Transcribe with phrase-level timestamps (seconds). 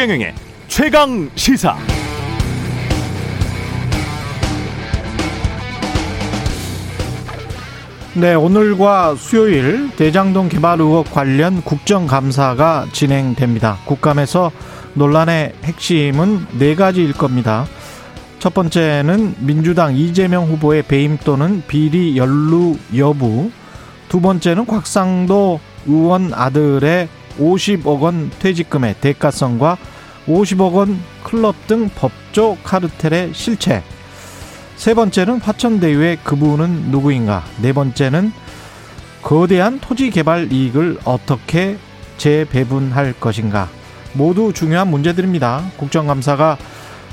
[0.00, 0.34] 최경영의
[0.66, 1.76] 최강 시사.
[8.14, 13.76] 네, 오늘과 수요일 대장동 개발 의혹 관련 국정감사가 진행됩니다.
[13.84, 14.50] 국감에서
[14.94, 17.66] 논란의 핵심은 네 가지일 겁니다.
[18.38, 23.50] 첫 번째는 민주당 이재명 후보의 배임 또는 비리 연루 여부.
[24.08, 27.08] 두 번째는 곽상도 의원 아들의
[27.38, 29.76] 50억 원 퇴직금의 대가성과
[30.26, 33.82] 50억 원 클럽 등 법조 카르텔의 실체.
[34.76, 37.44] 세 번째는 화천대유의 그분은 누구인가?
[37.60, 38.32] 네 번째는
[39.22, 41.76] 거대한 토지 개발 이익을 어떻게
[42.16, 43.68] 재배분할 것인가?
[44.12, 45.70] 모두 중요한 문제들입니다.
[45.76, 46.56] 국정감사가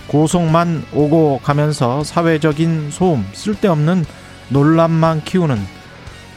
[0.07, 4.05] 고속만 오고 가면서 사회적인 소음, 쓸데없는
[4.49, 5.59] 논란만 키우는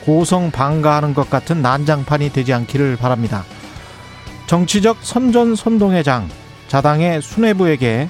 [0.05, 3.45] 고성 방가하는 것 같은 난장판이 되지 않기를 바랍니다.
[4.51, 6.29] 정치적 선전선동의 장,
[6.67, 8.09] 자당의 수뇌부에게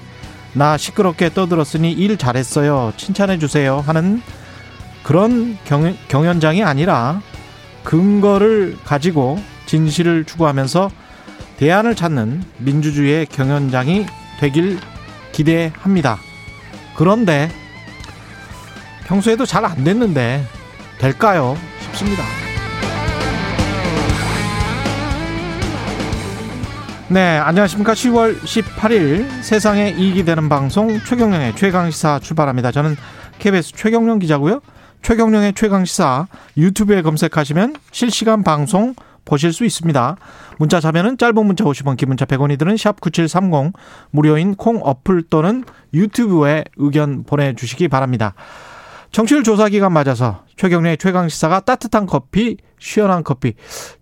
[0.54, 2.94] 나 시끄럽게 떠들었으니 일 잘했어요.
[2.96, 3.84] 칭찬해 주세요.
[3.86, 4.22] 하는
[5.02, 7.20] 그런 경, 경연장이 아니라
[7.84, 10.90] 근거를 가지고 진실을 추구하면서
[11.58, 14.06] 대안을 찾는 민주주의의 경연장이
[14.40, 14.78] 되길
[15.32, 16.16] 기대합니다.
[16.96, 17.50] 그런데
[19.04, 20.42] 평소에도 잘 안 됐는데
[20.96, 21.58] 될까요?
[21.82, 22.24] 싶습니다.
[27.12, 27.92] 네, 안녕하십니까.
[27.92, 32.70] 10월 18일 세상에 이익이 되는 방송 최경령의 최강시사 출발합니다.
[32.70, 32.94] 저는
[33.40, 34.60] KBS 최경령 기자고요.
[35.02, 38.94] 최경령의 최강시사 유튜브에 검색하시면 실시간 방송
[39.24, 40.18] 보실 수 있습니다.
[40.58, 43.72] 문자 자면은 짧은 문자 50원, 긴 문자 100원이 드는 샵 9730
[44.12, 48.34] 무료인 콩 어플 또는 유튜브에 의견 보내주시기 바랍니다.
[49.10, 53.54] 청취율 조사 기간 맞아서 최경련의 최강 시사가 따뜻한 커피, 시원한 커피.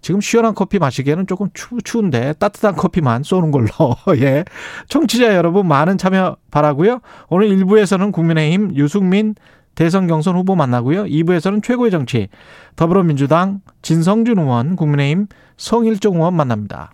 [0.02, 3.68] 지금 시원한 커피 마시기에는 조금 추, 추운데 따뜻한 커피만 쏘는 걸로.
[4.20, 4.44] 예.
[4.88, 7.00] 청취자 여러분 많은 참여 바라고요.
[7.28, 9.34] 오늘 1부에서는 국민의힘 유승민
[9.74, 11.04] 대선 경선 후보 만나고요.
[11.04, 12.28] 2부에서는 최고의 정치
[12.76, 16.92] 더불어민주당 진성준 의원, 국민의힘 성일종 의원 만납니다.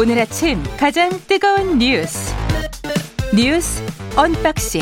[0.00, 2.34] 오늘 아침 가장 뜨거운 뉴스
[3.36, 3.84] 뉴스
[4.16, 4.80] unboxing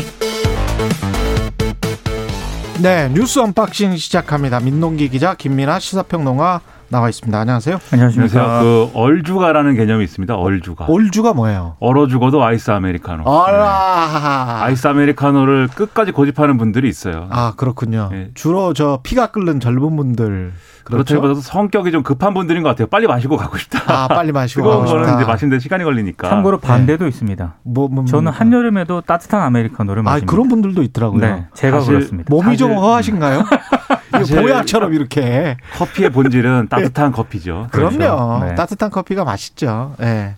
[2.80, 4.60] 네 뉴스 unboxing 시작합니다.
[4.60, 7.36] 민동기 기자 김민아 시사평론가 나와 있습니다.
[7.36, 7.80] 안녕하세요.
[7.90, 8.62] 안녕하십니까.
[8.62, 10.36] 그 얼주가라는 개념이 있습니다.
[10.36, 10.84] 얼주가.
[10.84, 11.76] 얼주가 뭐예요?
[11.80, 13.24] 얼어 죽어도 아이스 아메리카노.
[13.26, 14.64] 아, 네.
[14.66, 17.26] 아이스 아메리카노를 끝까지 고집하는 분들이 있어요.
[17.30, 18.10] 아 그렇군요.
[18.12, 18.30] 네.
[18.34, 20.52] 주로 저 피가 끓는 젊은 분들.
[20.88, 21.20] 그렇죠.
[21.20, 22.86] 그렇다기보다도 성격이 좀 급한 분들인 것 같아요.
[22.86, 23.82] 빨리 마시고 가고 싶다.
[23.86, 25.02] 아, 빨리 마시고 가고 싶다.
[25.02, 26.28] 거는 이제 마시는데 시간이 걸리니까.
[26.28, 27.08] 참고로 반대도 네.
[27.08, 27.56] 있습니다.
[27.62, 30.24] 뭐, 뭐, 뭐, 저는 한여름에도 따뜻한 아메리카노를 마십니다.
[30.24, 31.20] 아, 그런 분들도 있더라고요.
[31.20, 32.28] 네, 제가 그렇습니다.
[32.30, 33.44] 몸이 좀 허하신가요?
[34.40, 35.56] 보약처럼 이렇게.
[35.76, 37.68] 커피의 본질은 따뜻한 커피죠.
[37.72, 37.98] 그럼요.
[37.98, 38.44] 그렇죠.
[38.44, 38.54] 네.
[38.54, 39.94] 따뜻한 커피가 맛있죠.
[40.00, 40.04] 예.
[40.04, 40.34] 네.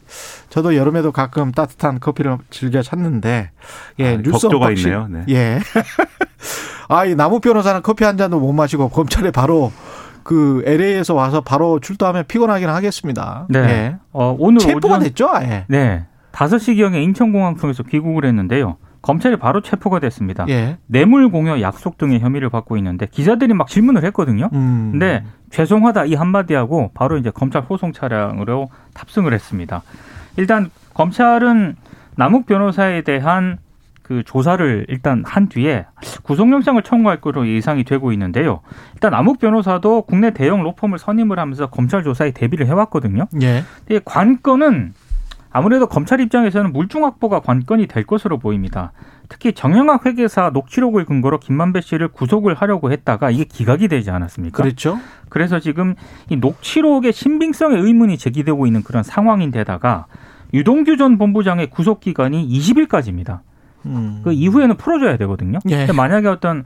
[0.48, 3.50] 저도 여름에도 가끔 따뜻한 커피를 즐겨 찾는데,
[4.00, 5.06] 예, 아, 뉴스 가 있네요.
[5.08, 5.24] 네.
[5.28, 5.60] 예.
[6.88, 9.72] 아, 이 나무 변호사는 커피 한 잔도 못 마시고 검찰에 바로
[10.22, 13.46] 그 LA에서 와서 바로 출두하면 피곤하긴 하겠습니다.
[13.48, 13.58] 네.
[13.58, 13.96] 예.
[14.12, 15.30] 어, 오늘 체포가 오전, 됐죠?
[15.42, 15.64] 예.
[15.68, 16.06] 네.
[16.32, 18.76] 5시경에 인천공항 통해서 귀국을 했는데요.
[19.02, 20.44] 검찰이 바로 체포가 됐습니다.
[20.48, 20.76] 예.
[20.86, 24.50] 뇌물 공여 약속 등의 혐의를 받고 있는데 기자들이 막 질문을 했거든요.
[24.52, 24.90] 음.
[24.92, 29.82] 근데 죄송하다 이 한마디 하고 바로 이제 검찰 호송 차량으로 탑승을 했습니다.
[30.36, 31.76] 일단 검찰은
[32.16, 33.58] 남욱 변호사에 대한
[34.10, 35.86] 그 조사를 일단 한 뒤에
[36.24, 38.58] 구속영장을 청구할 것으로 예상이 되고 있는데요.
[38.94, 43.28] 일단 남욱 변호사도 국내 대형 로펌을 선임을 하면서 검찰 조사에 대비를 해왔거든요.
[43.40, 43.62] 예.
[44.04, 44.94] 관건은
[45.52, 48.90] 아무래도 검찰 입장에서는 물증 확보가 관건이 될 것으로 보입니다.
[49.28, 54.60] 특히 정영학 회계사 녹취록을 근거로 김만배 씨를 구속을 하려고 했다가 이게 기각이 되지 않았습니까?
[54.60, 54.98] 그렇죠.
[55.28, 55.94] 그래서 지금
[56.28, 60.06] 이 녹취록의 신빙성에 의문이 제기되고 있는 그런 상황인데다가
[60.52, 63.42] 유동규 전 본부장의 구속 기간이 20일까지입니다.
[63.86, 64.20] 음.
[64.24, 65.58] 그 이후에는 풀어줘야 되거든요.
[65.68, 65.78] 예.
[65.78, 66.64] 근데 만약에 어떤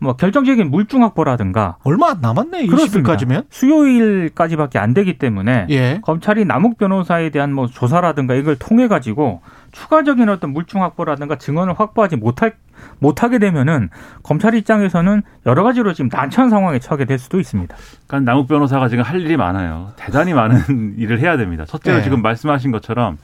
[0.00, 2.66] 뭐 결정적인 물증 확보라든가 얼마 안 남았네.
[2.66, 6.00] 20일까지면 수요일까지밖에 안 되기 때문에 예.
[6.02, 9.42] 검찰이 남욱 변호사에 대한 뭐 조사라든가 이걸 통해 가지고
[9.72, 12.54] 추가적인 어떤 물증 확보라든가 증언을 확보하지 못할
[12.98, 13.90] 못하게 되면은
[14.22, 17.76] 검찰 입장에서는 여러 가지로 지금 난처한 상황에 처하게 될 수도 있습니다.
[18.06, 19.92] 그러니까 남욱 변호사가 지금 할 일이 많아요.
[19.96, 21.66] 대단히 많은 일을 해야 됩니다.
[21.66, 22.02] 첫째로 네.
[22.02, 23.18] 지금 말씀하신 것처럼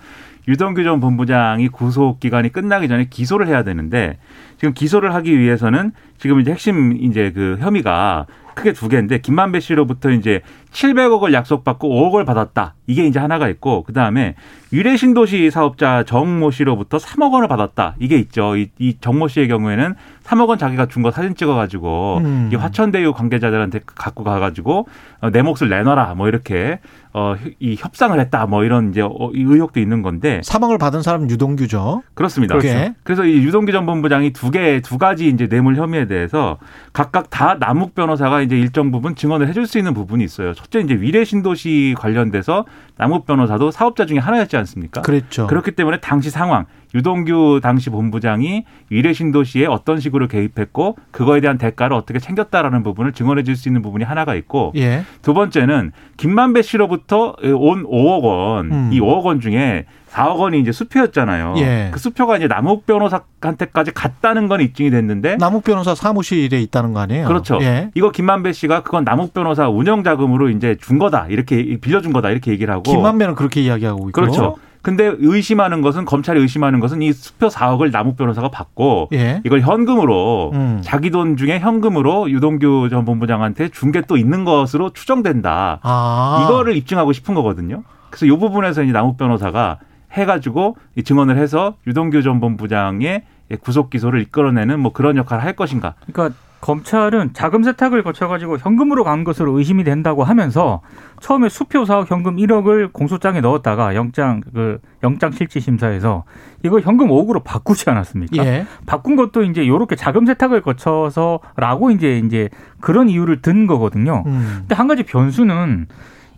[0.48, 4.18] 유동규 전 본부장이 구속 기간이 끝나기 전에 기소를 해야 되는데
[4.58, 10.10] 지금 기소를 하기 위해서는 지금 이제 핵심 이제 그 혐의가 크게 두 개인데 김만배 씨로부터
[10.10, 10.40] 이제
[10.76, 12.74] 700억을 약속받고 5억을 받았다.
[12.86, 14.34] 이게 이제 하나가 있고 그다음에
[14.72, 17.96] 유래 신도시 사업자 정모 씨로부터 3억 원을 받았다.
[17.98, 18.56] 이게 있죠.
[18.56, 19.94] 이, 이 정모 씨의 경우에는
[20.24, 22.50] 3억 원 자기가 준 거 사진 찍어 가지고 음.
[22.52, 24.86] 이 화천대유 관계자들한테 갖고 가 가지고
[25.20, 26.80] 어, 내 몫을 내놔라 뭐 이렇게
[27.12, 31.30] 어, 이 협상을 했다 뭐 이런 이제 어, 이 의혹도 있는 건데 사망을 받은 사람은
[31.30, 32.02] 유동규죠.
[32.14, 32.56] 그렇습니다.
[32.58, 32.68] 그렇죠.
[33.04, 36.58] 그래서 이 유동규 전 본부장이 두 개 두 가지 이제 뇌물 혐의에 대해서
[36.92, 40.52] 각각 다 남욱 변호사가 이제 일정 부분 증언을 해줄 수 있는 부분이 있어요.
[40.66, 42.64] 첫째 이제 위례 신도시 관련돼서
[42.96, 45.02] 남욱 변호사도 사업자 중에 하나였지 않습니까?
[45.02, 45.46] 그랬죠.
[45.46, 51.96] 그렇기 때문에 당시 상황 유동규 당시 본부장이 위례 신도시에 어떤 식으로 개입했고 그거에 대한 대가를
[51.96, 55.02] 어떻게 챙겼다라는 부분을 증언해 줄 수 있는 부분이 하나가 있고 예.
[55.22, 58.90] 두 번째는 김만배 씨로부터 온 5억 원, 음.
[58.92, 59.86] 이 5억 원 중에
[60.16, 61.54] 4억 원이 이제 수표였잖아요.
[61.58, 61.90] 예.
[61.92, 67.28] 그 수표가 이제 남욱 변호사한테까지 갔다는 건 입증이 됐는데 남욱 변호사 사무실에 있다는 거 아니에요?
[67.28, 67.58] 그렇죠.
[67.60, 67.90] 예.
[67.94, 72.50] 이거 김만배 씨가 그건 남욱 변호사 운영 자금으로 이제 준 거다 이렇게 빌려준 거다 이렇게
[72.50, 74.56] 얘기를 하고 김만배는 그렇게 이야기하고 있고 그렇죠.
[74.80, 79.42] 근데 의심하는 것은 검찰이 의심하는 것은 이 수표 4억을 남욱 변호사가 받고 예.
[79.44, 80.78] 이걸 현금으로 음.
[80.82, 85.80] 자기 돈 중에 현금으로 유동규 전 본부장한테 준 게 또 있는 것으로 추정된다.
[85.82, 86.44] 아.
[86.46, 87.82] 이거를 입증하고 싶은 거거든요.
[88.10, 89.78] 그래서 이 부분에서 이제 남욱 변호사가
[90.12, 93.22] 해가지고 증언을 해서 유동규 전 본부장의
[93.60, 95.94] 구속 기소를 이끌어내는 뭐 그런 역할을 할 것인가.
[96.12, 100.80] 그러니까 검찰은 자금 세탁을 거쳐가지고 현금으로 간 것으로 의심이 된다고 하면서
[101.20, 106.24] 처음에 수표 사억 현금 1억을 공소장에 넣었다가 영장 그 영장 실질 심사에서
[106.64, 108.44] 이거 현금 5억으로 바꾸지 않았습니까?
[108.44, 108.66] 예.
[108.86, 112.48] 바꾼 것도 이제 요렇게 자금 세탁을 거쳐서라고 이제 이제
[112.80, 114.24] 그런 이유를 든 거거든요.
[114.26, 114.56] 음.
[114.60, 115.86] 근데 한 가지 변수는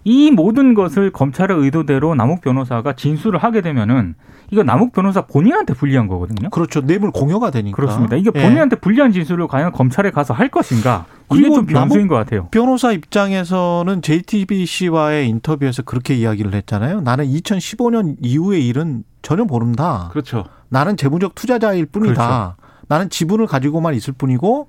[0.08, 4.14] 이 모든 것을 검찰의 의도대로 남욱 변호사가 진술을 하게 되면은
[4.50, 6.48] 이거 남욱 변호사 본인한테 불리한 거거든요.
[6.48, 6.80] 그렇죠.
[6.80, 7.76] 뇌물 공여가 되니까.
[7.76, 8.16] 그렇습니다.
[8.16, 8.42] 이게 예.
[8.42, 8.80] 본인한테 예.
[8.80, 11.04] 불리한 진술을 과연 검찰에 가서 할 것인가?
[11.34, 12.48] 이게 좀 변수인 것 같아요.
[12.50, 17.02] 변호사 입장에서는 JTBC와의 인터뷰에서 그렇게 이야기를 했잖아요.
[17.02, 20.08] 나는 2015년 이후의 일은 전혀 모른다.
[20.12, 20.46] 그렇죠.
[20.70, 22.14] 나는 재무적 투자자일 뿐이다.
[22.14, 22.54] 그렇죠.
[22.88, 24.68] 나는 지분을 가지고만 있을 뿐이고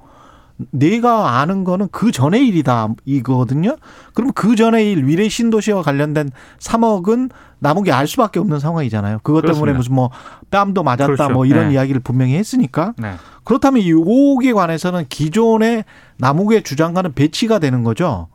[0.72, 3.78] 내가 아는 거는 그 전의 일이다 이거거든요.
[4.14, 9.20] 그럼 그 전의 일 위례 신도시와 관련된 3억은 남욱이 알 수밖에 없는 상황이잖아요.
[9.24, 9.66] 그것 그렇습니다.
[9.66, 10.10] 때문에 무슨 뭐
[10.52, 11.34] 뺨도 맞았다 그렇죠.
[11.34, 11.76] 뭐 이런 네.
[11.76, 13.14] 이야기를 분명히 했으니까 네.
[13.44, 15.86] 그렇다면 이 5억에 관해서는 기존의
[16.18, 18.28] 남욱의 주장과는 배치가 되는 거죠.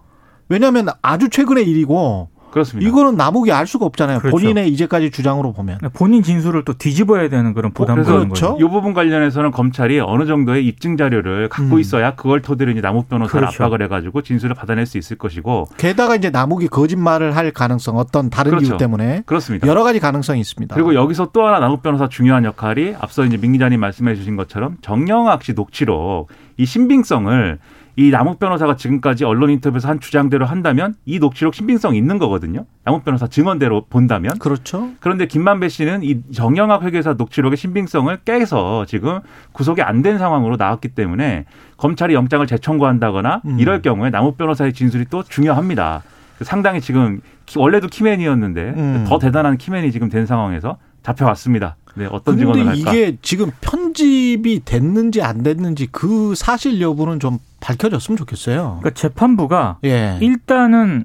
[0.48, 2.88] 왜냐하면 아주 최근의 일이고 그렇습니다.
[2.88, 4.20] 이거는 남욱이 알 수가 없잖아요.
[4.20, 4.36] 그렇죠.
[4.36, 5.78] 본인의 이제까지 주장으로 보면.
[5.82, 8.28] 네, 본인 진술을 또 뒤집어야 되는 그런 부담이 그렇죠.
[8.28, 8.56] 거죠.
[8.60, 11.80] 이 부분 관련해서는 검찰이 어느 정도의 입증 자료를 갖고 음.
[11.80, 13.64] 있어야 그걸 토대로 이제 남욱 변호사를 그렇죠.
[13.64, 15.66] 압박을 해가지고 진술을 받아낼 수 있을 것이고.
[15.78, 18.74] 게다가 이제 남욱이 거짓말을 할 가능성 어떤 다른 그렇죠.
[18.74, 19.66] 이유 때문에 그렇습니다.
[19.66, 20.76] 여러 가지 가능성이 있습니다.
[20.76, 24.76] 그리고 여기서 또 하나 남욱 변호사 중요한 역할이 앞서 이제 민 기자님 말씀해 주신 것처럼
[24.80, 27.58] 정영학 씨 녹취록 이 신빙성을
[27.96, 32.66] 이 남욱 변호사가 지금까지 언론 인터뷰에서 한 주장대로 한다면 이 녹취록 신빙성 있는 거거든요.
[32.84, 34.38] 남욱 변호사 증언대로 본다면.
[34.38, 34.90] 그렇죠.
[35.00, 39.20] 그런데 김만배 씨는 이 정영학 회계사 녹취록의 신빙성을 깨서 지금
[39.52, 41.46] 구속이 안 된 상황으로 나왔기 때문에
[41.78, 43.58] 검찰이 영장을 재청구한다거나 음.
[43.58, 46.02] 이럴 경우에 남욱 변호사의 진술이 또 중요합니다.
[46.42, 47.20] 상당히 지금
[47.56, 49.04] 원래도 키맨이었는데 음.
[49.08, 51.76] 더 대단한 키맨이 지금 된 상황에서 잡혀왔습니다.
[51.96, 52.92] 네, 어떤 증언을 할까?
[52.92, 58.78] 이게 지금 편 집이 됐는지 안 됐는지 그 사실 여부는 좀 밝혀졌으면 좋겠어요.
[58.80, 60.18] 그러니까 재판부가 예.
[60.20, 61.04] 일단은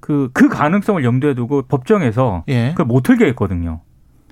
[0.00, 2.70] 그, 그 가능성을 염두에 두고 법정에서 예.
[2.70, 3.80] 그걸 못 틀게 했거든요.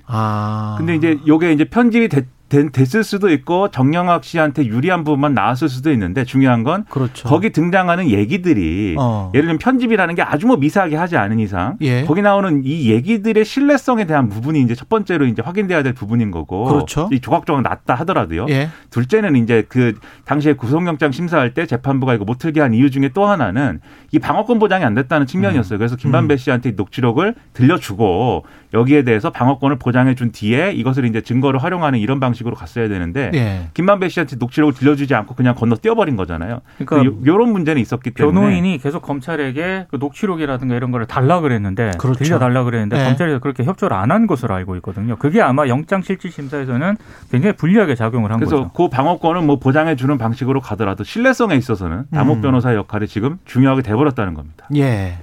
[0.05, 0.75] 아.
[0.77, 5.91] 근데 이제 요게 이제 편집이 됐, 됐을 수도 있고 정영학 씨한테 유리한 부분만 나왔을 수도
[5.91, 7.27] 있는데 중요한 건 그렇죠.
[7.27, 9.31] 거기 등장하는 얘기들이 어.
[9.35, 12.03] 예를 들면 편집이라는 게 아주 뭐 미세하게 하지 않은 이상 예.
[12.03, 16.65] 거기 나오는 이 얘기들의 신뢰성에 대한 부분이 이제 첫 번째로 이제 확인돼야 될 부분인 거고
[16.65, 17.07] 그렇죠.
[17.11, 18.47] 이 조각조각 났다 하더라도요.
[18.49, 18.69] 예.
[18.89, 19.93] 둘째는 이제 그
[20.25, 23.79] 당시에 구속영장 심사할 때 재판부가 이거 못 틀게 한 이유 중에 또 하나는
[24.11, 25.77] 이 방어권 보장이 안 됐다는 측면이었어요.
[25.77, 26.37] 그래서 김만배 음.
[26.37, 32.55] 씨한테 녹취록을 들려주고 여기에 대해서 방어권을 보장해 준 뒤에 이것을 이제 증거를 활용하는 이런 방식으로
[32.55, 33.69] 갔어야 되는데 네.
[33.73, 36.61] 김만배 씨한테 녹취록을 들려주지 않고 그냥 건너 뛰어버린 거잖아요.
[36.77, 42.23] 그러니까 이런 문제는 있었기 때문에 변호인이 계속 검찰에게 그 녹취록이라든가 이런 거를 달라 그랬는데 그렇죠.
[42.23, 43.05] 들려달라 그랬는데 네.
[43.05, 45.15] 검찰에서 그렇게 협조를 안 한 것으로 알고 있거든요.
[45.17, 46.97] 그게 아마 영장 실질 심사에서는
[47.31, 48.71] 굉장히 불리하게 작용을 한 그래서 거죠.
[48.73, 52.41] 그래서 그 방어권을 뭐 보장해 주는 방식으로 가더라도 신뢰성에 있어서는 남욱 음.
[52.41, 54.67] 변호사의 역할이 지금 중요하게 돼버렸다는 겁니다.
[54.75, 55.19] 예.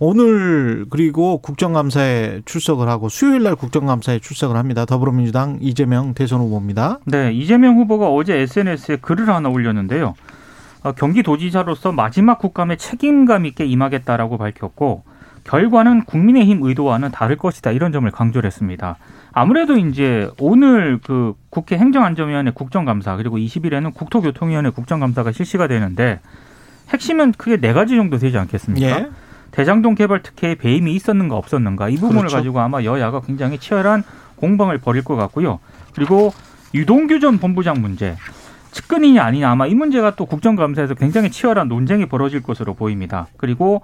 [0.00, 4.84] 오늘 그리고 국정감사에 출석을 하고 수요일 날 국정감사에 출석을 합니다.
[4.84, 7.00] 더불어민주당 이재명 대선 후보입니다.
[7.04, 10.14] 네, 이재명 후보가 어제 SNS에 글을 하나 올렸는데요.
[10.84, 15.02] 어, 경기도지사로서 마지막 국감에 책임감 있게 임하겠다라고 밝혔고
[15.42, 18.96] 결과는 국민의힘 의도와는 다를 것이다 이런 점을 강조를 했습니다.
[19.32, 26.20] 아무래도 이제 오늘 그 국회 행정안전위원회 국정감사 그리고 20일에는 국토교통위원회 국정감사가 실시가 되는데
[26.90, 28.86] 핵심은 크게 네 가지 정도 되지 않겠습니까?
[28.86, 29.08] 예.
[29.50, 32.36] 대장동 개발 특혜에 배임이 있었는가 없었는가 이 부분을 그렇죠.
[32.36, 34.02] 가지고 아마 여야가 굉장히 치열한
[34.36, 35.58] 공방을 벌일 것 같고요.
[35.94, 36.32] 그리고
[36.74, 38.16] 유동규 전 본부장 문제.
[38.70, 43.26] 측근이냐 아니냐 아마 이 문제가 또 국정감사에서 굉장히 치열한 논쟁이 벌어질 것으로 보입니다.
[43.36, 43.82] 그리고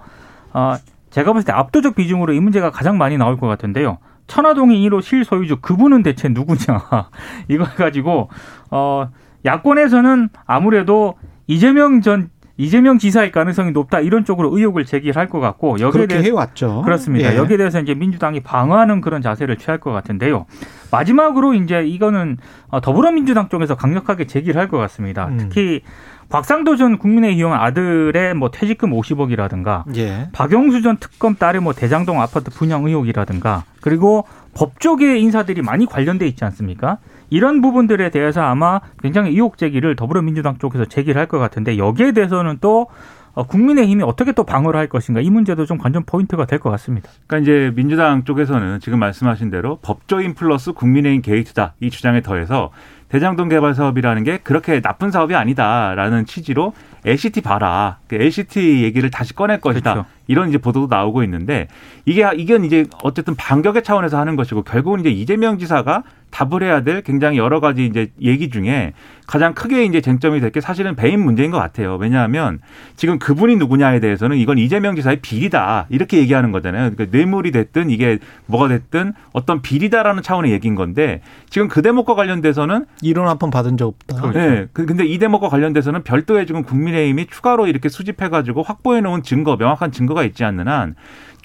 [0.53, 0.75] 어,
[1.09, 3.97] 제가 봤을 때 압도적 비중으로 이 문제가 가장 많이 나올 것 같은데요.
[4.27, 7.09] 천화동인 1호 실소유주 그분은 대체 누구냐
[7.47, 8.29] 이걸 가지고
[8.71, 9.09] 어
[9.45, 11.15] 야권에서는 아무래도
[11.47, 16.83] 이재명 전 이재명 지사의 가능성이 높다 이런 쪽으로 의혹을 제기할 것 같고 여기에 대해서 해왔죠.
[16.85, 17.33] 그렇습니다.
[17.33, 17.37] 예.
[17.37, 20.45] 여기에 대해서 이제 민주당이 방어하는 그런 자세를 취할 것 같은데요.
[20.91, 22.37] 마지막으로 이제 이거는
[22.69, 25.27] 어, 더불어민주당 쪽에서 강력하게 제기를 할 것 같습니다.
[25.27, 25.37] 음.
[25.37, 25.81] 특히
[26.29, 30.29] 곽상도 전 국민의힘 아들의 뭐 퇴직금 50억이라든가 예.
[30.31, 36.43] 박영수 전 특검 딸의 뭐 대장동 아파트 분양 의혹이라든가 그리고 법조계 인사들이 많이 관련돼 있지
[36.45, 36.97] 않습니까?
[37.29, 42.59] 이런 부분들에 대해서 아마 굉장히 의혹 제기를 더불어민주당 쪽에서 제기를 할 것 같은데 여기에 대해서는
[42.61, 42.87] 또
[43.33, 47.09] 어, 국민의힘이 어떻게 또 방어를 할 것인가 이 문제도 좀 관전 포인트가 될 것 같습니다.
[47.27, 52.71] 그러니까 이제 민주당 쪽에서는 지금 말씀하신 대로 법조인 플러스 국민의힘 게이트다 이 주장에 더해서
[53.09, 56.73] 대장동 개발 사업이라는 게 그렇게 나쁜 사업이 아니다라는 취지로
[57.05, 57.97] LCT 봐라.
[58.11, 59.93] LCT 그 얘기를 다시 꺼낼 것이다.
[59.93, 60.09] 그렇죠.
[60.27, 61.67] 이런 이제 보도도 나오고 있는데
[62.05, 66.03] 이게 이건 이제 어쨌든 반격의 차원에서 하는 것이고 결국은 이제 이재명 지사가
[66.35, 68.91] 답을 해야 될 굉장히 여러 가지 이제 얘기 중에
[69.25, 71.95] 가장 크게 이제 쟁점이 될 게 사실은 배임 문제인 것 같아요.
[71.95, 72.59] 왜냐하면
[72.95, 76.91] 지금 그분이 누구냐에 대해서는 이건 이재명 지사의 비리다 이렇게 얘기하는 거잖아요.
[76.91, 82.85] 그러니까 뇌물이 됐든 이게 뭐가 됐든 어떤 비리다라는 차원의 얘기인 건데 지금 그 대목과 관련돼서는
[83.01, 84.21] 이론 한번 받은 적 없다.
[84.21, 84.39] 그렇죠.
[84.39, 84.67] 네.
[84.71, 89.91] 그 근데 이 대목과 관련돼서는 별도의 지금 국민의힘이 추가로 이렇게 수집해가지고 확보해 놓은 증거, 명확한
[89.91, 90.95] 증거가 있지 않는 한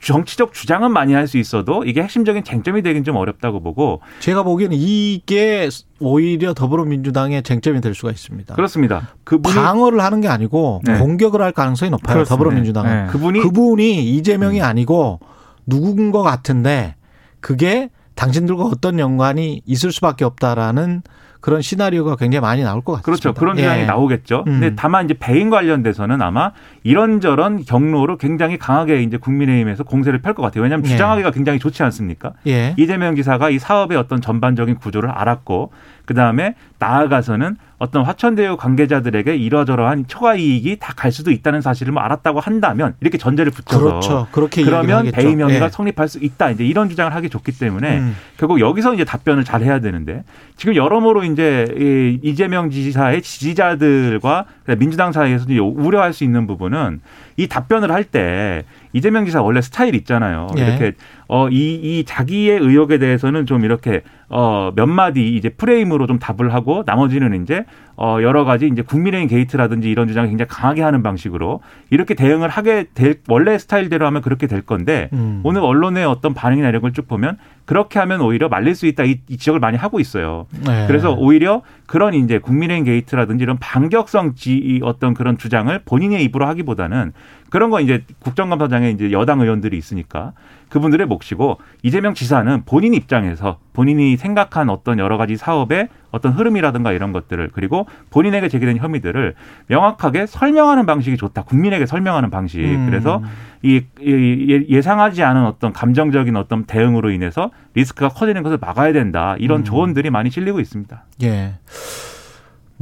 [0.02, 4.76] 정치적 주장은 많이 할 수 있어도 이게 핵심적인 쟁점이 되긴 좀 어렵다고 보고 제가 보기에는
[4.76, 5.68] 이게
[6.00, 8.54] 오히려 더불어민주당의 쟁점이 될 수가 있습니다.
[8.54, 9.10] 그렇습니다.
[9.24, 10.98] 그분이 방어를 하는 게 아니고 네.
[10.98, 12.14] 공격을 할 가능성이 높아요.
[12.14, 12.34] 그렇습니다.
[12.34, 13.12] 더불어민주당은 네.
[13.12, 14.64] 그분이 그분이 이재명이 음.
[14.64, 15.20] 아니고
[15.66, 16.96] 누군 것 같은데
[17.40, 21.02] 그게 당신들과 어떤 연관이 있을 수밖에 없다라는
[21.40, 23.04] 그런 시나리오가 굉장히 많이 나올 것 같습니다.
[23.04, 23.34] 그렇죠.
[23.34, 23.86] 그런 주장이 예.
[23.86, 24.44] 나오겠죠.
[24.46, 24.60] 음.
[24.60, 30.42] 근데 다만 이제 배임 관련돼서는 아마 이런저런 경로로 굉장히 강하게 이제 국민의힘에서 공세를 펼 것
[30.42, 30.62] 같아요.
[30.62, 30.90] 왜냐하면 예.
[30.90, 32.32] 주장하기가 굉장히 좋지 않습니까?
[32.46, 32.74] 예.
[32.78, 35.72] 이재명 지사가 이 사업의 어떤 전반적인 구조를 알았고
[36.04, 42.02] 그 다음에 나아가서는 어떤 화천대유 관계자들에게 이러저러한 초과 이익이 다 갈 수도 있다는 사실을 뭐
[42.02, 44.26] 알았다고 한다면 이렇게 전제를 붙여서 그렇죠.
[44.32, 45.68] 그렇게 그러면 배임 혐의가 예.
[45.70, 46.50] 성립할 수 있다.
[46.50, 48.16] 이제 이런 주장을 하기 좋기 때문에 음.
[48.36, 50.24] 결국 여기서 이제 답변을 잘 해야 되는데
[50.56, 54.44] 지금 여러모로 이제 이재명 지사의 지지자들과
[54.78, 57.00] 민주당 사이에서 우려할 수 있는 부분은
[57.38, 60.48] 이 답변을 할 때 이재명 지사 원래 스타일 있잖아요.
[60.58, 60.62] 예.
[60.62, 60.92] 이렇게
[61.32, 66.52] 어 이 이 자기의 의혹에 대해서는 좀 이렇게 어 몇 마디 이제 프레임으로 좀 답을
[66.54, 67.64] 하고 나머지는 이제
[67.96, 71.60] 어 여러 가지 이제 국민의힘 게이트라든지 이런 주장을 굉장히 강하게 하는 방식으로
[71.90, 75.40] 이렇게 대응을 하게 될 원래 스타일대로 하면 그렇게 될 건데 음.
[75.44, 79.20] 오늘 언론의 어떤 반응이나 이런 걸 쭉 보면 그렇게 하면 오히려 말릴 수 있다 이,
[79.28, 80.46] 이 지적을 많이 하고 있어요.
[80.66, 80.86] 네.
[80.88, 87.12] 그래서 오히려 그런 이제 국민의힘 게이트라든지 이런 반격성 지 어떤 그런 주장을 본인의 입으로 하기보다는
[87.50, 90.32] 그런 거 이제 국정감사장에 이제 여당 의원들이 있으니까
[90.70, 97.12] 그분들의 몫이고 이재명 지사는 본인 입장에서 본인이 생각한 어떤 여러 가지 사업의 어떤 흐름이라든가 이런
[97.12, 99.34] 것들을 그리고 본인에게 제기된 혐의들을
[99.66, 101.42] 명확하게 설명하는 방식이 좋다.
[101.42, 102.60] 국민에게 설명하는 방식.
[102.60, 102.86] 음.
[102.86, 103.22] 그래서
[103.62, 109.36] 이, 이 예상하지 않은 어떤 감정적인 어떤 대응으로 인해서 리스크가 커지는 것을 막아야 된다.
[109.38, 109.64] 이런 음.
[109.64, 111.04] 조언들이 많이 실리고 있습니다.
[111.22, 111.54] 예.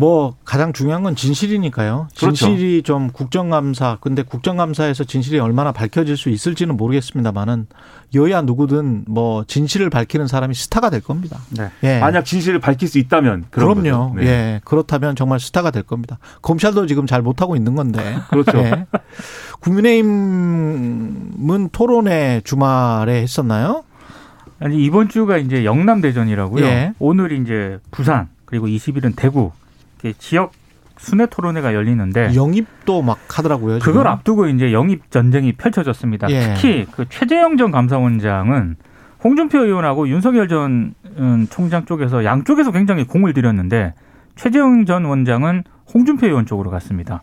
[0.00, 2.07] 뭐 가장 중요한 건 진실이니까요.
[2.17, 2.33] 그렇죠.
[2.33, 2.85] 진실이 그렇죠.
[2.85, 7.67] 좀 국정감사 근데 국정감사에서 진실이 얼마나 밝혀질 수 있을지는 모르겠습니다만은
[8.14, 11.40] 여야 누구든 뭐 진실을 밝히는 사람이 스타가 될 겁니다.
[11.50, 11.69] 네.
[11.83, 11.99] 예.
[11.99, 14.12] 만약 진실을 밝힐 수 있다면 그럼요.
[14.14, 14.25] 네.
[14.25, 14.61] 예.
[14.62, 16.21] 그렇다면 정말 스타가 될 겁니다.
[16.43, 18.19] 검찰도 지금 잘 못하고 있는 건데.
[18.31, 18.57] 그렇죠.
[18.59, 18.87] 예.
[19.59, 23.83] 국민의힘은 토론회 주말에 했었나요?
[24.61, 26.64] 아니 이번 주가 이제 영남 대전이라고요.
[26.64, 26.93] 예.
[27.00, 29.50] 오늘 이제 부산 그리고 20일은 대구
[30.19, 30.52] 지역
[30.99, 33.78] 순회 토론회가 열리는데 영입도 막 하더라고요.
[33.78, 33.93] 지금.
[33.93, 36.28] 그걸 앞두고 이제 영입 전쟁이 펼쳐졌습니다.
[36.31, 36.55] 예.
[36.55, 38.76] 특히 그 최재형 전 감사원장은
[39.23, 43.95] 홍준표 의원하고 윤석열 전 음, 총장 쪽에서 양쪽에서 굉장히 공을 들였는데
[44.37, 47.23] 최재형 전 원장은 홍준표 의원 쪽으로 갔습니다.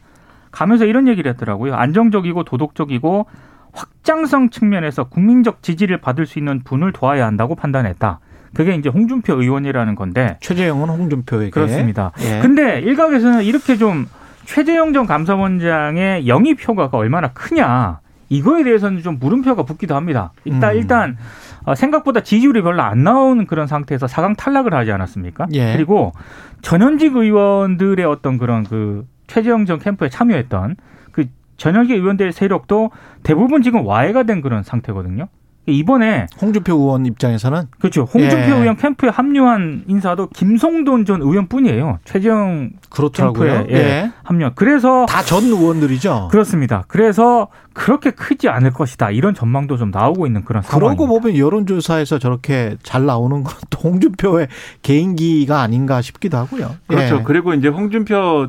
[0.52, 1.76] 가면서 이런 얘기를 했더라고요.
[1.76, 3.28] 안정적이고 도덕적이고
[3.74, 8.20] 확장성 측면에서 국민적 지지를 받을 수 있는 분을 도와야 한다고 판단했다.
[8.56, 12.12] 그게 이제 홍준표 의원이라는 건데 최재형은 홍준표에게 그렇습니다.
[12.22, 12.40] 예.
[12.42, 14.08] 근데 일각에서는 이렇게 좀
[14.46, 20.32] 최재형 전 감사원장의 영입 효과가 얼마나 크냐 이거에 대해서는 좀 물음표가 붙기도 합니다.
[20.46, 20.78] 일단 음.
[20.78, 21.18] 일단
[21.66, 25.48] 어, 생각보다 지지율이 별로 안 나오는 그런 상태에서 사강 탈락을 하지 않았습니까?
[25.54, 25.74] 예.
[25.74, 26.14] 그리고
[26.62, 30.76] 전현직 의원들의 어떤 그런 그 최재형 전 캠프에 참여했던
[31.12, 31.26] 그
[31.58, 32.92] 전현직 의원들 세력도
[33.24, 35.28] 대부분 지금 와해가 된 그런 상태거든요.
[35.68, 38.04] 이번에 홍준표 의원 입장에서는 그렇죠.
[38.04, 38.60] 홍준표 예.
[38.60, 42.00] 의원 캠프에 합류한 인사도 김성돈 전 의원뿐이에요.
[42.06, 43.52] 최재형 그렇더라고요.
[43.54, 43.80] 캠프에 예.
[43.80, 44.12] 예.
[44.24, 44.52] 합류.
[44.56, 46.28] 그래서 다 전 의원들이죠.
[46.32, 46.84] 그렇습니다.
[46.88, 49.10] 그래서 그렇게 크지 않을 것이다.
[49.12, 51.04] 이런 전망도 좀 나오고 있는 그런 상황입니다.
[51.04, 54.48] 그러고 보면 여론조사에서 저렇게 잘 나오는 것도 홍준표의
[54.84, 56.76] 개인기가 아닌가 싶기도 하고요.
[56.88, 57.18] 그렇죠.
[57.18, 57.24] 예.
[57.24, 58.48] 그리고 이제 홍준표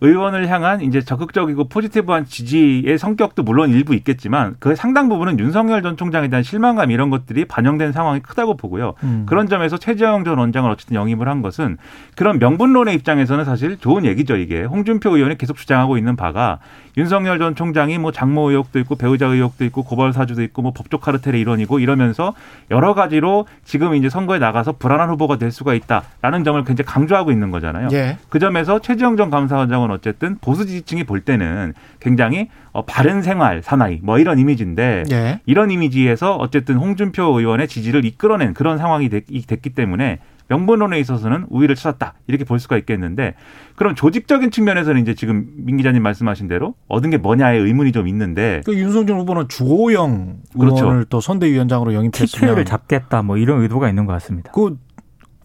[0.00, 5.96] 의원을 향한 이제 적극적이고 포지티브한 지지의 성격도 물론 일부 있겠지만 그 상당 부분은 윤석열 전
[5.96, 8.94] 총장에 대한 실망감 이런 것들이 반영된 상황이 크다고 보고요.
[9.04, 9.24] 음.
[9.26, 11.78] 그런 점에서 최재형 전 원장을 어쨌든 영입을 한 것은
[12.14, 14.36] 그런 명분론의 입장에서는 사실 좋은 얘기죠.
[14.36, 16.58] 이게 홍준표 의원이 계속 주장하고 있는 바가
[16.98, 20.98] 윤석열 전 총장이 뭐 장모 의혹도 있고 배우자 의혹도 있고 고발 사주도 있고 뭐 법조
[20.98, 22.34] 카르텔의 일원이고 이러면서
[22.70, 27.50] 여러 가지로 지금 이제 선거에 나가서 불안한 후보가 될 수가 있다라는 점을 굉장히 강조하고 있는
[27.50, 27.88] 거잖아요.
[27.92, 28.16] 예.
[28.30, 34.00] 그 점에서 최재형 전 감사원장은 어쨌든 보수 지지층이 볼 때는 굉장히 어, 바른 생활 사나이
[34.02, 35.40] 뭐 이런 이미지인데 예.
[35.46, 41.74] 이런 이미지에서 어쨌든 홍준표 의원의 지지를 이끌어낸 그런 상황이 됐, 기 때문에 명분론에 있어서는 우위를
[41.74, 43.34] 찾았다 이렇게 볼 수가 있겠는데
[43.74, 48.62] 그럼 조직적인 측면에서는 이제 지금 민 기자님 말씀하신 대로 얻은 게 뭐냐의 의문이 좀 있는데
[48.64, 50.84] 그 윤석열 후보는 주호영 그렇죠.
[50.84, 54.52] 의원을 또 선대위원장으로 영입했으면 TK를 잡겠다 뭐 이런 의도가 있는 것 같습니다.
[54.52, 54.76] 그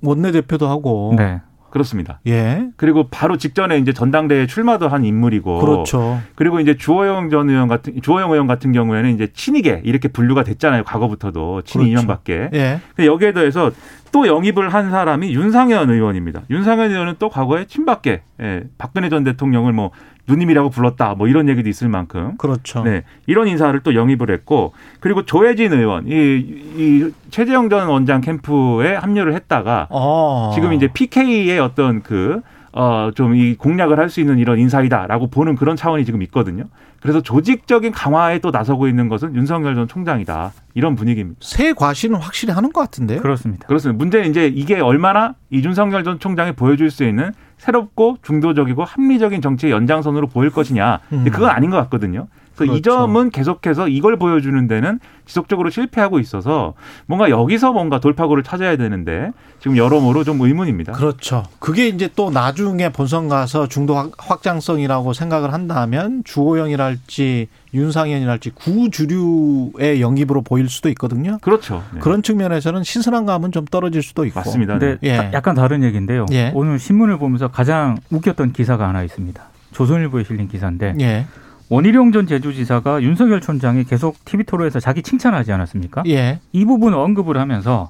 [0.04, 1.42] 원내대표도 하고 네.
[1.72, 2.20] 그렇습니다.
[2.28, 2.68] 예.
[2.78, 5.60] 그리고 바로 직전에 이제 전당대회 출마도 한 인물이고.
[5.60, 6.22] 그렇죠.
[6.36, 10.84] 그리고 이제 주호영 전 의원 같은 주호영 의원 같은 경우에는 이제 친이계 이렇게 분류가 됐잖아요.
[10.84, 12.50] 과거부터도 친이 그렇죠.
[12.54, 12.80] 예.
[13.00, 13.72] 여기에 더해서
[14.12, 16.42] 또 영입을 한 사람이 윤상현 의원입니다.
[16.50, 19.92] 윤상현 의원은 또 과거에 친박계, 예, 박근혜 전 대통령을 뭐
[20.28, 22.36] 누님이라고 불렀다, 뭐 이런 얘기도 있을 만큼.
[22.38, 22.84] 그렇죠.
[22.84, 28.96] 네, 이런 인사를 또 영입을 했고, 그리고 조혜진 의원, 이, 이 최재형 전 원장 캠프에
[28.96, 30.52] 합류를 했다가 아.
[30.54, 32.42] 지금 이제 PK의 어떤 그
[32.74, 36.66] 어, 좀 이 공략을 할 수 있는 이런 인사이다라고 보는 그런 차원이 지금 있거든요.
[37.02, 40.52] 그래서 조직적인 강화에 또 나서고 있는 것은 윤석열 전 총장이다.
[40.76, 41.40] 이런 분위기입니다.
[41.42, 43.22] 새 과시는 확실히 하는 것 같은데요?
[43.22, 43.66] 그렇습니다.
[43.68, 43.98] 그렇습니다.
[43.98, 49.72] 문제는 이제 이게 얼마나 이 윤석열 전 총장이 보여줄 수 있는 새롭고 중도적이고 합리적인 정치의
[49.74, 51.00] 연장선으로 보일 것이냐.
[51.14, 51.24] 음.
[51.32, 52.28] 그건 아닌 것 같거든요.
[52.56, 52.78] 그래서 그렇죠.
[52.78, 56.74] 이 점은 계속해서 이걸 보여주는 데는 지속적으로 실패하고 있어서
[57.06, 60.92] 뭔가 여기서 뭔가 돌파구를 찾아야 되는데 지금 여러모로 좀 의문입니다.
[60.94, 61.44] 그렇죠.
[61.60, 70.68] 그게 이제 또 나중에 본선 가서 중도 확장성이라고 생각을 한다면 주호영이랄지 윤상현이랄지 구주류의 영입으로 보일
[70.68, 71.38] 수도 있거든요.
[71.42, 71.84] 그렇죠.
[71.94, 72.02] 네.
[72.02, 74.42] 그런 측면에서는 신선한 감은 좀 떨어질 수도 있고.
[74.42, 74.78] 맞습니다.
[74.78, 75.10] 근데 네.
[75.10, 75.32] 예.
[75.34, 76.26] 약간 다른 얘기인데요.
[76.34, 76.52] 예.
[76.54, 79.42] 오늘 신문을 보면서 가장 웃겼던 기사가 하나 있습니다.
[79.72, 81.26] 조선일보에 실린 기사인데 예.
[81.72, 86.04] 원희룡 전 제주지사가 윤석열 촌장이 계속 TV 토론에서 자기 칭찬하지 않았습니까?
[86.06, 86.42] 예.
[86.52, 87.90] 이 부분을 언급을 하면서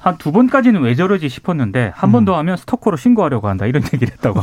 [0.00, 2.38] 한 두 번까지는 왜 저러지 싶었는데 한 번더 음.
[2.38, 4.40] 하면 스토커로 신고하려고 한다 이런 얘기를 했다고.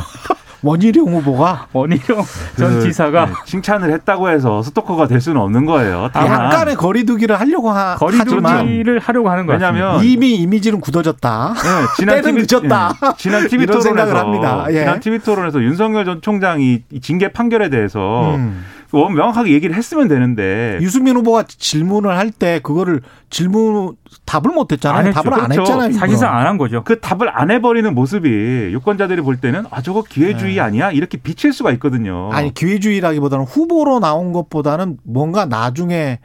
[0.62, 2.24] 원희룡 후보가 원희룡
[2.56, 6.08] 전 그, 지사가 네, 칭찬을 했다고 해서 스토커가 될 수는 없는 거예요.
[6.12, 9.58] 아, 약간의 거리두기를 하려고 하, 거리두기를 하려고 하는 거예요.
[9.58, 11.54] 왜냐하면 이미 이미지는 굳어졌다.
[11.54, 12.92] 네, 지난 TV, 늦었다.
[13.00, 14.66] 네, 지난 TV 토론에서 합니다.
[14.70, 14.80] 예.
[14.80, 18.64] 지난 TV 토론에서 윤석열 전 총장이 징계 판결에 대해서 음.
[18.92, 23.00] 명확하게 얘기를 했으면 되는데 유승민 후보가 질문을 할 때 그거를
[23.30, 25.08] 질문 답을 못 했잖아요.
[25.08, 25.60] 안 답을 안 그렇죠.
[25.62, 25.92] 했잖아요.
[25.92, 26.82] 사실상 안 한 거죠.
[26.84, 28.28] 그 답을 안 해버리는 모습이
[28.72, 30.60] 유권자들이 볼 때는 아 저거 기회주의 네.
[30.60, 32.30] 아니야 이렇게 비칠 수가 있거든요.
[32.32, 36.18] 아니 기회주의라기보다는 후보로 나온 것보다는 뭔가 나중에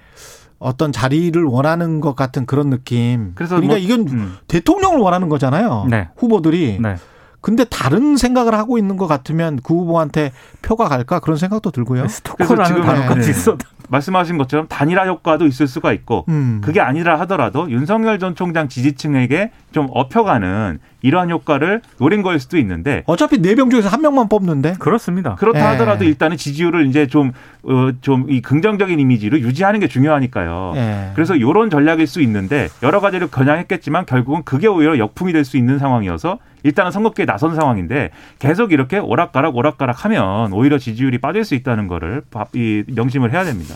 [0.59, 3.33] 어떤 자리를 원하는 것 같은 그런 느낌.
[3.35, 4.37] 그래서 그러니까 뭐, 이건 음.
[4.47, 5.87] 대통령을 원하는 거잖아요.
[5.89, 6.09] 네.
[6.17, 6.79] 후보들이.
[6.81, 6.95] 네.
[7.41, 12.07] 근데 다른 생각을 하고 있는 것 같으면 그 후보한테 표가 갈까 그런 생각도 들고요.
[12.07, 13.57] 스토커라는 단어까지 있어.
[13.87, 16.61] 말씀하신 것처럼 단일화 효과도 있을 수가 있고 음.
[16.63, 23.03] 그게 아니라 하더라도 윤석열 전 총장 지지층에게 좀 업혀가는 이러한 효과를 노린 거일 수도 있는데
[23.05, 25.35] 어차피 네 명 중에서 한 명만 뽑는데 그렇습니다.
[25.35, 25.63] 그렇다 예.
[25.63, 27.31] 하더라도 일단은 지지율을 이제 좀
[27.63, 30.73] 어, 좀 이 긍정적인 이미지를 유지하는 게 중요하니까요.
[30.75, 31.11] 예.
[31.15, 35.79] 그래서 이런 전략일 수 있는데 여러 가지를 겨냥했겠지만 결국은 그게 오히려 역풍이 될 수 있는
[35.79, 41.87] 상황이어서 일단은 선거기에 나선 상황인데 계속 이렇게 오락가락 오락가락 하면 오히려 지지율이 빠질 수 있다는
[41.87, 42.23] 거를
[42.53, 43.75] 이 명심을 해야 됩니다.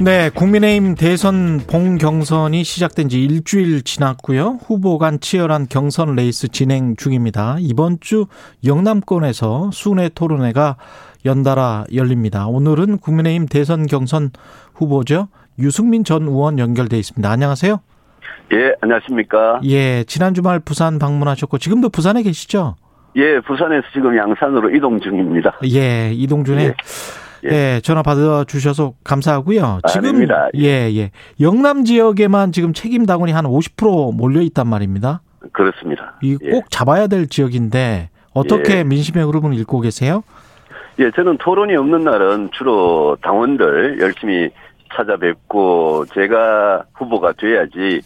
[0.00, 4.58] 네, 국민의힘 대선 본경선이 시작된 지 일주일 지났고요.
[4.66, 7.58] 후보 간 치열한 경선 레이스 진행 중입니다.
[7.60, 8.26] 이번 주
[8.66, 10.78] 영남권에서 순회 토론회가
[11.24, 12.48] 연달아 열립니다.
[12.48, 14.30] 오늘은 국민의힘 대선 경선
[14.74, 15.28] 후보죠.
[15.60, 17.30] 유승민 전 의원 연결돼 있습니다.
[17.30, 17.80] 안녕하세요.
[18.52, 19.60] 예, 안녕하십니까.
[19.64, 22.74] 예, 지난 주말 부산 방문하셨고 지금도 부산에 계시죠?
[23.14, 25.56] 예, 부산에서 지금 양산으로 이동 중입니다.
[25.72, 26.74] 예, 이동 중에 예.
[27.44, 27.50] 예.
[27.50, 29.80] 예, 전화 받아 주셔서 감사하고요.
[29.88, 30.48] 지금 아닙니다.
[30.56, 31.10] 예, 예.
[31.40, 35.20] 영남 지역에만 지금 책임 당원이 한 50% 몰려 있단 말입니다.
[35.52, 36.14] 그렇습니다.
[36.22, 36.62] 이꼭 예.
[36.70, 38.84] 잡아야 될 지역인데 어떻게 예.
[38.84, 40.22] 민심의 흐름을 읽고 계세요?
[40.98, 44.50] 예, 저는 토론이 없는 날은 주로 당원들 열심히
[44.94, 48.00] 찾아뵙고 제가 후보가 돼야지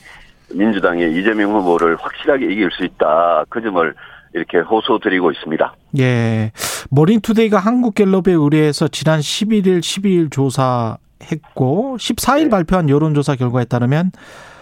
[0.55, 3.45] 민주당의 이재명 후보를 확실하게 이길 수 있다.
[3.51, 3.95] 그 점을
[4.35, 5.75] 이렇게 호소드리고 있습니다.
[5.99, 6.53] 예.
[6.91, 12.49] 머닝투데이가 한국갤럽에 의뢰해서 지난 11일, 12일 조사했고 14일 네.
[12.51, 14.13] 발표한 여론조사 결과에 따르면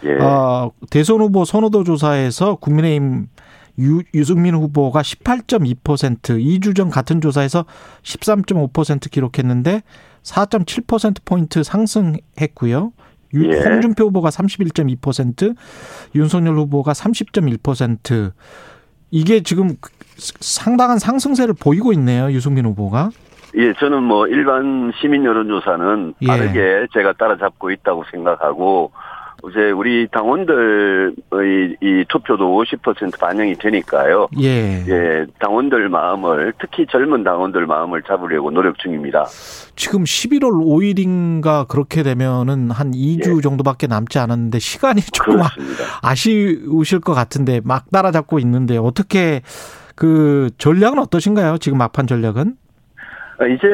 [0.04, 0.14] 예.
[0.20, 3.28] 어, 대선 후보 선호도 조사에서 국민의힘
[3.78, 7.64] 유, 유승민 후보가 18.2% 2주 전 같은 조사에서
[8.02, 9.82] 13.5% 기록했는데
[10.22, 12.92] 4.7%포인트 상승했고요.
[13.34, 13.60] 예.
[13.60, 15.56] 홍준표 후보가 31.2%,
[16.14, 18.32] 윤석열 후보가 30.1%.
[19.10, 19.76] 이게 지금
[20.16, 22.30] 상당한 상승세를 보이고 있네요.
[22.30, 23.10] 유승민 후보가.
[23.56, 26.26] 예, 저는 뭐 일반 시민 여론조사는 예.
[26.26, 28.92] 빠르게 제가 따라잡고 있다고 생각하고
[29.48, 34.28] 이제 우리 당원들의 이 투표도 50% 반영이 되니까요.
[34.40, 34.84] 예.
[34.88, 39.26] 예, 당원들 마음을 특히 젊은 당원들 마음을 잡으려고 노력 중입니다.
[39.76, 43.40] 지금 11월 5일인가 그렇게 되면은 한 2주 예.
[43.40, 45.84] 정도밖에 남지 않았는데 시간이 조금 그렇습니다.
[46.02, 49.42] 아쉬우실 것 같은데 막 따라잡고 있는데 어떻게
[49.94, 51.58] 그 전략은 어떠신가요?
[51.58, 52.56] 지금 막판 전략은?
[53.38, 53.66] 아, 이제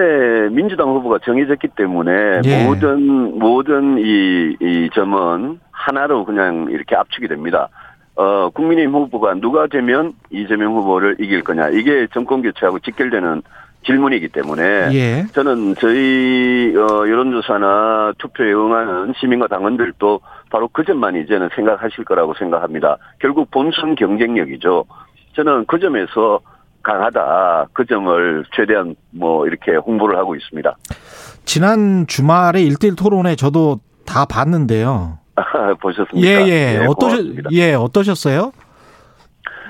[0.50, 2.64] 민주당 후보가 정해졌기 때문에 예.
[2.64, 7.68] 모든 모든 이, 이 점은 하나로 그냥 이렇게 압축이 됩니다.
[8.14, 11.70] 어, 국민의힘 후보가 누가 되면 이재명 후보를 이길 거냐.
[11.70, 13.42] 이게 정권 교체하고 직결되는
[13.84, 15.24] 질문이기 때문에 예.
[15.32, 20.20] 저는 저희 어, 여론조사나 투표에 응하는 시민과 당원들도
[20.50, 22.98] 바로 그 점만 이제는 생각하실 거라고 생각합니다.
[23.18, 24.84] 결국 본선 경쟁력이죠.
[25.34, 26.40] 저는 그 점에서
[26.82, 27.66] 강하다.
[27.72, 30.76] 그 점을 최대한 뭐 이렇게 홍보를 하고 있습니다.
[31.44, 35.18] 지난 주말에 일대일 토론회 저도 다 봤는데요.
[35.80, 36.28] 보셨습니까?
[36.28, 36.78] 예, 예.
[36.78, 38.52] 네, 어떠셨, 예, 어떠셨어요?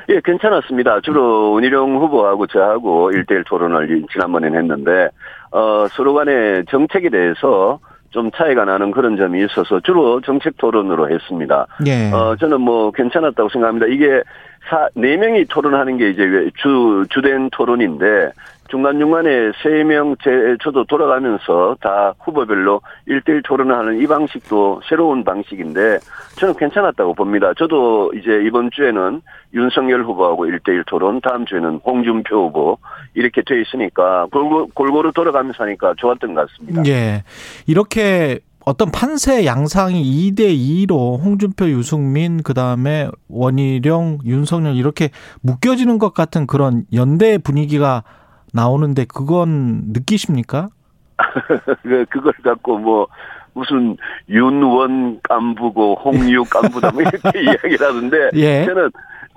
[0.09, 1.01] 예, 괜찮았습니다.
[1.03, 5.09] 주로 원희룡 후보하고 저하고 일대일 토론을 지난번에 했는데,
[5.53, 7.79] 어, 서로 간의 정책에 대해서
[8.13, 11.67] 좀 차이가 나는 그런 점이 있어서 주로 정책 토론으로 했습니다.
[11.87, 12.11] 예.
[12.13, 13.87] 어, 저는 뭐 괜찮았다고 생각합니다.
[13.87, 14.23] 이게
[14.69, 18.31] 사, 네 명이 토론하는 게 이제 주, 주된 토론인데,
[18.73, 25.99] 중간중간에 세 명, 제, 저도 돌아가면서 다 후보별로 일대일 토론을 하는 이 방식도 새로운 방식인데,
[26.39, 27.53] 저는 괜찮았다고 봅니다.
[27.59, 29.21] 저도 이제 이번 주에는
[29.53, 32.79] 윤석열 후보하고 일대일 토론, 다음 주에는 홍준표 후보,
[33.13, 36.83] 이렇게 돼 있으니까, 골고루, 골고루 돌아가면서 하니까 좋았던 것 같습니다.
[36.87, 37.25] 예.
[37.67, 45.11] 이렇게 어떤 판세 양상이 2대 2로 홍준표, 유승민, 그 다음에 원희룡, 윤석열 이렇게
[45.43, 48.05] 묶여지는 것 같은 그런 연대 분위기가
[48.53, 50.69] 나오는데 그건 느끼십니까?
[51.83, 53.07] 그, 그걸 갖고 뭐
[53.55, 53.97] 무슨
[54.29, 58.65] 윤원 깐부고 홍유 깐부다 뭐 이렇게 이야기를 하는데 예.
[58.65, 58.91] 저는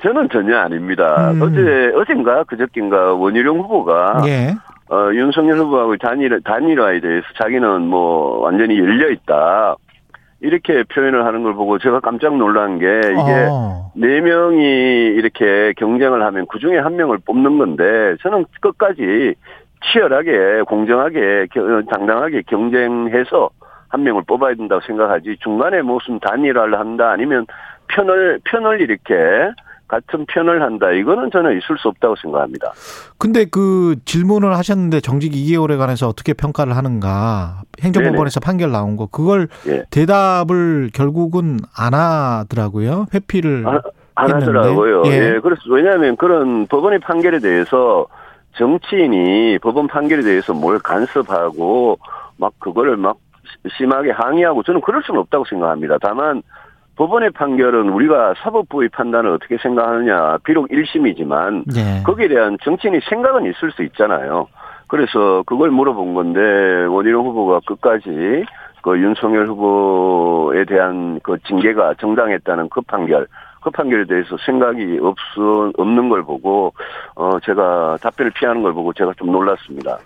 [0.04, 1.32] 저는 전혀 아닙니다.
[1.32, 1.42] 음.
[1.42, 4.56] 어제 어젠가 그저께인가 원희룡 후보가 예.
[4.90, 9.76] 어, 윤석열 후보하고 단일, 단일화에 대해서 자기는 뭐 완전히 열려 있다.
[10.46, 13.92] 이렇게 표현을 하는 걸 보고 제가 깜짝 놀란 게 이게 어.
[13.96, 19.34] 네 명이 이렇게 경쟁을 하면 그 중에 한 명을 뽑는 건데 저는 끝까지
[19.84, 21.48] 치열하게 공정하게
[21.90, 23.50] 당당하게 경쟁해서
[23.90, 27.48] 한 명을 뽑아야 된다고 생각하지 중간에 무슨 단일화를 한다 아니면
[27.88, 29.14] 편을 편을 이렇게
[29.88, 30.92] 같은 편을 한다.
[30.92, 32.72] 이거는 저는 있을 수 없다고 생각합니다.
[33.18, 38.46] 근데 그 질문을 하셨는데 정직 2개월에 관해서 어떻게 평가를 하는가 행정법원에서 네네.
[38.46, 39.84] 판결 나온 거 그걸 예.
[39.92, 43.06] 대답을 결국은 안 하더라고요.
[43.14, 43.82] 회피를 아,
[44.16, 45.04] 안 하더라고요.
[45.06, 45.12] 예.
[45.12, 45.40] 예.
[45.42, 48.08] 그래서 왜냐하면 그런 법원의 판결에 대해서
[48.58, 52.00] 정치인이 법원 판결에 대해서 뭘 간섭하고
[52.38, 53.18] 막 그거를 막
[53.78, 55.98] 심하게 항의하고 저는 그럴 수는 없다고 생각합니다.
[56.02, 56.42] 다만
[56.96, 62.04] 법원의 판결은 우리가 사법부의 판단을 어떻게 생각하느냐 비록 1심이지만 네.
[62.04, 64.48] 거기에 대한 정치인의 생각은 있을 수 있잖아요.
[64.88, 68.46] 그래서 그걸 물어본 건데 원희룡 후보가 끝까지
[68.82, 73.28] 그 윤석열 후보에 대한 그 징계가 정당했다는 그 판결
[73.62, 75.16] 그 판결에 대해서 생각이 없
[75.78, 76.72] 없는 걸 보고
[77.16, 79.98] 어 제가 답변을 피하는 걸 보고 제가 좀 놀랐습니다.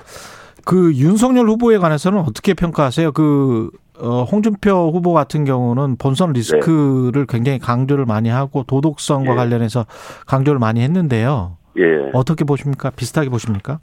[0.65, 3.11] 그 윤석열 후보에 관해서는 어떻게 평가하세요?
[3.11, 3.69] 그
[3.99, 7.25] 어, 홍준표 후보 같은 경우는 본선 리스크를 네.
[7.27, 9.35] 굉장히 강조를 많이 하고 도덕성과 예.
[9.35, 9.85] 관련해서
[10.25, 11.57] 강조를 많이 했는데요.
[11.77, 12.09] 예.
[12.13, 12.91] 어떻게 보십니까?
[12.91, 13.79] 비슷하게 보십니까?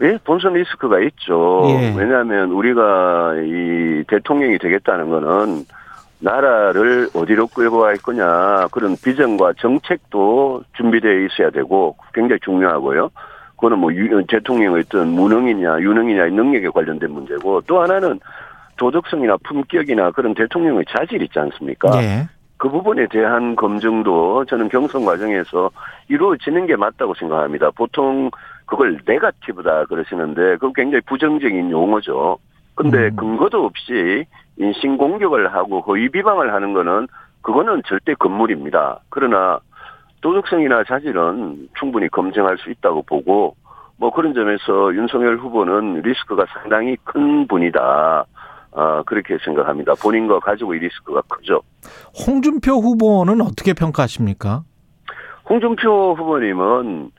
[0.00, 1.64] 예, 본선 리스크가 있죠.
[1.68, 1.94] 예.
[1.96, 5.64] 왜냐하면 우리가 이 대통령이 되겠다는 거는
[6.20, 13.10] 나라를 어디로 끌고 갈 거냐 그런 비전과 정책도 준비되어 있어야 되고 굉장히 중요하고요.
[13.58, 13.90] 그거는 뭐
[14.28, 18.20] 대통령의 어떤 무능이냐 유능이냐 능력에 관련된 문제고 또 하나는
[18.76, 21.90] 도덕성이나 품격이나 그런 대통령의 자질 있지 않습니까?
[21.90, 22.28] 네.
[22.56, 25.70] 그 부분에 대한 검증도 저는 경선 과정에서
[26.08, 27.70] 이루어지는 게 맞다고 생각합니다.
[27.72, 28.30] 보통
[28.66, 32.38] 그걸 네가티브다 그러시는데 그거 굉장히 부정적인 용어죠.
[32.76, 33.16] 근데 음.
[33.16, 34.24] 근거도 없이
[34.56, 37.08] 인신 공격을 하고 허위 비방을 하는 거는
[37.42, 39.00] 그거는 절대 건물입니다.
[39.08, 39.58] 그러나
[40.20, 43.54] 도덕성이나 자질은 충분히 검증할 수 있다고 보고
[43.96, 48.24] 뭐 그런 점에서 윤석열 후보는 리스크가 상당히 큰 분이다.
[48.72, 49.94] 아, 그렇게 생각합니다.
[50.00, 51.62] 본인과 가지고의 리스크가 크죠.
[52.26, 54.62] 홍준표 후보는 어떻게 평가하십니까?
[55.48, 57.10] 홍준표 후보님은,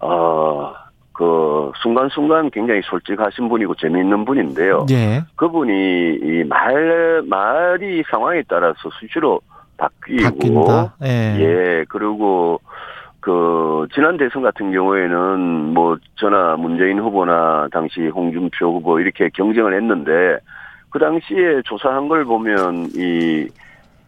[0.00, 0.74] 어,
[1.12, 4.86] 그, 순간순간 굉장히 솔직하신 분이고 재미있는 분인데요.
[4.90, 5.22] 예.
[5.36, 9.40] 그분이 이 말, 말이 상황에 따라서 수시로
[9.80, 10.64] 바뀌고.
[10.64, 10.94] 바뀐다.
[11.04, 11.36] 예.
[11.40, 11.84] 예.
[11.88, 12.60] 그리고
[13.20, 15.40] 그 지난 대선 같은 경우에는
[15.74, 20.38] 뭐 저나 문재인 후보나 당시 홍준표 후보 이렇게 경쟁을 했는데
[20.90, 23.48] 그 당시에 조사한 걸 보면 이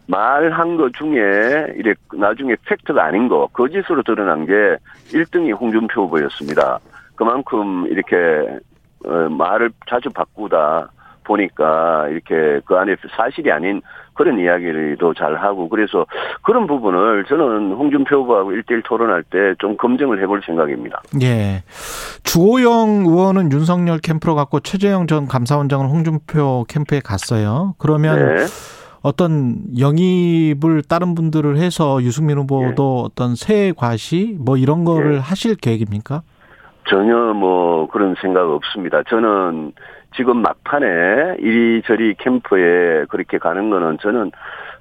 [0.07, 4.77] 말한 것 중에 이래 나중에 팩트가 아닌 거 거짓으로 드러난 게
[5.09, 6.79] 1등이 홍준표 후보였습니다.
[7.15, 8.15] 그만큼 이렇게
[9.05, 10.89] 어, 말을 자주 바꾸다
[11.23, 13.81] 보니까 이렇게 그 안에 사실이 아닌
[14.13, 16.05] 그런 이야기도 잘 하고 그래서
[16.41, 21.01] 그런 부분을 저는 홍준표 후보하고 일대일 토론할 때 좀 검증을 해볼 생각입니다.
[21.21, 21.63] 예.
[22.23, 27.75] 주호영 의원은 윤석열 캠프로 갔고 최재형 전 감사원장은 홍준표 캠프에 갔어요.
[27.77, 28.45] 그러면 네.
[29.01, 33.05] 어떤 영입을 다른 분들을 해서 유승민 후보도 예.
[33.05, 35.19] 어떤 새 과시 뭐 이런 거를 예.
[35.19, 36.21] 하실 계획입니까?
[36.89, 39.03] 전혀 뭐 그런 생각 없습니다.
[39.09, 39.73] 저는
[40.15, 44.31] 지금 막판에 이리저리 캠프에 그렇게 가는 거는 저는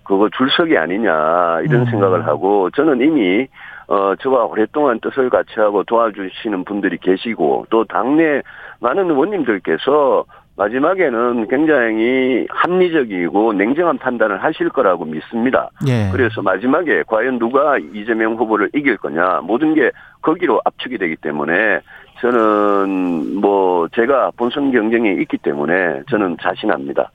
[0.04, 1.86] 그거 줄석이 아니냐 이런 음.
[1.86, 3.46] 생각을 하고 저는 이미
[3.88, 8.42] 어 저와 오랫동안 뜻을 같이 하고 도와주시는 분들이 계시고 또 당내
[8.80, 10.24] 많은 의원님들께서
[10.56, 15.70] 마지막에는 굉장히 합리적이고 냉정한 판단을 하실 거라고 믿습니다.
[15.88, 16.10] 예.
[16.12, 19.90] 그래서 마지막에 과연 누가 이재명 후보를 이길 거냐 모든 게
[20.20, 21.80] 거기로 압축이 되기 때문에
[22.20, 27.10] 저는 뭐 제가 본선 경쟁이 있기 때문에 저는 자신합니다.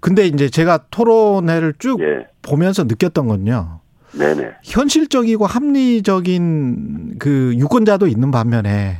[0.00, 2.26] 근데 이제 제가 토론회를 쭉 예.
[2.42, 3.80] 보면서 느꼈던 건요.
[4.12, 4.50] 네네.
[4.62, 8.98] 현실적이고 합리적인 그 유권자도 있는 반면에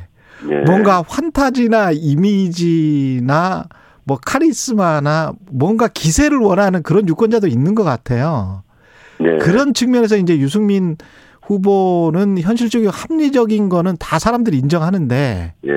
[0.49, 0.55] 예.
[0.65, 3.65] 뭔가 환타지나 이미지나
[4.03, 8.63] 뭐 카리스마나 뭔가 기세를 원하는 그런 유권자도 있는 것 같아요.
[9.19, 9.37] 네.
[9.37, 10.97] 그런 측면에서 이제 유승민
[11.45, 15.71] 후보는 현실적이고 합리적인 거는 다 사람들이 인정하는데 예.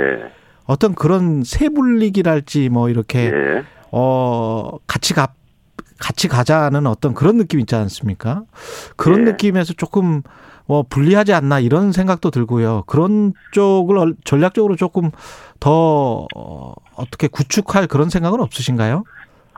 [0.64, 3.64] 어떤 그런 세불릭이랄지 뭐 이렇게 예.
[3.90, 5.28] 어 같이 가
[5.98, 8.44] 같이 가자는 어떤 그런 느낌 있지 않습니까?
[8.96, 9.32] 그런 예.
[9.32, 10.22] 느낌에서 조금
[10.66, 12.84] 뭐 불리하지 않나 이런 생각도 들고요.
[12.86, 15.10] 그런 쪽을 전략적으로 조금
[15.58, 19.04] 더 어, 어떻게 구축할 그런 생각은 없으신가요?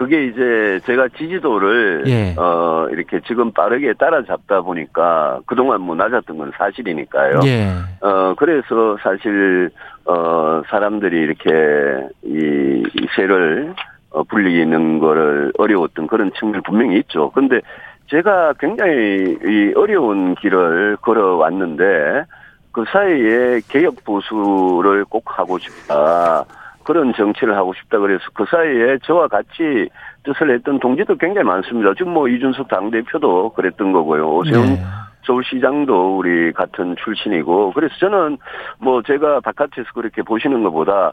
[0.00, 2.34] 그게 이제 제가 지지도를 예.
[2.38, 7.40] 어 이렇게 지금 빠르게 따라잡다 보니까 그동안 뭐 낮았던 건 사실이니까요.
[7.44, 7.66] 예.
[8.00, 9.68] 어 그래서 사실
[10.06, 13.74] 어 사람들이 이렇게 이, 이 세를
[14.08, 17.30] 어 불리는 거를 어려웠던 그런 측면이 분명히 있죠.
[17.32, 17.60] 근데
[18.06, 22.24] 제가 굉장히 이 어려운 길을 걸어왔는데
[22.72, 26.46] 그 사이에 개혁 보수를 꼭 하고 싶다.
[26.84, 29.88] 그런 정치를 하고 싶다 그래서 그 사이에 저와 같이
[30.24, 31.94] 뜻을 했던 동지도 굉장히 많습니다.
[31.94, 34.36] 지금 뭐 이준석 당대표도 그랬던 거고요.
[34.36, 34.82] 오세훈 네.
[35.26, 38.38] 서울시장도 우리 같은 출신이고 그래서 저는
[38.78, 41.12] 뭐 제가 바깥에서 그렇게 보시는 것보다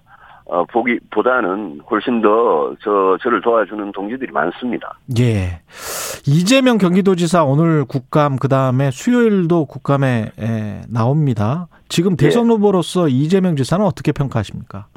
[0.50, 4.98] 어, 보기 보다는 훨씬 더 저, 저를 도와주는 동지들이 많습니다.
[5.20, 5.60] 예.
[6.26, 11.68] 이재명 경기도지사 오늘 국감, 그 다음에 수요일도 국감에 에, 나옵니다.
[11.90, 12.50] 지금 대선 예.
[12.50, 14.88] 후보로서 이재명 지사는 어떻게 평가하십니까?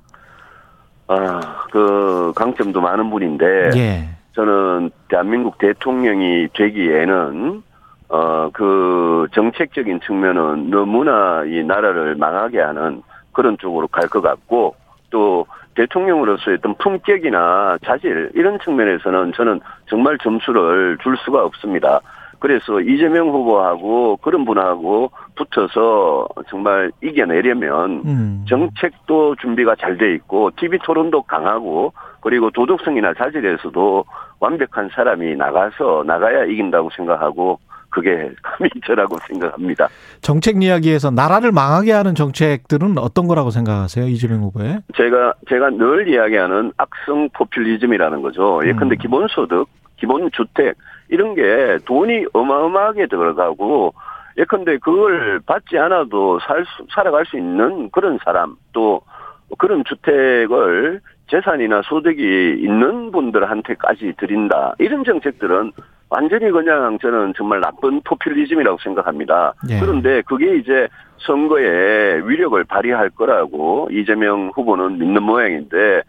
[1.13, 4.09] 아, 그 강점도 많은 분인데 예.
[4.35, 7.63] 저는 대한민국 대통령이 되기에는
[8.11, 14.75] 어 그 정책적인 측면은 너무나 이 나라를 망하게 하는 그런 쪽으로 갈 것 같고
[15.11, 15.47] 또
[15.77, 22.01] 대통령으로서의 어떤 품격이나 자질 이런 측면에서는 저는 정말 점수를 줄 수가 없습니다.
[22.41, 28.45] 그래서 이재명 후보하고 그런 분하고 붙어서 정말 이겨내려면 음.
[28.49, 34.05] 정책도 준비가 잘 돼 있고 TV 토론도 강하고 그리고 도덕성이나 자질에서도
[34.41, 37.59] 완벽한 사람이 나가서 나가야 이긴다고 생각하고
[37.91, 39.89] 그게 감히 저라고 생각합니다.
[40.23, 44.79] 정책 이야기에서 나라를 망하게 하는 정책들은 어떤 거라고 생각하세요, 이재명 후보의?
[44.97, 48.61] 제가 제가 늘 이야기하는 악성 포퓰리즘이라는 거죠.
[48.65, 48.99] 예컨대 음.
[48.99, 50.77] 기본소득, 기본주택
[51.11, 53.93] 이런 게 돈이 어마어마하게 들어가고
[54.39, 59.03] 예컨대 그걸 받지 않아도 살 수, 살아갈 수 있는 그런 사람 또
[59.59, 64.75] 그런 주택을 재산이나 소득이 있는 분들한테까지 드린다.
[64.79, 65.73] 이런 정책들은
[66.09, 69.55] 완전히 그냥 저는 정말 나쁜 포퓰리즘이라고 생각합니다.
[69.69, 69.79] 예.
[69.79, 76.03] 그런데 그게 이제 선거에 위력을 발휘할 거라고 이재명 후보는 믿는 모양인데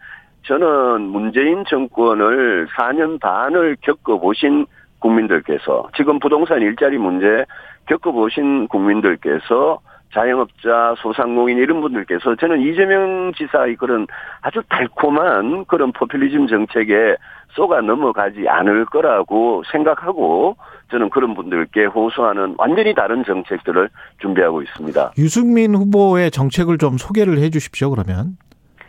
[0.44, 4.66] 저는 문재인 정권을 4년 반을 겪어보신
[5.02, 7.44] 국민들께서 지금 부동산 일자리 문제
[7.86, 9.80] 겪어보신 국민들께서
[10.14, 14.06] 자영업자, 소상공인 이런 분들께서 저는 이재명 지사의 그런
[14.42, 17.16] 아주 달콤한 그런 포퓰리즘 정책에
[17.54, 20.56] 쏘가 넘어가지 않을 거라고 생각하고
[20.90, 23.88] 저는 그런 분들께 호소하는 완전히 다른 정책들을
[24.20, 25.12] 준비하고 있습니다.
[25.18, 28.36] 유승민 후보의 정책을 좀 소개를 해 주십시오, 그러면.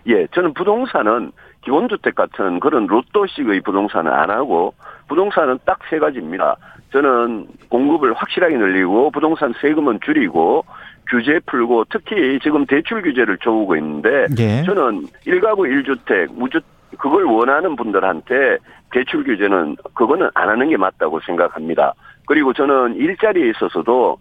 [0.08, 1.32] 예, 저는 부동산은
[1.64, 4.74] 기본주택 같은 그런 로또식의 부동산은 안 하고
[5.08, 6.56] 부동산은 딱 세 가지입니다.
[6.92, 10.64] 저는 공급을 확실하게 늘리고 부동산 세금은 줄이고
[11.10, 14.64] 규제 풀고 특히 지금 대출 규제를 줘오고 있는데 예.
[14.64, 16.62] 저는 1가구 1주택 무주
[16.98, 18.58] 그걸 원하는 분들한테
[18.92, 21.94] 대출 규제는 그거는 안 하는 게 맞다고 생각합니다.
[22.26, 24.18] 그리고 저는 일자리에 있어서도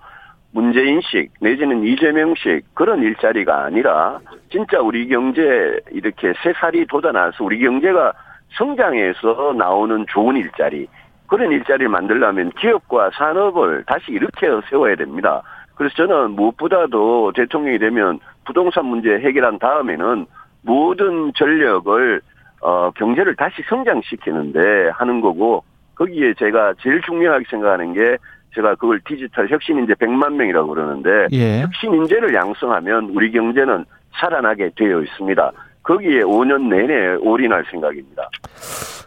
[0.53, 8.12] 문재인식 내지는 이재명식 그런 일자리가 아니라 진짜 우리 경제 이렇게 세 살이 돋아나서 우리 경제가
[8.57, 10.87] 성장해서 나오는 좋은 일자리
[11.27, 15.43] 그런 일자리를 만들려면 기업과 산업을 다시 일으켜 세워야 됩니다.
[15.75, 20.27] 그래서 저는 무엇보다도 대통령이 되면 부동산 문제 해결한 다음에는
[20.61, 22.21] 모든 전력을
[22.61, 28.19] 어 경제를 다시 성장시키는데 하는 거고 거기에 제가 제일 중요하게 생각하는 게
[28.55, 31.62] 제가 그걸 디지털 혁신 인재 100만 명이라고 그러는데 예.
[31.62, 33.85] 혁신 인재를 양성하면 우리 경제는
[34.21, 35.53] 살아나게 되어 있습니다.
[35.83, 38.29] 거기에 5년 내내 올인할 생각입니다.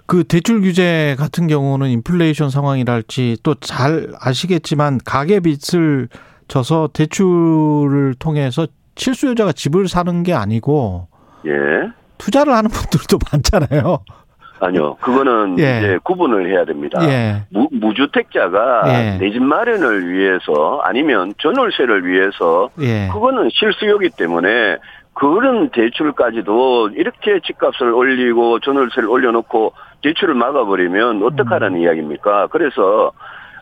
[0.08, 6.10] 그 대출 규제 같은 경우는 인플레이션 상황이랄지 또 잘 아시겠지만 가계 빚을
[6.48, 11.08] 져서 대출을 통해서 실수요자가 집을 사는 게 아니고
[11.46, 11.52] 예.
[12.18, 14.00] 투자를 하는 분들도 많잖아요.
[14.60, 14.96] 아니요.
[15.02, 15.78] 그거는 예.
[15.78, 17.00] 이제 구분을 해야 됩니다.
[17.04, 17.44] 예.
[17.50, 19.18] 무, 무주택자가 예.
[19.18, 23.10] 내집 마련을 위해서 아니면 전월세를 위해서 예.
[23.12, 24.78] 그거는 실수요기 때문에
[25.14, 31.82] 그런 대출까지도 이렇게 집값을 올리고 전월세를 올려놓고 대출을 막아버리면 어떡하라는 음.
[31.84, 32.48] 이야기입니까?
[32.48, 33.12] 그래서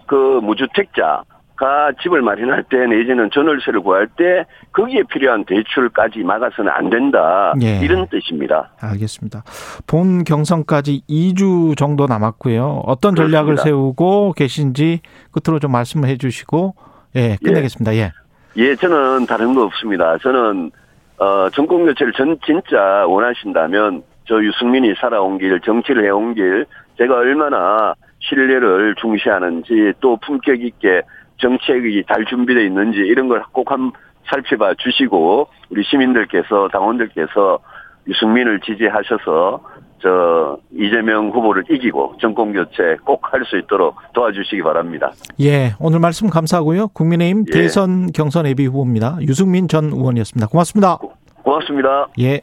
[0.08, 1.24] 그 무주택자
[1.56, 7.54] 가 집을 마련할 때 내지는 전월세를 구할 때 거기에 필요한 대출까지 막아서는 안 된다.
[7.62, 7.80] 예.
[7.80, 8.72] 이런 뜻입니다.
[8.82, 9.44] 알겠습니다.
[9.86, 12.84] 본 경선까지 2주 정도 남았고요.
[12.86, 13.64] 어떤 전략을 그렇습니다.
[13.64, 16.74] 세우고 계신지 끝으로 좀 말씀해 주시고
[17.16, 17.96] 예, 끝내겠습니다.
[17.96, 18.12] 예.
[18.58, 20.18] 예, 저는 다른 거 없습니다.
[20.18, 20.72] 저는
[21.20, 26.66] 어 정권 교체를 전 진짜 원하신다면 저 유승민이 살아온 길, 정치를 해온 길
[26.98, 31.02] 제가 얼마나 신뢰를 중시하는지 또 품격 있게
[31.44, 33.92] 정책이 잘 준비되어 있는지 이런 걸 꼭 한번
[34.32, 37.60] 살펴봐 주시고 우리 시민들께서 당원들께서
[38.08, 39.62] 유승민을 지지하셔서
[40.02, 45.12] 저 이재명 후보를 이기고 정권 교체 꼭 할 수 있도록 도와주시기 바랍니다.
[45.42, 46.88] 예, 오늘 말씀 감사하고요.
[46.90, 47.52] 국민의힘 예.
[47.52, 49.18] 대선 경선 예비 후보입니다.
[49.22, 50.48] 유승민 전 의원이었습니다.
[50.48, 50.98] 고맙습니다.
[50.98, 52.08] 고, 고맙습니다.
[52.20, 52.42] 예.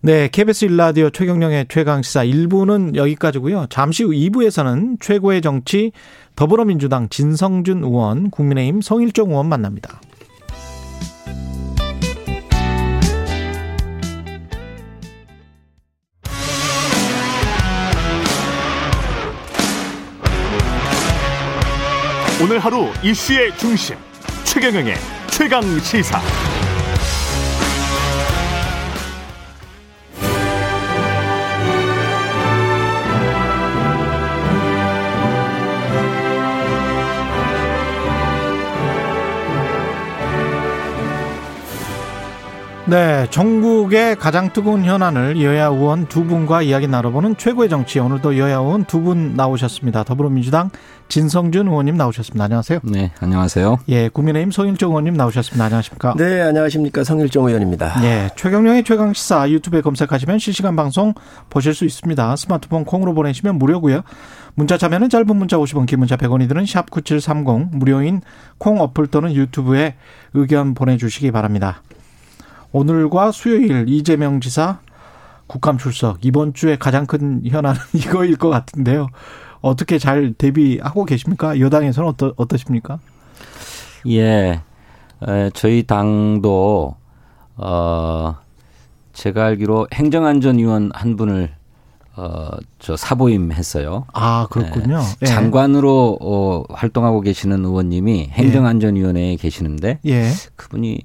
[0.00, 3.66] 네, KBS 일라디오 최경령의 최강시사 1부는 여기까지고요.
[3.68, 5.90] 잠시 후 2부에서는 최고의 정치
[6.36, 10.00] 더불어민주당 진성준 의원, 국민의힘 성일종 의원 만납니다.
[22.40, 23.96] 오늘 하루 이슈의 중심
[24.44, 24.94] 최경영의
[25.32, 26.47] 최강 시사.
[42.88, 47.98] 네, 전국의 가장 뜨거운 현안을 여야 의원 두 분과 이야기 나눠보는 최고의 정치.
[47.98, 50.04] 오늘도 여야 의원 두 분 나오셨습니다.
[50.04, 50.70] 더불어민주당
[51.08, 52.44] 진성준 의원님 나오셨습니다.
[52.44, 52.80] 안녕하세요.
[52.84, 53.80] 네, 안녕하세요.
[53.90, 55.66] 예, 국민의힘 성일종 의원님 나오셨습니다.
[55.66, 56.14] 안녕하십니까?
[56.16, 57.04] 네, 안녕하십니까?
[57.04, 58.02] 성일종 의원입니다.
[58.04, 61.12] 예, 최경령의 최강 시사 유튜브에 검색하시면 실시간 방송
[61.50, 62.36] 보실 수 있습니다.
[62.36, 64.00] 스마트폰 콩으로 보내시면 무료고요.
[64.54, 68.22] 문자 참여는 짧은 문자 50원, 긴 문자 100원이 드는 샵 9730 무료인
[68.56, 69.94] 콩 어플 또는 유튜브에
[70.32, 71.82] 의견 보내 주시기 바랍니다.
[72.72, 74.80] 오늘과 수요일 이재명 지사
[75.46, 79.08] 국감 출석 이번 주에 가장 큰 현안은 이거일 것 같은데요.
[79.60, 81.58] 어떻게 잘 대비하고 계십니까?
[81.58, 83.00] 여당에서는 어떠, 어떠십니까?
[84.06, 84.60] 예,
[85.26, 86.94] 에, 저희 당도
[87.56, 88.36] 어
[89.12, 91.50] 제가 알기로 행정안전위원 한 분을
[92.14, 92.50] 어,
[92.80, 94.04] 저 사보임 했어요.
[94.12, 95.00] 아, 그렇군요.
[95.22, 95.26] 예.
[95.26, 100.30] 장관으로 어, 활동하고 계시는 의원님이 행정안전위원회에 계시는데 예.
[100.56, 101.02] 그분이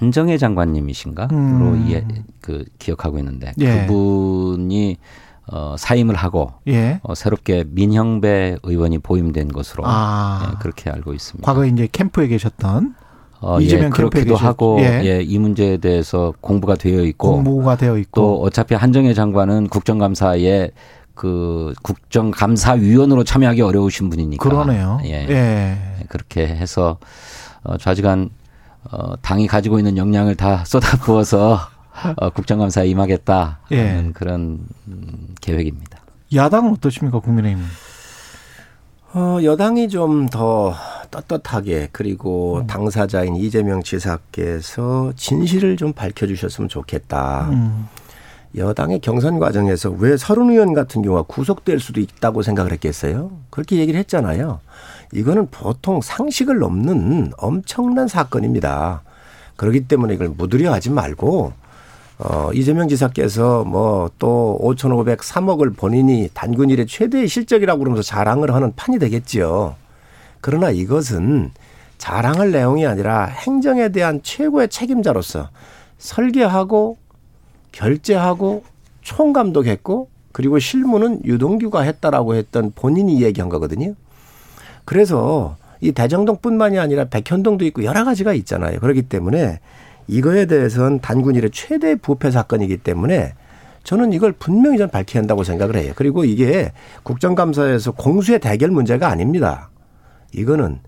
[0.00, 1.86] 안정혜 장관님이신가로 음.
[1.86, 2.04] 이해
[2.40, 3.86] 그 기억하고 있는데 예.
[3.86, 4.96] 그분이
[5.48, 7.00] 어, 사임을 하고 예.
[7.02, 10.50] 어, 새롭게 민형배 의원이 보임된 것으로 아.
[10.50, 11.46] 예, 그렇게 알고 있습니다.
[11.46, 12.94] 과거에 이제 캠프에 계셨던
[13.40, 15.02] 어, 이재명 예, 그렇기도 하고 예.
[15.04, 15.22] 예.
[15.22, 20.70] 이 문제에 대해서 공부가 되어 있고 공부가 되어 있고 또 어차피 한정혜 장관은 국정감사에
[21.14, 25.00] 그 국정감사위원으로 참여하기 어려우신 분이니까 그러네요.
[25.04, 25.26] 예.
[25.28, 25.78] 예.
[26.08, 26.98] 그렇게 해서
[27.62, 28.30] 어, 좌지간
[28.92, 31.58] 어, 당이 가지고 있는 역량을 다 쏟아부어서
[32.16, 34.10] 어, 국정감사에 임하겠다 예.
[34.14, 35.98] 그런 음, 계획입니다.
[36.34, 37.64] 야당은 어떠십니까 국민의힘?
[39.14, 40.74] 어, 여당이 좀 더
[41.10, 42.66] 떳떳하게 그리고 음.
[42.66, 47.48] 당사자인 이재명 지사께서 진실을 좀 밝혀주셨으면 좋겠다.
[47.50, 47.88] 음.
[48.56, 53.30] 여당의 경선 과정에서 왜 서른 의원 같은 경우가 구속될 수도 있다고 생각을 했겠어요?
[53.50, 54.60] 그렇게 얘기를 했잖아요.
[55.12, 59.02] 이거는 보통 상식을 넘는 엄청난 사건입니다.
[59.56, 61.52] 그렇기 때문에 이걸 무드려하지 말고
[62.18, 68.98] 어, 이재명 지사께서 뭐 또 5,503억을 본인이 단군 일의 최대의 실적이라고 그러면서 자랑을 하는 판이
[68.98, 69.74] 되겠지요.
[70.40, 71.50] 그러나 이것은
[71.98, 75.48] 자랑할 내용이 아니라 행정에 대한 최고의 책임자로서
[75.98, 76.98] 설계하고
[77.72, 78.64] 결제하고
[79.02, 83.94] 총감독했고 그리고 실무는 유동규가 했다라고 했던 본인이 얘기한 거거든요.
[84.86, 88.80] 그래서 이 대정동뿐만이 아니라 백현동도 있고 여러 가지가 있잖아요.
[88.80, 89.60] 그렇기 때문에
[90.08, 93.34] 이거에 대해서는 단군 일의 최대 부패 사건이기 때문에
[93.84, 95.92] 저는 이걸 분명히 좀 밝혀야 한다고 생각을 해요.
[95.96, 96.72] 그리고 이게
[97.02, 99.70] 국정감사에서 공수의 대결 문제가 아닙니다.
[100.32, 100.80] 이거는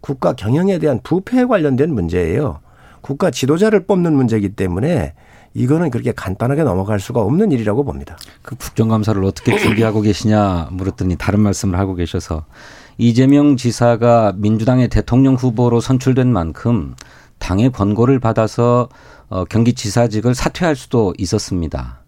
[0.00, 2.60] 국가 경영에 대한 부패에 관련된 문제예요.
[3.00, 5.14] 국가 지도자를 뽑는 문제이기 때문에
[5.54, 8.16] 이거는 그렇게 간단하게 넘어갈 수가 없는 일이라고 봅니다.
[8.42, 12.44] 그 국정감사를 어떻게 준비하고 계시냐 물었더니 다른 말씀을 하고 계셔서
[12.98, 16.94] 이재명 지사가 민주당의 대통령 후보로 선출된 만큼
[17.38, 18.88] 당의 권고를 받아서
[19.28, 22.00] 어, 경기지사직을 사퇴할 수도 있었습니다.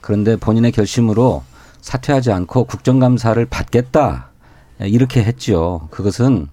[0.00, 1.42] 그런데 본인의 결심으로
[1.80, 4.30] 사퇴하지 않고 국정감사를 받겠다
[4.80, 5.88] 이렇게 했지요.
[5.90, 6.48] 그것은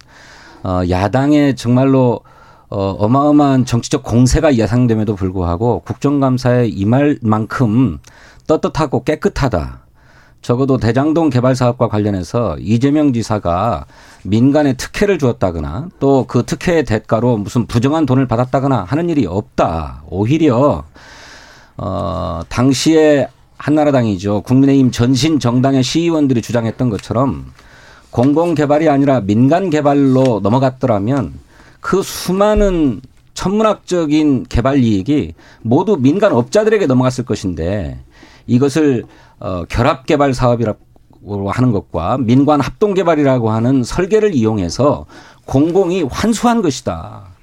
[0.64, 2.22] 어, 야당의 정말로
[2.70, 8.00] 어, 어마어마한 정치적 공세가 예상됨에도 불구하고 국정감사에 임할 만큼
[8.48, 9.85] 떳떳하고 깨끗하다.
[10.46, 13.88] 적어도 대장동 개발 사업과 관련해서 이재명 지사가
[14.24, 20.04] 민간에 특혜를 주었다거나 또 그 특혜의 대가로 무슨 부정한 돈을 받았다거나 하는 일이 없다.
[20.08, 20.84] 오히려
[21.78, 23.28] 어 당시에
[23.58, 24.42] 한나라당이죠.
[24.42, 27.48] 국민의힘 전신 정당의 시의원들이 주장했던 것처럼
[28.12, 31.34] 공공 개발이 아니라 민간 개발로 넘어갔더라면
[31.80, 33.02] 그 수많은
[33.34, 35.34] 천문학적인 개발 이익이
[35.64, 38.00] 모두 민간 업자들에게 넘어갔을 것인데
[38.48, 39.06] 이것을
[39.40, 45.06] 어, 결합 개발 사업이라고 하는 것과 민관 합동 개발이라고 하는 설계를 이용해서
[45.46, 47.36] 공공이 환수한 것이다.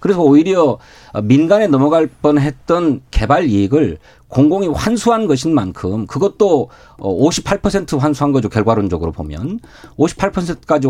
[0.00, 0.78] 그래서 오히려
[1.22, 3.98] 민간에 넘어갈 뻔했던 개발 이익을
[4.28, 9.60] 공공이 환수한 것인 만큼 그것도 58% 환수한 거죠 결과론적으로 보면
[9.98, 10.88] 58%까지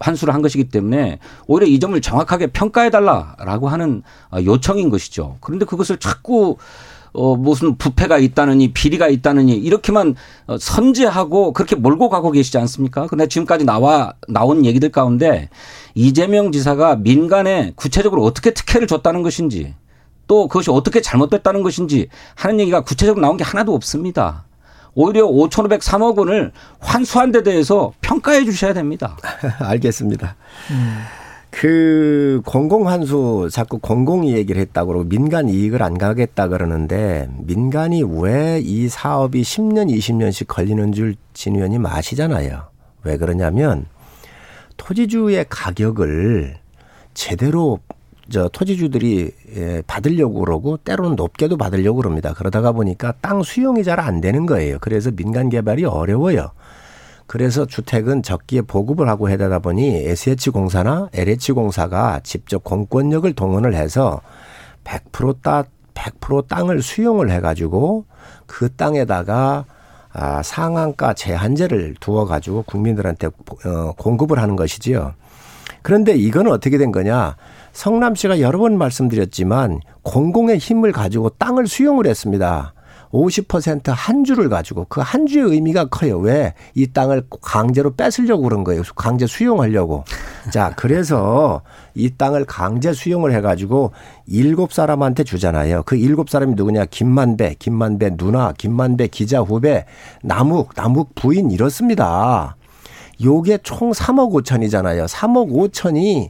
[0.00, 4.02] 환수를 한 것이기 때문에 오히려 이 점을 정확하게 평가해 달라라고 하는
[4.44, 5.36] 요청인 것이죠.
[5.40, 6.56] 그런데 그것을 자꾸
[7.18, 10.14] 어, 무슨 부패가 있다느니 비리가 있다느니 이렇게만
[10.46, 13.08] 어, 선제하고 그렇게 몰고 가고 계시지 않습니까?
[13.08, 15.48] 근데 지금까지 나와 나온 얘기들 가운데
[15.96, 19.74] 이재명 지사가 민간에 구체적으로 어떻게 특혜를 줬다는 것인지
[20.28, 22.06] 또 그것이 어떻게 잘못됐다는 것인지
[22.36, 24.44] 하는 얘기가 구체적으로 나온 게 하나도 없습니다.
[24.94, 29.16] 오히려 5,503억 원을 환수한 데 대해서 평가해 주셔야 됩니다.
[29.58, 30.36] 알겠습니다.
[30.70, 30.98] 음.
[31.50, 38.88] 그 공공환수 자꾸 공공이 얘기를 했다고 그러고 민간 이익을 안 가겠다 그러는데 민간이 왜 이
[38.88, 42.64] 사업이 10년, 20년씩 걸리는 줄 진 의원님 아시잖아요.
[43.04, 43.86] 왜 그러냐면
[44.76, 46.56] 토지주의 가격을
[47.14, 47.78] 제대로
[48.28, 52.34] 저 토지주들이 예, 받으려고 그러고 때로는 높게도 받으려고 그럽니다.
[52.34, 54.78] 그러다가 보니까 땅 수용이 잘 안 되는 거예요.
[54.80, 56.50] 그래서 민간 개발이 어려워요.
[57.28, 64.22] 그래서 주택은 적기에 보급을 하고 해다 보니 SH공사나 LH공사가 직접 공권력을 동원을 해서
[64.84, 68.06] 100% 따, 100% 땅을 수용을 해가지고
[68.46, 69.66] 그 땅에다가
[70.10, 75.12] 아, 상한가 제한제를 두어가지고 국민들한테 어, 공급을 하는 것이지요.
[75.82, 77.36] 그런데 이건 어떻게 된 거냐?
[77.72, 82.72] 성남 씨가 여러 번 말씀드렸지만 공공의 힘을 가지고 땅을 수용을 했습니다.
[83.12, 86.18] 50%한 주를 가지고 그 한 주의 의미가 커요.
[86.18, 86.52] 왜?
[86.74, 88.82] 이 땅을 강제로 뺏으려고 그런 거예요.
[88.94, 90.04] 강제 수용하려고.
[90.52, 91.62] 자, 그래서
[91.94, 93.92] 이 땅을 강제 수용을 해가지고
[94.26, 95.82] 일곱 사람한테 주잖아요.
[95.86, 96.84] 그 일곱 사람이 누구냐?
[96.86, 99.86] 김만배, 김만배 누나, 김만배 기자 후배,
[100.22, 102.56] 남욱, 남욱 부인 이렇습니다.
[103.24, 105.08] 요게 총 3억 5천이잖아요.
[105.08, 106.28] 3억 5천이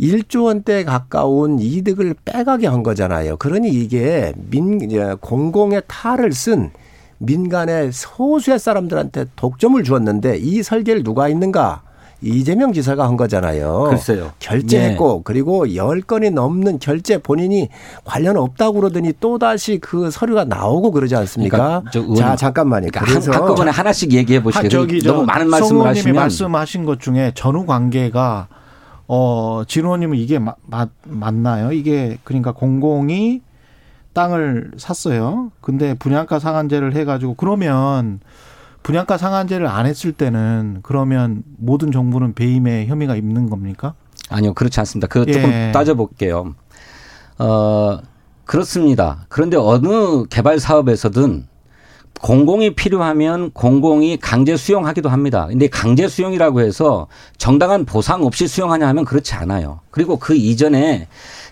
[0.00, 3.36] 1조 원대 가까운 이득을 빼가게 한 거잖아요.
[3.36, 4.78] 그러니 이게 민
[5.20, 6.70] 공공의 탈을 쓴
[7.18, 11.82] 민간의 소수의 사람들한테 독점을 주었는데 이 설계를 누가 있는가?
[12.20, 13.86] 이재명 지사가 한 거잖아요.
[13.90, 14.32] 글쎄요.
[14.40, 15.22] 결제했고 네.
[15.24, 17.68] 그리고 열 건이 넘는 결제 본인이
[18.04, 21.82] 관련 없다고 그러더니 또 다시 그 서류가 나오고 그러지 않습니까?
[21.92, 22.88] 그러니까 자 잠깐만요.
[22.90, 24.68] 그러니까 그래서 한꺼번에 하나씩 얘기해 보시죠.
[24.68, 28.48] 저기 너무 많은 말씀을 하시면 말씀하신 것 중에 전후 관계가
[29.08, 31.72] 어, 진호님은 이게 마, 마, 맞나요?
[31.72, 33.40] 이게 그러니까 공공이
[34.12, 35.50] 땅을 샀어요.
[35.60, 38.20] 근데 분양가 상한제를 해가지고 그러면
[38.82, 43.94] 분양가 상한제를 안 했을 때는 그러면 모든 정부는 배임의 혐의가 있는 겁니까?
[44.30, 45.08] 아니요, 그렇지 않습니다.
[45.08, 45.72] 그 조금 예.
[45.72, 46.54] 따져볼게요.
[47.38, 47.98] 어,
[48.44, 49.24] 그렇습니다.
[49.28, 51.46] 그런데 어느 개발 사업에서든
[52.22, 55.46] 공공이 필요하면 공공이 강제 수용하기도 합니다.
[55.48, 57.06] 근데 강제 수용이라고 해서
[57.36, 59.80] 정당한 보상 없이 수용하냐 하면 그렇지 않아요.
[59.90, 61.08] 그리고 그 이전에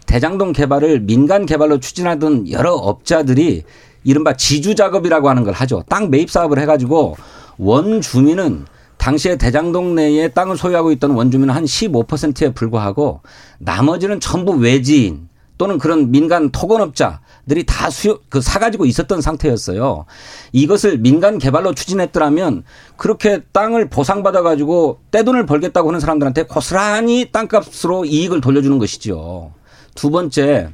[0.07, 3.65] 대장동 개발을 민간 개발로 추진하던 여러 업자들이
[4.05, 5.83] 이른바 지주 작업이라고 하는 걸 하죠.
[5.89, 7.17] 땅 매입 사업을 해가지고
[7.59, 8.67] 원 주민은
[8.99, 13.21] 당시에 대장동 내에 땅을 소유하고 있던 원주민은 한 15%에 불과하고
[13.59, 15.29] 나머지는 전부 외지인
[15.59, 20.05] 또는 그런 민간 토건업자들이 다 수요 그 사가지고 있었던 상태였어요.
[20.53, 22.65] 이것을 민간 개발로 추진했더라면
[22.97, 29.53] 그렇게 땅을 보상받아 가지고 떼돈을 벌겠다고 하는 사람들한테 고스란히 땅값으로 이익을 돌려주는 것이죠.
[29.95, 30.71] 두 번째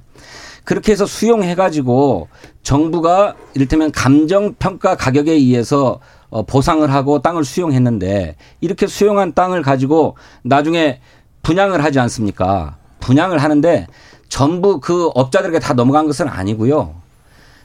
[0.64, 2.28] 그렇게 해서 수용해 가지고
[2.62, 10.16] 정부가 이를테면 감정 평가 가격에 의해서 어, 보상을 하고 땅을 수용했는데 이렇게 수용한 땅을 가지고
[10.43, 11.01] 나중에
[11.43, 12.76] 분양을 하지 않습니까?
[13.01, 13.87] 분양을 하는데
[14.33, 16.95] 전부 그 업자들에게 다 넘어간 것은 아니고요.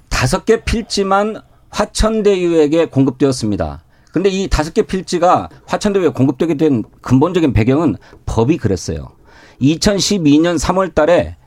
[0.09, 1.39] 다섯 개 필지만
[1.69, 3.85] 화천대유에게 공급되었습니다.
[4.11, 7.95] 근데 이 다섯 개 필지가 화천대유에 공급되게 된 근본적인 배경은
[8.25, 9.13] 법이 그랬어요.
[9.61, 11.37] 2012년 3월 달에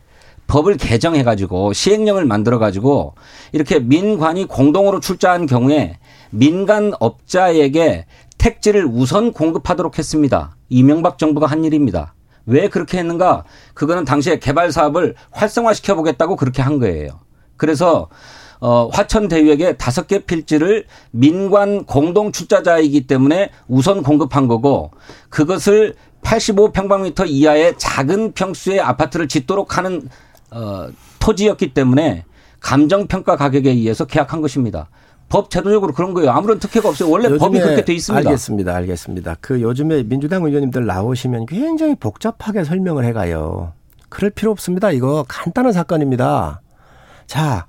[0.47, 3.15] 법을 개정해 가지고 시행령을 만들어 가지고
[3.53, 5.99] 이렇게 민관이 공동으로 출자한 경우에
[6.31, 8.07] 민간 업자에게
[8.39, 10.57] 택지를 우선 공급하도록 했습니다.
[10.71, 12.15] 이명박 정부가 한 일입니다.
[12.47, 13.45] 왜 그렇게 했는가?
[13.75, 17.21] 그거는 당시에 개발 사업을 활성화시켜 보겠다고 그렇게 한 거예요.
[17.57, 18.09] 그래서
[18.61, 24.91] 어, 화천 대유에게 다섯 개 필지를 민관 공동 출자자이기 때문에 우선 공급한 거고
[25.31, 30.09] 그것을 85평방미터 이하의 작은 평수의 아파트를 짓도록 하는
[30.51, 30.89] 어,
[31.21, 32.25] 토지였기 때문에
[32.61, 34.91] 감정 평가 가격에 의해서 계약한 것입니다.
[35.31, 36.33] 법 제도적으로 그런 거예요.
[36.33, 37.09] 아무런 특혜가 없어요.
[37.09, 38.29] 원래 법이 그렇게 돼 있습니다.
[38.29, 38.75] 알겠습니다.
[38.75, 39.37] 알겠습니다.
[39.41, 43.73] 그 요즘에 민주당 의원님들 나오시면 굉장히 복잡하게 설명을 해가요.
[44.09, 44.91] 그럴 필요 없습니다.
[44.91, 46.61] 이거 간단한 사건입니다.
[47.29, 47.67] 자,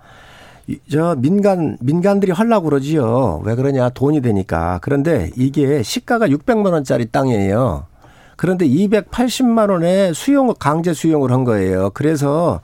[0.91, 3.41] 저 민간 민간들이 하려고 그러지요.
[3.45, 3.89] 왜 그러냐?
[3.89, 4.79] 돈이 되니까.
[4.81, 7.85] 그런데 이게 시가가 600만 원짜리 땅이에요.
[8.37, 11.91] 그런데 280만 원에 수용 강제 수용을 한 거예요.
[11.91, 12.61] 그래서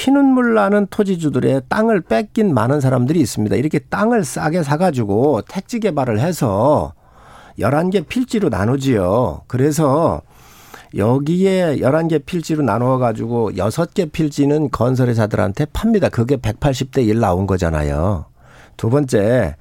[0.00, 3.54] 피눈물 나는 토지주들의 땅을 뺏긴 많은 사람들이 있습니다.
[3.56, 6.94] 이렇게 땅을 싸게 사가지고 택지 개발을 해서
[7.58, 9.42] 11개 필지로 나누지요.
[9.46, 10.22] 그래서
[10.96, 16.08] 여기에 11개 필지로 나누어 가지고 6개 필지는 건설회사들한테 팝니다.
[16.08, 18.24] 그게 180대 1 나온 거잖아요.
[18.78, 19.54] 두 번째,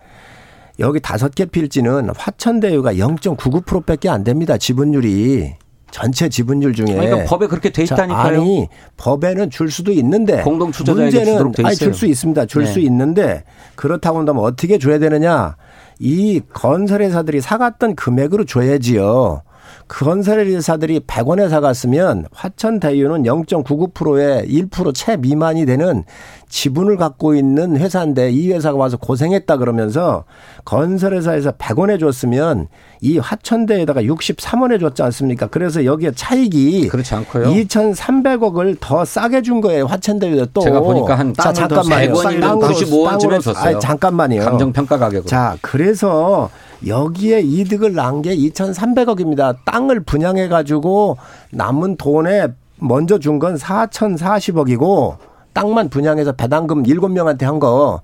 [0.80, 4.58] 여기 5개 필지는 화천대유가 0.99%밖에 안 됩니다.
[4.58, 5.56] 지분율이.
[5.92, 8.42] 전체 지분율 중에 그러니까 법에 그렇게 돼 있다니까요.
[8.42, 8.68] 아니
[8.98, 12.46] 법에는 줄 수도 있는데 공동 문제는 아니 줄 수 있습니다.
[12.46, 12.82] 줄수 네.
[12.86, 13.44] 있는데
[13.76, 15.56] 그렇다고 한다면 어떻게 줘야 되느냐?
[16.00, 19.42] 이 건설회사들이 사갔던 금액으로 줘야지요.
[19.90, 26.04] 건설회사들이 100원에 사갔으면 화천대유는 0.99%에 1%채 미만이 되는
[26.48, 30.24] 지분을 갖고 있는 회사인데 이 회사가 와서 고생했다 그러면서
[30.66, 32.68] 건설회사에서 100원에 줬으면
[33.02, 35.48] 이 화천대에다가 63원에 줬지 않습니까?
[35.48, 37.46] 그래서 여기에 차익이 그렇지 않고요.
[37.46, 39.86] 2,300억을 더 싸게 준 거예요.
[39.88, 42.14] 화천대유에 또 제가 보니까 한 자, 잠깐만요.
[42.14, 43.66] 95원쯤에 줬어요.
[43.66, 44.42] 아니, 잠깐만요.
[44.42, 45.26] 감정 평가 가격.
[45.26, 46.50] 자, 그래서
[46.88, 49.58] 여기에 이득을 난 게 2,300억입니다.
[49.66, 51.18] 땅을 분양해 가지고
[51.52, 55.18] 남은 돈에 먼저 준 건 4,040억이고
[55.54, 58.02] 땅만 분양해서 배당금 7명한테 한 거.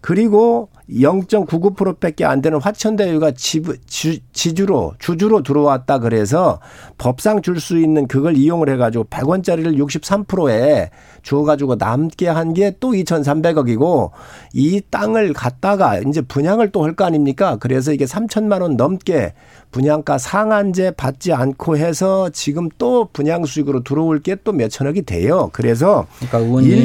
[0.00, 6.60] 그리고 0.99%밖에 안 되는 화천대유가 지부, 주, 지주로 주주로 들어왔다 그래서
[6.98, 10.90] 법상 줄 수 있는 그걸 이용을 해가지고 100원짜리를 63%에
[11.22, 14.10] 주어가지고 남게 한 게 또 2,300억이고
[14.52, 17.56] 이 땅을 갖다가 이제 분양을 또 할 거 아닙니까?
[17.58, 19.32] 그래서 이게 3천만 원 넘게
[19.70, 25.48] 분양가 상한제 받지 않고 해서 지금 또 분양 수익으로 들어올 게 또 몇천억이 돼요.
[25.52, 26.38] 그래서 그러니까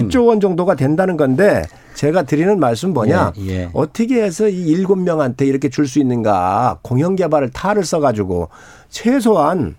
[0.09, 1.63] 1조 원 정도가 된다는 건데
[1.95, 3.33] 제가 드리는 말씀 뭐냐?
[3.39, 3.69] 예, 예.
[3.89, 6.79] 어떻게 해서 이 일곱 명한테 이렇게 줄 수 있는가?
[6.83, 8.49] 공영 개발을 탈을 써 가지고
[8.89, 9.75] 최소한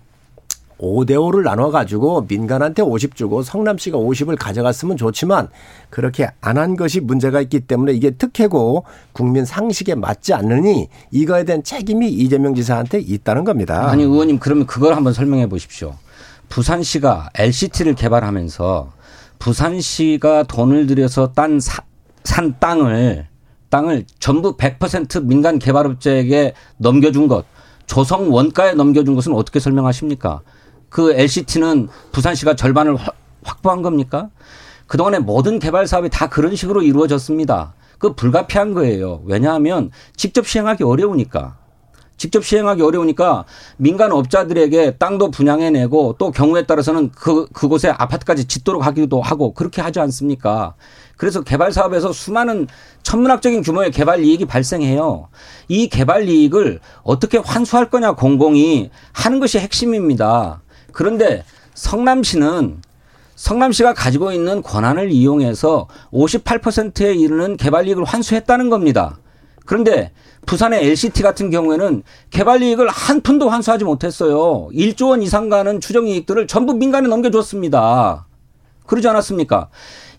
[0.79, 5.47] 5대5를 나눠가지고 민간한테 50 주고 성남시가 50을 가져갔으면 좋지만
[5.91, 8.83] 그렇게 안 한 것이 문제가 있기 때문에 이게 특혜고
[9.13, 13.89] 국민 상식에 맞지 않느니 이거에 대한 책임이 이재명 지사한테 있다는 겁니다.
[13.89, 15.93] 아니 의원님 그러면 그걸 한번 설명해 보십시오.
[16.49, 18.91] 부산시가 LCT를 개발하면서
[19.39, 21.83] 부산시가 돈을 들여서 딴 사,
[22.23, 23.27] 산 땅을
[23.71, 27.45] 땅을 전부 100% 민간 개발업자에게 넘겨준 것,
[27.87, 30.41] 조성 원가에 넘겨준 것은 어떻게 설명하십니까?
[30.89, 32.97] 그 LCT는 부산시가 절반을
[33.43, 34.29] 확보한 겁니까?
[34.87, 37.73] 그동안의 모든 개발 사업이 다 그런 식으로 이루어졌습니다.
[37.97, 39.21] 그 불가피한 거예요.
[39.25, 41.57] 왜냐하면 직접 시행하기 어려우니까.
[42.21, 43.45] 직접 시행하기 어려우니까
[43.77, 49.99] 민간 업자들에게 땅도 분양해내고 또 경우에 따라서는 그, 그곳에 아파트까지 짓도록 하기도 하고 그렇게 하지
[50.01, 50.75] 않습니까?
[51.17, 52.67] 그래서 개발 사업에서 수많은
[53.01, 55.29] 천문학적인 규모의 개발 이익이 발생해요.
[55.67, 60.61] 이 개발 이익을 어떻게 환수할 거냐 공공이 하는 것이 핵심입니다.
[60.91, 61.43] 그런데
[61.73, 62.83] 성남시는
[63.33, 69.17] 성남시가 가지고 있는 권한을 이용해서 58%에 이르는 개발 이익을 환수했다는 겁니다.
[69.65, 70.11] 그런데
[70.45, 74.69] 부산의 LCT 같은 경우에는 개발 이익을 한 푼도 환수하지 못했어요.
[74.73, 78.25] 1조 원 이상 가는 추정 이익들을 전부 민간에 넘겨줬습니다.
[78.85, 79.69] 그러지 않았습니까?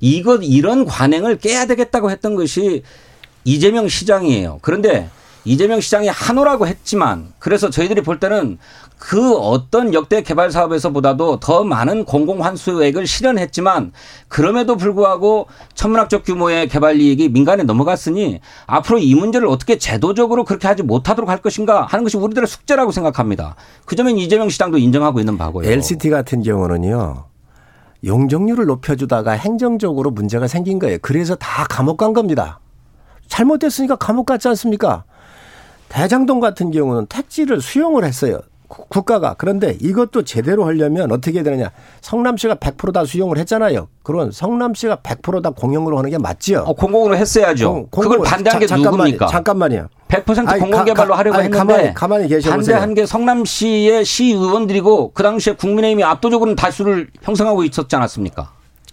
[0.01, 2.83] 이것 이런 관행을 깨야 되겠다고 했던 것이
[3.45, 4.61] 이재명 시장이에요.
[4.63, 5.11] 그런데
[5.45, 8.59] 이재명 시장이 한오라고 했지만 그래서 저희들이 볼 때는
[8.99, 13.93] 그 어떤 역대 개발 사업에서보다도 더 많은 공공 환수액을 실현했지만
[14.29, 20.85] 그럼에도 불구하고 천문학적 규모의 개발 이익이 민간에 넘어갔으니 앞으로 이 문제를 어떻게 제도적으로 그렇게 하지
[20.85, 23.57] 못하도록 할 것인가 하는 것이 우리들의 숙제라고 생각합니다.
[23.85, 25.69] 그 점은 이재명 시장도 인정하고 있는 바고요.
[25.69, 27.25] LCT 같은 경우는요.
[28.05, 30.99] 용적률을 높여주다가 행정적으로 문제가 생긴 거예요.
[31.03, 32.61] 그래서 다 감옥 간 겁니다.
[33.27, 35.05] 잘못됐으니까 감옥 갔지 않습니까?
[35.93, 38.41] 대장동 같은 경우는 택지를 수용을 했어요.
[38.67, 41.71] 국가가 그런데 이것도 제대로 하려면 어떻게 해야 되느냐
[42.01, 43.89] 성남시가 100%다 수용을 했잖아요.
[44.03, 46.61] 그런 성남시가 100%다 공영으로 하는 게 맞지요.
[46.61, 47.89] 어, 공공으로 했어야죠.
[47.91, 49.27] 공, 그걸 반대한 게 잠깐만요, 누굽니까?
[49.27, 49.89] 잠깐만요.
[50.09, 52.77] 100% 공공개발로 하려고 아니, 했는데 가만히, 가만히 계셔보세요.
[52.77, 58.53] 반대한 게 성남시의 시의원들이고 그 당시에 국민의힘이 압도적으로 다수를 형성하고 있었지 않았습니까?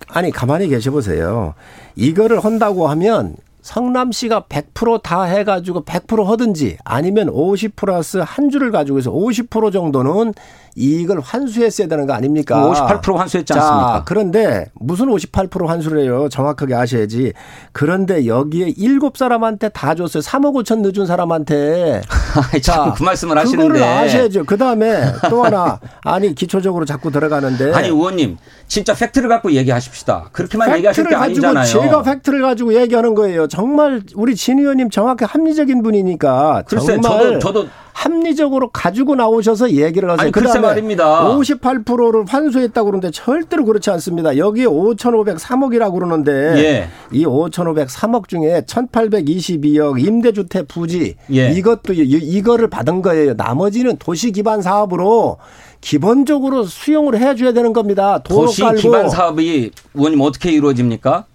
[0.09, 1.53] 아니 가만히 계셔보세요.
[1.95, 9.11] 이거를 한다고 하면 성남시가 100%다 해가지고 100% 하든지 아니면 50 플러스 한 주를 가지고 해서
[9.11, 10.33] 50% 정도는
[10.75, 12.55] 이익을 환수했어야 되는 거 아닙니까?
[12.55, 13.93] 58% 환수했지 않습니까?
[13.97, 16.29] 자, 그런데 무슨 58% 환수를 해요?
[16.31, 17.33] 정확하게 아셔야지.
[17.73, 20.21] 그런데 여기에 7사람한테 다 줬어요.
[20.21, 22.01] 3억 5천 늦은 사람한테.
[22.63, 23.67] 자, 그 말씀을 하시는데.
[23.67, 24.45] 그거를 아셔야죠.
[24.45, 28.37] 그다음에 또 하나 아니 기초적으로 자꾸 들어가는데 아니 의원님
[28.67, 30.29] 진짜 팩트를 갖고 얘기하십시다.
[30.31, 31.65] 그렇게만 얘기하실 게 아니잖아요.
[31.65, 33.48] 제가 팩트를 가지고 얘기하는 거예요.
[33.49, 40.09] 정말 우리 진 의원님 정확히 합리적인 분이니까 글쎄, 정말 저도 저도 합리적으로 가지고 나오셔서 얘기를
[40.09, 40.23] 하세요.
[40.23, 41.27] 아니, 글쎄 말입니다.
[41.35, 44.37] 58%를 환수했다고 그러는데 절대로 그렇지 않습니다.
[44.37, 46.31] 여기 5,503억이라고 그러는데
[46.63, 46.89] 예.
[47.11, 51.51] 이 5,503억 중에 1,822억 임대주택 부지 예.
[51.51, 53.33] 이것도 이거를 받은 거예요.
[53.33, 55.37] 나머지는 도시 기반 사업으로
[55.81, 58.19] 기본적으로 수용을 해줘야 되는 겁니다.
[58.23, 58.63] 도시.
[58.77, 61.25] 기반 사업이 의원님 어떻게 이루어집니까?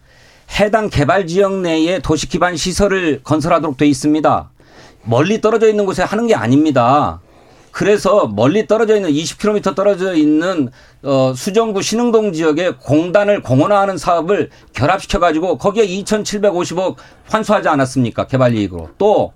[0.59, 4.51] 해당 개발 지역 내에 도시 기반 시설을 건설하도록 돼 있습니다.
[5.03, 7.21] 멀리 떨어져 있는 곳에 하는 게 아닙니다.
[7.75, 10.69] 그래서 멀리 떨어져 있는 20km 떨어져 있는
[11.03, 18.29] 어 수정구 신흥동 지역에 공단을 공원화하는 사업을 결합시켜 가지고 거기에 2,750억 환수하지 않았습니까?
[18.29, 18.91] 개발 이익으로.
[18.97, 19.33] 또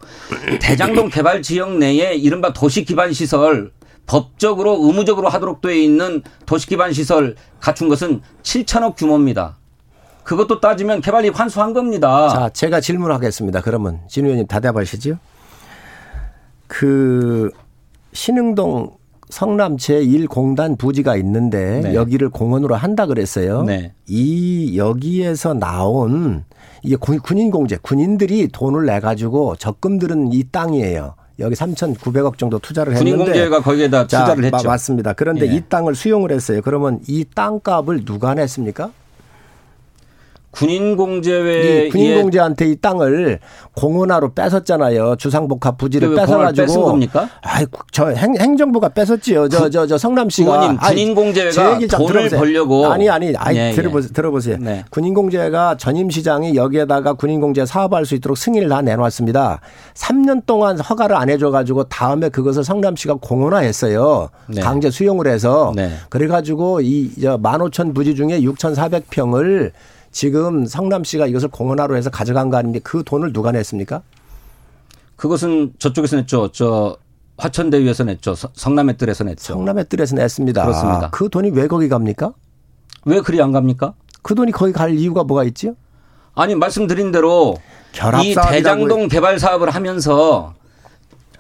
[0.60, 3.72] 대장동 개발 지역 내에 이른바 도시 기반 시설
[4.06, 9.56] 법적으로 의무적으로 하도록 되어 있는 도시 기반 시설 갖춘 것은 7천억 규모입니다.
[10.28, 12.28] 그것도 따지면 개발이 환수한 겁니다.
[12.28, 13.62] 자, 제가 질문하겠습니다.
[13.62, 15.16] 그러면 진 의원님 답답하시죠?
[16.66, 17.50] 그
[18.12, 18.90] 신흥동
[19.30, 21.94] 성남 제1공단 부지가 있는데 네.
[21.94, 23.62] 여기를 공원으로 한다 그랬어요.
[23.62, 23.94] 네.
[24.06, 26.44] 이 여기에서 나온
[26.82, 31.14] 이게 군인 공제, 군인들이 돈을 내 가지고 적금 들은 이 땅이에요.
[31.38, 34.68] 여기 3,900억 정도 투자를 했는데 군인 공제가 거기에다 투자를 자, 했죠.
[34.68, 35.14] 맞습니다.
[35.14, 35.54] 그런데 예.
[35.54, 36.60] 이 땅을 수용을 했어요.
[36.62, 38.90] 그러면 이 땅값을 누가 냈습니까?
[40.50, 43.38] 군인공제회 군인공제한테 이 땅을
[43.74, 45.16] 공원화로 뺏었잖아요.
[45.16, 46.66] 주상복합 부지를 뺏어가지고.
[46.66, 47.28] 뺏은 겁니까?
[47.42, 49.48] 아이, 저 행, 행정부가 뺏었지요.
[49.48, 50.50] 저, 저, 저 성남시가.
[50.50, 52.40] 의원님, 군인공제회가 돈을 들어보세요.
[52.40, 52.86] 벌려고.
[52.86, 54.08] 아니, 아니, 아니, 네, 들어보세요.
[54.08, 54.12] 예.
[54.12, 54.56] 들어보세요.
[54.58, 54.84] 네.
[54.90, 59.60] 군인공제가 전임시장이 여기에다가 군인공제 사업할 수 있도록 승인을 다 내놓았습니다.
[59.94, 64.30] 3년 동안 허가를 안 해줘가지고 다음에 그것을 성남시가 공원화했어요.
[64.46, 64.60] 네.
[64.62, 65.72] 강제 수용을 해서.
[65.76, 65.90] 네.
[66.08, 69.72] 그래가지고 이, 저, 15,000 부지 중에 6,400평을
[70.10, 74.02] 지금 성남시가 이것을 공원화로 해서 가져간 거 아닌데 그 돈을 누가 냈습니까?
[75.16, 76.50] 그것은 저쪽에서 냈죠.
[76.52, 76.96] 저
[77.38, 78.34] 화천대유에서 냈죠.
[78.34, 79.42] 성남의 뜰에서 냈죠.
[79.54, 80.62] 성남의 뜰에서 냈습니다.
[80.62, 81.10] 그렇습니다.
[81.10, 82.32] 그 돈이 왜 거기 갑니까?
[83.04, 83.94] 왜 그리 안 갑니까?
[84.22, 85.74] 그 돈이 거기 갈 이유가 뭐가 있죠?
[86.34, 87.56] 아니 말씀드린 대로
[88.22, 90.54] 이 대장동 개발 사업을 하면서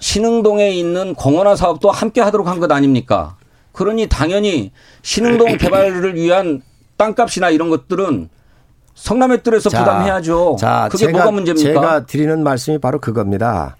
[0.00, 3.36] 신흥동에 있는 공원화 사업도 함께 하도록 한 것 아닙니까?
[3.72, 6.62] 그러니 당연히 신흥동 개발을 위한
[6.96, 8.28] 땅값이나 이런 것들은
[8.98, 10.56] 성남의 뜰에서 자, 부담해야죠.
[10.58, 11.68] 자, 그게 제가, 뭐가 문제입니까?
[11.68, 13.76] 제가 드리는 말씀이 바로 그겁니다.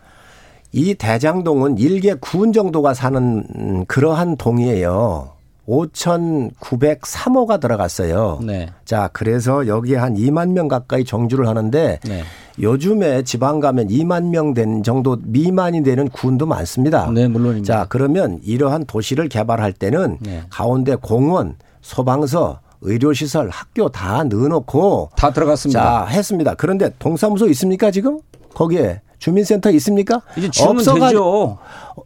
[0.72, 5.30] 이 대장동은 일개 구은 정도가 사는 그러한 동이에요.
[5.66, 8.38] 5,903호가 들어갔어요.
[8.42, 8.68] 네.
[8.86, 12.22] 자, 그래서 여기에 한 2만 명 가까이 정주를 하는데 네.
[12.60, 17.10] 요즘에 지방 가면 2만 명 된 정도 미만이 되는 군도 많습니다.
[17.10, 17.74] 네, 물론입니다.
[17.80, 20.42] 자, 그러면 이러한 도시를 개발할 때는 네.
[20.48, 25.80] 가운데 공원, 소방서, 의료시설, 학교 다 넣어놓고 다 들어갔습니다.
[25.80, 26.54] 자 했습니다.
[26.54, 28.20] 그런데 동사무소 있습니까 지금
[28.54, 30.22] 거기에 주민센터 있습니까?
[30.36, 31.58] 이제 없어가지고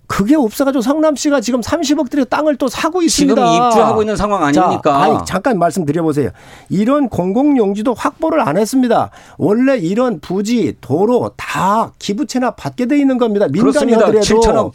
[0.06, 3.34] 그게 없어가지고 성남시가 지금 30억 들여 땅을 또 사고 있습니다.
[3.34, 4.92] 지금 입주하고 있는 상황 아닙니까?
[4.92, 6.30] 자, 아니, 잠깐 말씀드려보세요.
[6.70, 9.10] 이런 공공용지도 확보를 안 했습니다.
[9.36, 13.46] 원래 이런 부지, 도로 다 기부채나 받게 돼 있는 겁니다.
[13.48, 14.72] 민간이 하더라도 7천억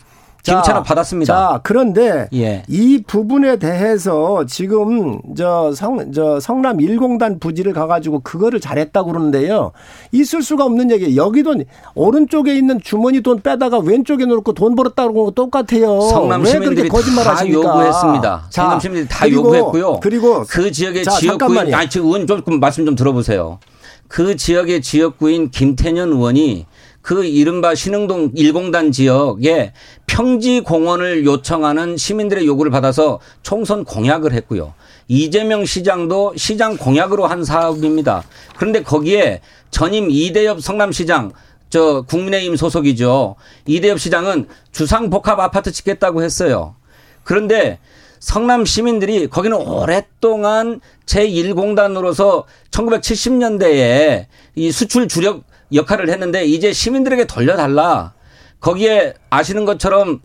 [0.51, 1.33] 기부채납 받았습니다.
[1.33, 2.63] 자, 그런데 예.
[2.67, 9.71] 이 부분에 대해서 지금 저 성, 저 성남 1공단 부지를 가가지고 그거를 잘했다고 그러는데요.
[10.11, 11.15] 있을 수가 없는 얘기.
[11.17, 11.55] 여기도
[11.95, 16.01] 오른쪽에 있는 주머니 돈 빼다가 왼쪽에 놓고 돈 벌었다고 그러는 거 똑같아요.
[16.01, 17.69] 성남 시민들이 거짓말 다 하십니까?
[17.69, 18.43] 요구했습니다.
[18.49, 19.99] 자, 성남 시민들이 다 그리고, 요구했고요.
[20.01, 23.59] 그리고 그 지역의 자, 지역구인, 아니, 지금 좀 말씀 좀 들어보세요.
[24.07, 26.65] 그 지역의 지역구인 김태년 의원이
[27.07, 29.71] 그 이른바 신흥동 일공단 지역에
[30.07, 34.73] 평지 공원을 요청하는 시민들의 요구를 받아서 총선 공약을 했고요.
[35.07, 38.25] 이재명 시장도 시장 공약으로 한 사업입니다.
[38.57, 39.39] 그런데 거기에
[39.71, 41.31] 전임 이대엽 성남시장
[41.69, 43.37] 저 국민의힘 소속이죠.
[43.67, 46.75] 이대엽 시장은 주상복합 아파트 짓겠다고 했어요.
[47.23, 47.79] 그런데
[48.19, 55.43] 성남 시민들이 거기는 오랫동안 제1공단으로서 1970년대에 이 수출 주력
[55.73, 58.13] 역할을 했는데 이제 시민들에게 돌려달라.
[58.59, 60.21] 거기에 아시는 것처럼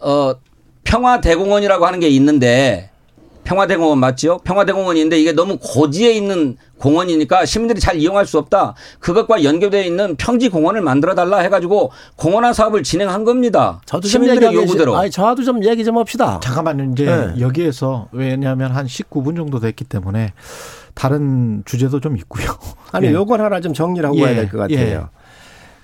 [0.00, 0.34] 어
[0.84, 2.90] 평화대공원이라고 하는 게 있는데
[3.44, 4.38] 평화대공원 맞죠?
[4.44, 8.74] 평화대공원인데 이게 너무 고지에 있는 공원이니까 시민들이 잘 이용할 수 없다.
[9.00, 13.80] 그것과 연결되어 있는 평지 공원을 만들어 달라 해가지고 공원화 사업을 진행한 겁니다.
[13.86, 14.96] 저도 시민들의 요구대로.
[14.96, 16.40] 아니 저도 좀 얘기 좀 합시다.
[16.42, 16.92] 잠깐만요.
[16.92, 17.40] 이제 네.
[17.40, 20.32] 여기에서 왜냐하면 한 19분 정도 됐기 때문에
[20.94, 22.46] 다른 주제도 좀 있고요.
[22.92, 23.12] 아니 예.
[23.12, 24.22] 요걸 하나 좀 정리를 하고 예.
[24.22, 25.08] 가야 될 것 같아요.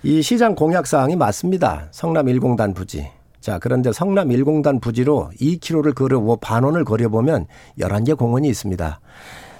[0.05, 0.09] 예.
[0.09, 1.89] 이 시장 공약 사항이 맞습니다.
[1.91, 3.09] 성남 1공단 부지.
[3.41, 7.47] 자, 그런데 성남 1공단 부지로 2km를 걸어 반원을 걸어 보면
[7.81, 9.01] 11개 공원이 있습니다.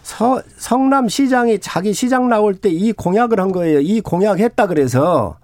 [0.03, 3.81] 서, 성남 시장이 자기 시장 나올 때 이 공약을 한 거예요.
[3.81, 5.37] 이 공약 했다 그래서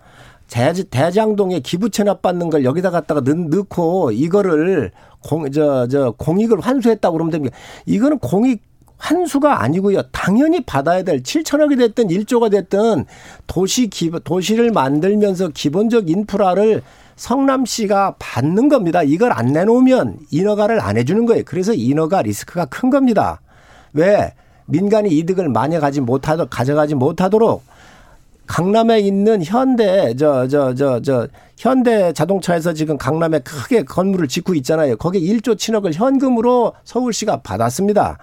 [0.90, 7.12] 대장동에 기부 체납 받는 걸 여기다 갖다가 넣 고 이거를 공, 저, 저, 공익을 환수했다고
[7.14, 7.56] 그러면 됩니다.
[7.86, 8.62] 이거는 공익
[8.98, 10.02] 환수가 아니고요.
[10.12, 13.04] 당연히 받아야 될 7천억이 됐든 1조가 됐든
[13.46, 16.82] 도시 기 도시를 만들면서 기본적 인프라를
[17.16, 19.02] 성남시가 받는 겁니다.
[19.02, 21.42] 이걸 안 내놓으면 인허가를 안 해주는 거예요.
[21.44, 23.40] 그래서 인허가 리스크가 큰 겁니다.
[23.92, 24.34] 왜?
[24.66, 27.62] 민간이 이득을 많이 가지 못하도록 가져가지 못하도록
[28.46, 34.96] 강남에 있는 현대 저 저 저 저 현대 자동차에서 지금 강남에 크게 건물을 짓고 있잖아요.
[34.96, 38.18] 거기에 1조 7억을 현금으로 서울시가 받았습니다.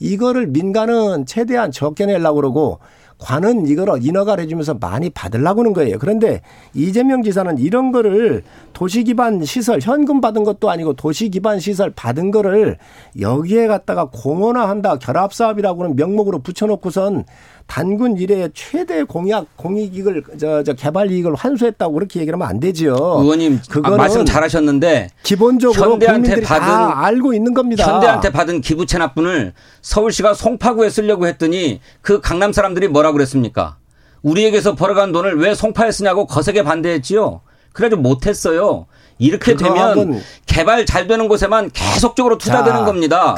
[0.00, 2.78] 이거를 민간은 최대한 적게 내려고 그러고
[3.16, 5.98] 관은 이걸 인허가를 해주면서 많이 받으려고 하는 거예요.
[5.98, 6.42] 그런데
[6.74, 12.32] 이재명 지사는 이런 거를 도시 기반 시설 현금 받은 것도 아니고 도시 기반 시설 받은
[12.32, 12.76] 거를
[13.18, 17.24] 여기에 갖다가 공원화한다 결합 사업이라고는 명목으로 붙여놓고선
[17.66, 22.94] 단군 이래 최대 공약 공익이익을 저, 저 개발 이익을 환수했다고 그렇게 얘기하면 안 되지요.
[22.94, 27.84] 의원님 그거 말씀 잘하셨는데 기본적으로 현대한테 받은 알고 있는 겁니다.
[27.90, 33.78] 현대한테 받은 기부 체납분을 서울시가 송파구에 쓰려고 했더니 그 강남 사람들이 뭐라고 그랬습니까?
[34.22, 37.40] 우리에게서 벌어간 돈을 왜 송파에 쓰냐고 거세게 반대했지요.
[37.72, 38.86] 그래도 못했어요.
[39.18, 43.34] 이렇게 되면 개발 잘 되는 곳에만 계속적으로 투자되는 자, 겁니다.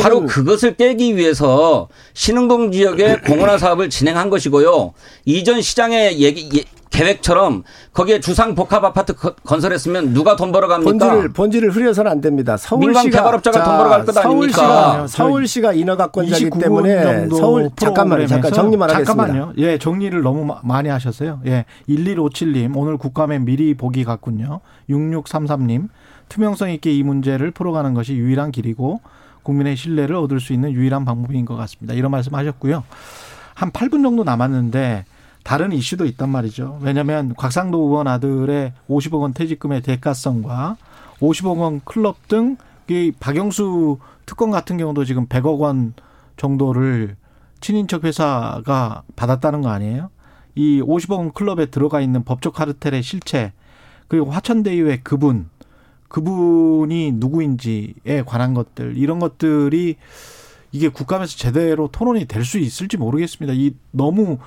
[0.00, 4.94] 바로 그것을 깨기 위해서 신흥동 지역에 공원화 사업을 진행한 것이고요.
[5.24, 6.64] 이전 시장의 얘기 예,
[6.96, 10.90] 계획처럼 거기에 주상 복합 아파트 건설했으면 누가 돈 벌어 갑니까?
[10.90, 12.56] 본질을 본질을 흐려서는 안 됩니다.
[12.56, 15.06] 서울시가 개발업자가 자, 돈 벌어 갈 것 서울시가, 아닙니까?
[15.06, 18.26] 서울시가 인허가권자기 때문에 서울 잠깐만요.
[18.26, 19.26] 잠깐 정리만 하겠습니다.
[19.26, 19.52] 잠깐만요.
[19.58, 21.40] 예, 정리를 너무 많이 하셨어요.
[21.46, 21.64] 예.
[21.88, 24.60] 1157님 오늘 국감에 미리 보기 같군요.
[24.90, 25.88] 6633님
[26.28, 29.00] 투명성 있게 이 문제를 풀어가는 것이 유일한 길이고
[29.42, 31.94] 국민의 신뢰를 얻을 수 있는 유일한 방법인 것 같습니다.
[31.94, 32.82] 이런 말씀 하셨고요.
[33.54, 35.04] 한 8분 정도 남았는데
[35.46, 36.80] 다른 이슈도 있단 말이죠.
[36.82, 40.76] 왜냐하면 곽상도 의원 아들의 50억 원 퇴직금의 대가성과
[41.20, 42.56] 50억 원 클럽 등
[42.88, 45.94] 이 박영수 특권 같은 경우도 지금 100억 원
[46.36, 47.16] 정도를
[47.60, 50.10] 친인척 회사가 받았다는 거 아니에요?
[50.54, 53.52] 이 50억 원 클럽에 들어가 있는 법적 카르텔의 실체
[54.08, 55.48] 그리고 화천대유의 그분
[56.08, 59.96] 그분이 누구인지에 관한 것들 이런 것들이
[60.70, 63.52] 이게 국감에서 제대로 토론이 될 수 있을지 모르겠습니다.
[63.54, 64.38] 이 너무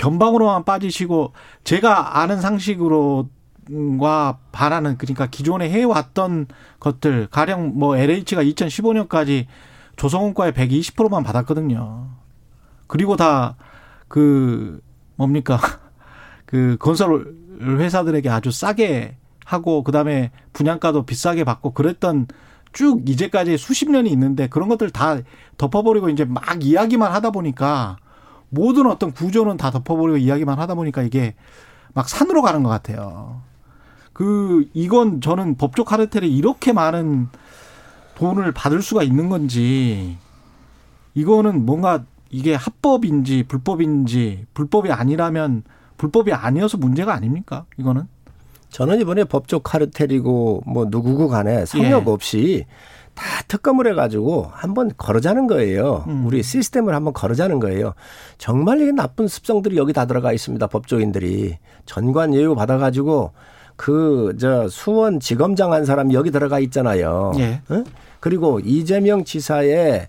[0.00, 1.32] 변방으로만 빠지시고
[1.64, 3.28] 제가 아는 상식으로
[4.00, 6.48] 과 바라는 그러니까 기존에 해왔던
[6.80, 9.46] 것들 가령 뭐 LH가 2015년까지
[9.94, 12.08] 조성원과에 120%만 받았거든요.
[12.88, 13.54] 그리고 다
[14.10, 14.80] 그
[15.14, 15.56] 뭡니까
[16.44, 17.32] 그 건설
[17.62, 22.26] 회사들에게 아주 싸게 하고 그다음에 분양가도 비싸게 받고 그랬던
[22.72, 25.18] 쭉 이제까지 수십 년이 있는데 그런 것들 다
[25.58, 27.98] 덮어버리고 이제 막 이야기만 하다 보니까
[28.50, 31.34] 모든 어떤 구조는 다 덮어버리고 이야기만 하다 보니까 이게
[31.94, 33.42] 막 산으로 가는 것 같아요.
[34.12, 37.28] 그 이건 저는 법적 카르텔에 이렇게 많은
[38.16, 40.18] 돈을 받을 수가 있는 건지
[41.14, 45.62] 이거는 뭔가 이게 합법인지 불법인지 불법이 아니라면
[45.96, 47.64] 불법이 아니어서 문제가 아닙니까?
[47.76, 48.04] 이거는
[48.70, 52.10] 저는 이번에 법적 카르텔이고 뭐 누구고 간에 성역 예.
[52.10, 52.66] 없이
[53.20, 56.04] 다 특검을 해가지고 한번 걸어자는 거예요.
[56.08, 56.24] 음.
[56.24, 57.92] 우리 시스템을 한번 걸어자는 거예요.
[58.38, 60.66] 정말 이게 나쁜 습성들이 여기 다 들어가 있습니다.
[60.66, 63.32] 법조인들이 전관 예우 받아가지고
[63.76, 67.32] 그 저 수원 지검장 한 사람이 여기 들어가 있잖아요.
[67.38, 67.60] 예.
[67.68, 67.84] 어?
[68.20, 70.08] 그리고 이재명 지사의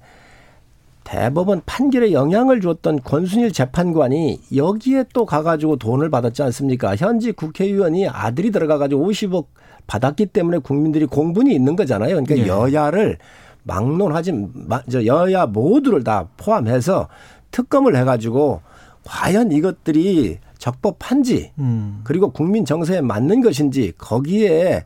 [1.03, 6.95] 대법원 판결에 영향을 줬던 권순일 재판관이 여기에 또 가가지고 돈을 받았지 않습니까?
[6.95, 9.45] 현지 국회의원이 아들이 들어가가지고 50억
[9.87, 12.21] 받았기 때문에 국민들이 공분이 있는 거잖아요.
[12.23, 12.47] 그러니까 예.
[12.47, 13.17] 여야를
[13.63, 14.47] 막론하지
[14.91, 17.07] 저 여야 모두를 다 포함해서
[17.51, 18.61] 특검을 해가지고
[19.03, 22.01] 과연 이것들이 적법한지 음.
[22.03, 24.85] 그리고 국민 정서에 맞는 것인지 거기에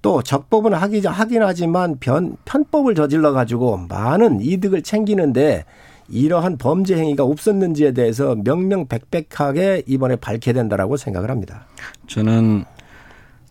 [0.00, 5.64] 또 적법은 하기 하긴 하지만 변 편법을 저질러 가지고 많은 이득을 챙기는데
[6.08, 11.66] 이러한 범죄 행위가 없었는지에 대해서 명명백백하게 이번에 밝혀야 된다라고 생각을 합니다.
[12.06, 12.64] 저는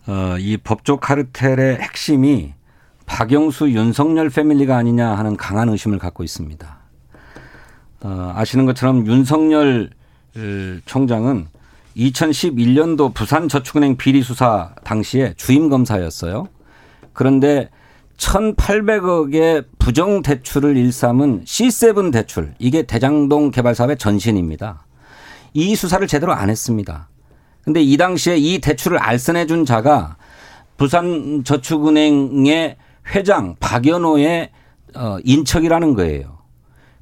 [0.06, 2.54] 어, 이 법조 카르텔의 핵심이
[3.06, 6.78] 박영수 윤석열 패밀리가 아니냐 하는 강한 의심을 갖고 있습니다.
[8.04, 9.90] 어, 아시는 것처럼 윤석열
[10.86, 11.48] 총장은
[11.96, 16.48] 2011년도 부산저축은행 비리 수사 당시에 주임 검사였어요.
[17.12, 17.68] 그런데
[18.16, 24.86] 1,800억의 부정 대출을 일삼은 C7 대출 이게 대장동 개발 사업의 전신입니다.
[25.54, 27.08] 이 수사를 제대로 안 했습니다.
[27.64, 30.16] 근데 이 당시에 이 대출을 알선해 준 자가
[30.76, 32.76] 부산저축은행의
[33.14, 34.50] 회장 박연호의
[34.94, 36.38] 어 인척이라는 거예요.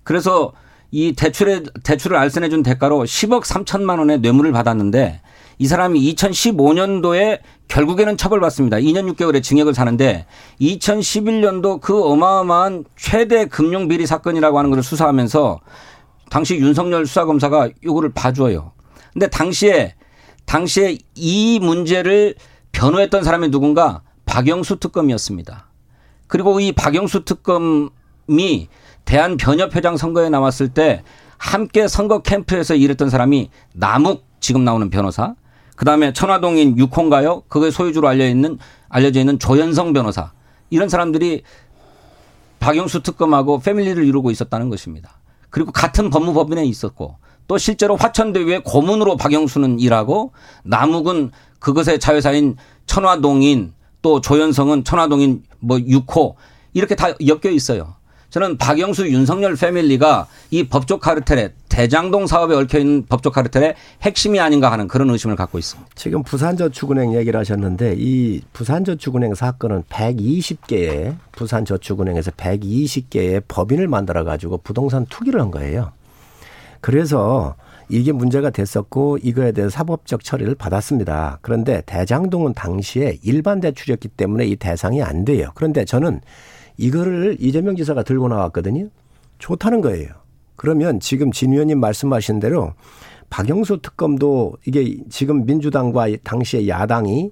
[0.02, 0.52] 그래서
[0.90, 5.20] 이 대출에 대출을 알선해 준 대가로 10억 3천만 원의 뇌물을 받았는데
[5.58, 8.78] 이 사람이 2015년도에 결국에는 처벌받습니다.
[8.78, 10.26] 2년 6개월의 징역을 사는데
[10.61, 15.61] 2011년도 그 어마어마한 최대 금융 비리 사건이라고 하는 것을 수사하면서
[16.30, 18.72] 당시 윤석열 수사검사가 요거를 봐줘요.
[19.12, 19.94] 근데 당시에
[20.51, 22.34] 당시에 이 문제를
[22.72, 25.68] 변호했던 사람이 누군가 박영수 특검이었습니다.
[26.26, 28.68] 그리고 이 박영수 특검이
[29.05, 31.05] 대한변협회장 선거에 나왔을 때
[31.38, 35.36] 함께 선거 캠프에서 일했던 사람이 남욱 지금 나오는 변호사,
[35.76, 37.44] 그 다음에 천화동인 육호인가요?
[37.46, 40.32] 그게 소유주로 알려 있는 알려져 있는 조현성 변호사
[40.68, 41.44] 이런 사람들이
[42.59, 45.20] 박영수 특검하고 패밀리를 이루고 있었다는 것입니다.
[45.48, 47.18] 그리고 같은 법무법인에 있었고
[47.51, 50.30] 또 실제로 화천대유의 고문으로 박영수는 일하고
[50.62, 53.72] 남욱은 그것의 자회사인 천화동인
[54.03, 56.36] 또 조현성은 천화동인 뭐 6호
[56.74, 57.96] 이렇게 다 엮여 있어요.
[58.30, 64.70] 저는 박영수 윤석열 패밀리가 이 법조 카르텔의 대장동 사업에 얽혀 있는 법조 카르텔의 핵심이 아닌가
[64.70, 65.90] 하는 그런 의심을 갖고 있습니다.
[65.96, 75.40] 지금 부산저축은행 얘기를 하셨는데 이 부산저축은행 사건은 120개의 부산저축은행에서 120개의 법인을 만들어 가지고 부동산 투기를
[75.40, 75.90] 한 거예요.
[76.81, 77.57] 그래서
[77.89, 81.39] 이게 문제가 됐었고 이거에 대해서 사법적 처리를 받았습니다.
[81.43, 85.51] 그런데 대장동은 당시에 일반 대출이었기 때문에 이 대상이 안 돼요.
[85.55, 86.20] 그런데 저는
[86.76, 88.89] 이거를 이재명 지사가 들고 나왔거든요.
[89.39, 90.09] 좋다는 거예요.
[90.57, 92.74] 그러면 지금 진 의원님 말씀하신 대로
[93.28, 97.31] 박영수 특검도 이게 지금 민주당과 당시의 야당이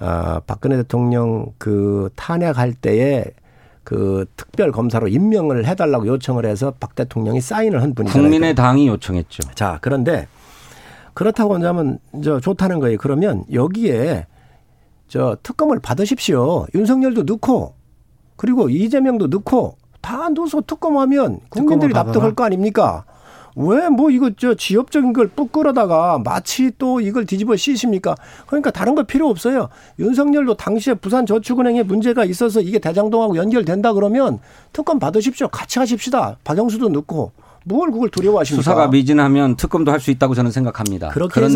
[0.00, 3.24] 어, 박근혜 대통령 그 탄핵할 때에
[3.88, 8.22] 그 특별 검사로 임명을 해달라고 요청을 해서 박 대통령이 사인을 한 분이잖아요.
[8.22, 9.54] 국민의 당이 요청했죠.
[9.54, 10.28] 자 그런데
[11.14, 12.98] 그렇다고 한다면 저 좋다는 거예요.
[12.98, 14.26] 그러면 여기에
[15.08, 16.66] 저 특검을 받으십시오.
[16.74, 17.76] 윤석열도 넣고
[18.36, 23.06] 그리고 이재명도 넣고 다 넣어서 특검하면 국민들이 납득할 거 아닙니까?
[23.58, 28.14] 왜 뭐 이거 저 지역적인 걸 뿌끌어다가 마치 또 이걸 뒤집어 씌십니까?
[28.46, 29.68] 그러니까 다른 거 필요 없어요.
[29.98, 34.38] 윤석열도 당시에 부산 저축은행에 문제가 있어서 이게 대장동하고 연결된다 그러면
[34.72, 35.48] 특검 받으십시오.
[35.48, 36.36] 같이 하십시다.
[36.44, 37.32] 박영수도 넣고.
[37.64, 38.62] 뭘 그걸 두려워하십니까?
[38.62, 41.08] 수사가 미진하면 특검도 할 수 있다고 저는 생각합니다.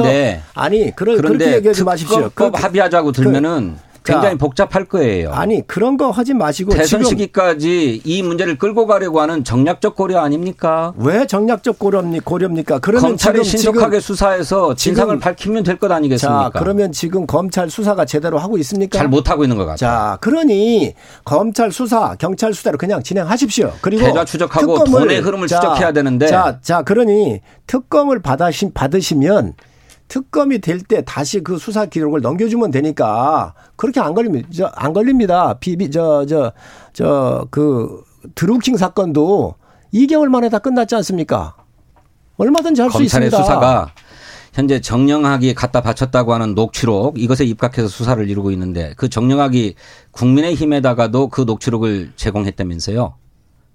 [0.02, 2.28] 그런데 아니 그런 그렇게 얘기하지 마십시오.
[2.28, 5.32] 특검법 합의하자고 들면은 그, 굉장히 자, 복잡할 거예요.
[5.32, 10.92] 아니 그런 거 하지 마시고 대선 시기까지 이 문제를 끌고 가려고 하는 정략적 고려 아닙니까?
[10.96, 12.78] 왜 정략적 고려입니까?
[12.80, 16.50] 그러면 검찰이 신속하게 수사해서 진상을 밝히면 될 것 아니겠습니까?
[16.52, 18.98] 자, 그러면 지금 검찰 수사가 제대로 하고 있습니까?
[18.98, 19.76] 잘 못하고 있는 것 같아요.
[19.76, 20.94] 자, 그러니
[21.24, 23.72] 검찰 수사, 경찰 수사를 그냥 진행하십시오.
[23.80, 29.54] 그리고 대좌 추적하고 돈의 흐름을 자, 추적해야 되는데 자, 자, 그러니 특검을 받으시, 받으시면
[30.12, 34.46] 특검이 될 때 다시 그 수사 기록을 넘겨주면 되니까 그렇게 안 걸립니다.
[34.54, 35.54] 저, 안 걸립니다.
[35.54, 36.52] 비비, 저, 저,
[36.92, 38.02] 저, 그
[38.34, 39.54] 드루킹 사건도
[39.94, 41.54] 2개월 만에 다 끝났지 않습니까?
[42.36, 43.30] 얼마든지 할 수 있습니다.
[43.30, 43.92] 검찰의 수사가
[44.52, 49.76] 현재 정영학이 갖다 바쳤다고 하는 녹취록 이것에 입각해서 수사를 이루고 있는데 그 정영학이
[50.10, 53.14] 국민의힘에다가도 그 녹취록을 제공했다면서요.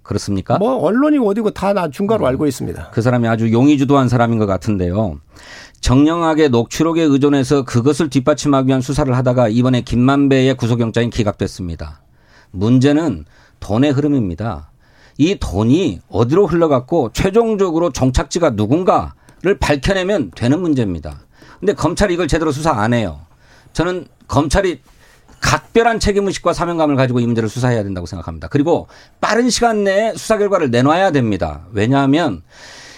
[0.08, 0.56] 그렇습니까?
[0.56, 1.90] 뭐 언론이 어디고 다나
[2.24, 2.24] 음.
[2.24, 2.90] 알고 있습니다.
[2.92, 5.20] 그 사람이 아주 용의주도한 사람인 것 같은데요.
[5.80, 12.02] 정령하게 녹취록에 의존해서 그것을 뒷받침하기 위한 수사를 하다가 이번에 김만배의 구속영장이 기각됐습니다.
[12.50, 13.24] 문제는
[13.60, 14.70] 돈의 흐름입니다.
[15.18, 21.20] 이 돈이 어디로 흘러갔고 최종적으로 종착지가 누군가를 밝혀내면 되는 문제입니다.
[21.58, 23.20] 근데 검찰이 이걸 제대로 수사 안 해요.
[23.72, 24.80] 저는 검찰이
[25.40, 28.48] 각별한 책임의식과 사명감을 가지고 이 문제를 수사해야 된다고 생각합니다.
[28.48, 28.88] 그리고
[29.20, 31.66] 빠른 시간 내에 수사 결과를 내놔야 됩니다.
[31.72, 32.42] 왜냐하면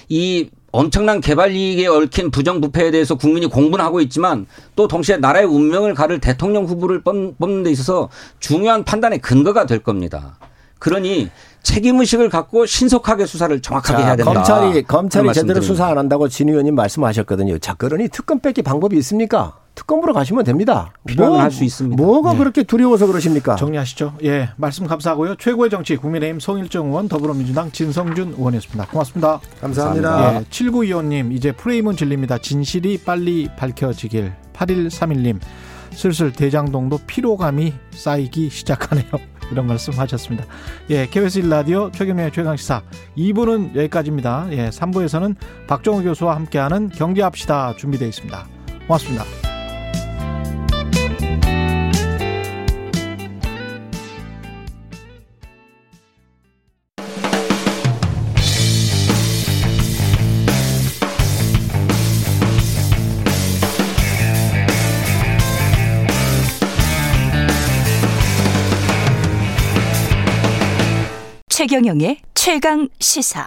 [0.09, 4.47] 이 엄청난 개발 이익에 얽힌 부정부패에 대해서 국민이 공분을 하고 있지만
[4.77, 8.09] 또 동시에 나라의 운명을 가를 대통령 후보를 뽑는 데 있어서
[8.39, 10.39] 중요한 판단의 근거가 될 겁니다.
[10.79, 11.29] 그러니
[11.63, 14.33] 책임 의식을 갖고 신속하게 수사를 정확하게 자, 해야 된다.
[14.33, 17.59] 검찰이, 검찰이 제대로 수사 안 한다고 진 의원님 말씀하셨거든요.
[17.59, 19.59] 자, 그러니 특검 뺏기 방법이 있습니까?
[19.75, 20.93] 특검으로 가시면 됩니다.
[21.17, 22.03] 뭐, 할수 있습니다.
[22.03, 22.39] 뭐가 네.
[22.39, 23.57] 그렇게 두려워서 그러십니까?
[23.57, 24.15] 정리하시죠.
[24.25, 25.37] 예, 말씀 감사하고요.
[25.37, 28.87] 최고의 정치 국민의힘 송일정 의원 더불어민주당 진성준 의원이었습니다.
[28.89, 29.41] 고맙습니다.
[29.61, 30.11] 감사합니다.
[30.11, 30.41] 감사합니다.
[30.41, 32.39] 예, 7925님 이제 프레임은 진립니다.
[32.39, 34.33] 진실이 빨리 밝혀지길.
[34.55, 35.39] 8131님
[35.93, 39.39] 슬슬 대장동도 피로감이 쌓이기 시작하네요.
[39.51, 40.46] 이런 말씀 하셨습니다.
[40.90, 42.82] 예, KBS 1라디오 최경련의 최강시사
[43.16, 44.46] 2부는 여기까지입니다.
[44.53, 45.36] 예, 3부에서는
[45.66, 48.46] 박정우 교수와 함께하는 경제합시다 준비되어 있습니다.
[48.86, 49.49] 고맙습니다.
[71.61, 73.47] 최경영의 최강 시사.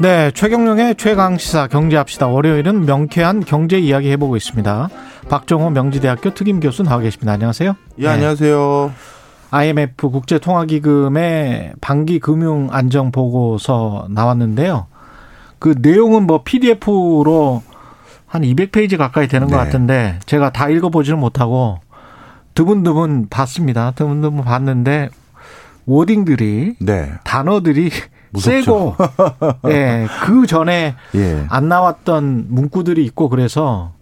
[0.00, 2.28] 네, 최경영의 최강 시사 경제합시다.
[2.28, 4.88] 월요일은 명쾌한 경제 이야기 해보고 있습니다.
[5.28, 7.32] 박정호 명지대학교 특임 교수 나와 계십니다.
[7.32, 7.76] 안녕하세요.
[7.98, 8.08] 예, 네.
[8.08, 8.92] 안녕하세요.
[9.50, 14.86] IMF 국제통화기금의 반기 금융 안정 보고서 나왔는데요.
[15.58, 17.62] 그 내용은 뭐 PDF로
[18.26, 19.52] 한 200페이지 가까이 되는 네.
[19.52, 21.80] 것 같은데 제가 다 읽어보지는 못하고
[22.54, 23.92] 드문드문 봤습니다.
[23.92, 25.10] 드문드문 봤는데
[25.86, 27.12] 워딩들이 네.
[27.24, 27.90] 단어들이
[28.30, 28.50] 무섭죠.
[28.60, 28.96] 세고
[29.70, 31.46] 예, 그 전에 예.
[31.48, 33.92] 안 나왔던 문구들이 있고 그래서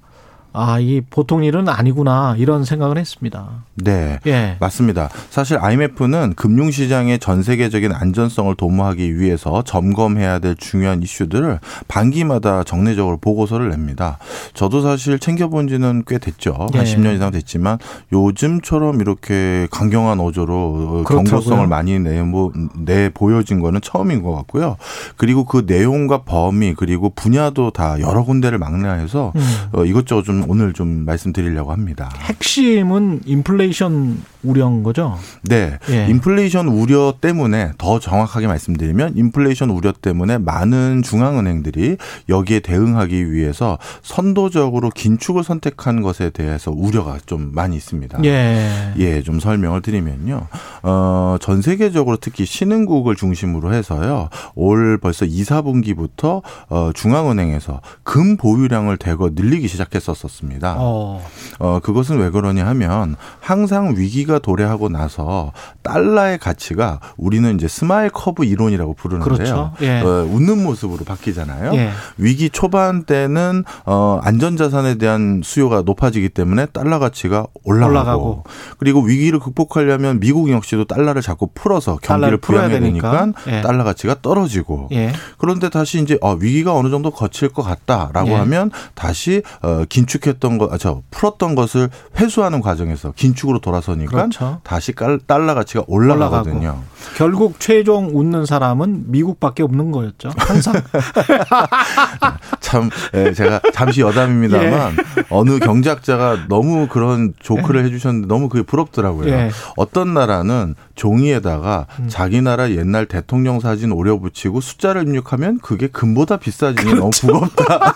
[0.57, 3.47] 아, 이 보통 일은 아니구나 이런 생각을 했습니다.
[3.75, 4.19] 네.
[4.27, 4.57] 예.
[4.59, 5.11] 맞습니다.
[5.29, 13.69] 사실 IMF는 금융시장의 전 세계적인 안전성을 도모하기 위해서 점검해야 될 중요한 이슈들을 반기마다 정례적으로 보고서를
[13.69, 14.17] 냅니다.
[14.55, 16.69] 저도 사실 챙겨본 지는 꽤 됐죠.
[16.73, 16.79] 예.
[16.79, 17.79] 한 10년 이상 됐지만
[18.13, 21.25] 요즘처럼 이렇게 강경한 어조로 그렇다고요?
[21.25, 24.77] 경고성을 많이 내, 뭐, 내 보여진 거는 처음인 것 같고요.
[25.19, 29.57] 그리고 그 내용과 범위 그리고 분야도 다 여러 군데를 망라해서 음.
[29.73, 32.11] 어, 이것저것 좀 오늘 좀 말씀드리려고 합니다.
[32.21, 35.19] 핵심은 인플레이션 우려인 거죠?
[35.43, 35.79] 네.
[35.91, 36.07] 예.
[36.09, 41.97] 인플레이션 우려 때문에 더 정확하게 말씀드리면 인플레이션 우려 때문에 많은 중앙은행들이
[42.29, 48.21] 여기에 대응하기 위해서 선도적으로 긴축을 선택한 것에 대해서 우려가 좀 많이 있습니다.
[48.25, 48.93] 예.
[48.99, 50.47] 예, 좀 설명을 드리면요.
[50.83, 54.29] 어, 전 세계적으로 특히 신흥국을 중심으로 해서요.
[54.55, 60.77] 올 벌써 2, 4분기부터 어, 중앙은행에서 금 보유량을 대거 늘리기 시작했었습니다.
[60.79, 61.25] 어.
[61.59, 68.45] 어, 그것은 왜 그러냐 하면 항상 위기가 도래하고 나서 달러의 가치가 우리는 이제 smile curve
[68.45, 69.37] 이론이라고 부르는데요.
[69.37, 69.73] 그렇죠.
[69.83, 70.01] 예.
[70.01, 71.75] 어, 웃는 모습으로 바뀌잖아요.
[71.75, 71.91] 예.
[72.17, 78.45] 위기 초반 때는 어, 안전자산에 대한 수요가 높아지기 때문에 달러 가치가 올라가고, 올라가고.
[78.79, 83.63] 그리고 위기를 극복하려면 미국 역시도 달러를 자꾸 풀어서 경기를 부양해야 되니까 예.
[83.63, 85.13] 달러 가치가 떨어지고 예.
[85.39, 88.35] 그런데 다시 이제 어, 위기가 어느 정도 거칠 것 같다라고 예.
[88.35, 94.61] 하면 다시 어, 긴축했던 거, 아, 저 풀었던 것을 회수하는 과정에서 긴축으로 돌아서니까 그렇죠.
[94.63, 94.93] 다시
[95.27, 96.59] 달러 가치가 올라가거든요.
[96.59, 96.97] 올라가고.
[97.17, 100.31] 결국 최종 웃는 사람은 미국밖에 없는 거였죠.
[100.37, 100.75] 항상.
[102.61, 105.23] 참 예, 제가 잠시 여담입니다만 예.
[105.31, 107.85] 어느 경제학자가 너무 그런 조크를 예.
[107.87, 109.29] 해주셨는데 너무 그게 부럽더라고요.
[109.29, 109.51] 예.
[109.77, 112.09] 어떤 나라는 종이에다가 음.
[112.09, 117.27] 자기 나라 옛날 대통령 사진 오려 붙이고 숫자를 입력하면 그게 금보다 비싸지니 그렇죠.
[117.29, 117.95] 너무 부럽다.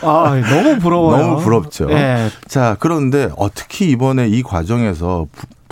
[0.02, 1.22] 아, 너무 부러워요.
[1.26, 1.86] 너무 부럽죠.
[1.86, 2.30] 네.
[2.46, 5.26] 자, 그런데 어떻게 이번에 이 과정에서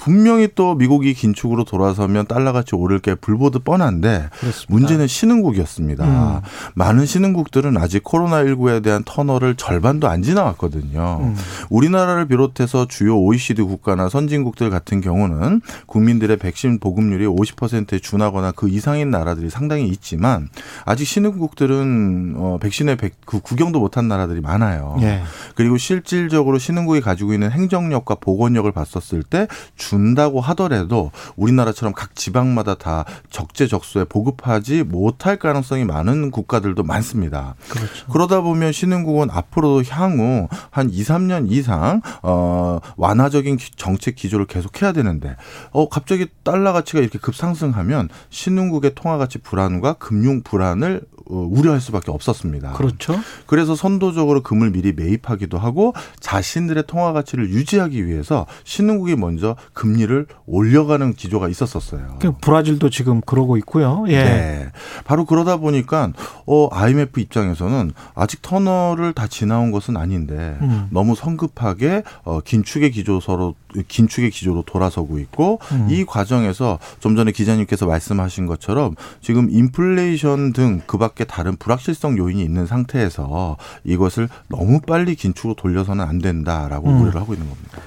[0.07, 4.67] 분명히 또 미국이 긴축으로 돌아서면 달러같이 오를 게 불보듯 뻔한데 그렇습니다.
[4.69, 6.05] 문제는 신흥국이었습니다.
[6.05, 6.41] 음.
[6.75, 11.19] 많은 신흥국들은 아직 코로나19에 대한 터널을 절반도 안 지나왔거든요.
[11.23, 11.35] 음.
[11.71, 19.11] 우리나라를 비롯해서 주요 OECD 국가나 선진국들 같은 경우는 국민들의 백신 보급률이 50%에 준하거나 그 이상인
[19.11, 20.49] 나라들이 상당히 있지만
[20.85, 24.99] 아직 신흥국들은 어, 백신의 백, 그 구경도 못한 나라들이 많아요.
[25.01, 25.23] 예.
[25.57, 29.49] 그리고 실질적으로 신흥국이 가지고 있는 행정력과 보건력을 봤었을 때
[29.97, 37.55] 준다고 하더라도 우리나라처럼 각 지방마다 다 적재적소에 보급하지 못할 가능성이 많은 국가들도 많습니다.
[37.69, 38.07] 그렇죠.
[38.13, 45.37] 그러다 보면 신흥국은 앞으로도 향후 한 2, 3년 이상 어 완화적인 정책 기조를 계속해야 되는데
[45.71, 52.11] 어 갑자기 달러 가치가 이렇게 급상승하면 신흥국의 통화 가치 불안과 금융 불안을 어, 우려할 수밖에
[52.11, 52.73] 없었습니다.
[52.73, 53.19] 그렇죠.
[53.47, 61.13] 그래서 선도적으로 금을 미리 매입하기도 하고 자신들의 통화 가치를 유지하기 위해서 신흥국이 먼저 금리를 올려가는
[61.13, 62.17] 기조가 있었었어요.
[62.21, 64.05] 그 브라질도 지금 그러고 있고요.
[64.09, 64.23] 예.
[64.23, 64.73] 네.
[65.05, 66.13] 바로 그러다 보니까
[66.47, 70.89] 어 IMF 입장에서는 아직 터널을 다 지나온 것은 아닌데 음.
[70.91, 73.55] 너무 성급하게 어 긴축의 기조서로
[73.89, 75.89] 긴축의 기조로 돌아서고 있고 음.
[75.91, 82.67] 이 과정에서 좀 전에 기자님께서 말씀하신 것처럼 지금 인플레이션 등 그밖에 다른 불확실성 요인이 있는
[82.67, 87.03] 상태에서 이것을 너무 빨리 긴축으로 돌려서는 안 된다라고 음.
[87.03, 87.79] 우려를 하고 있는 겁니다.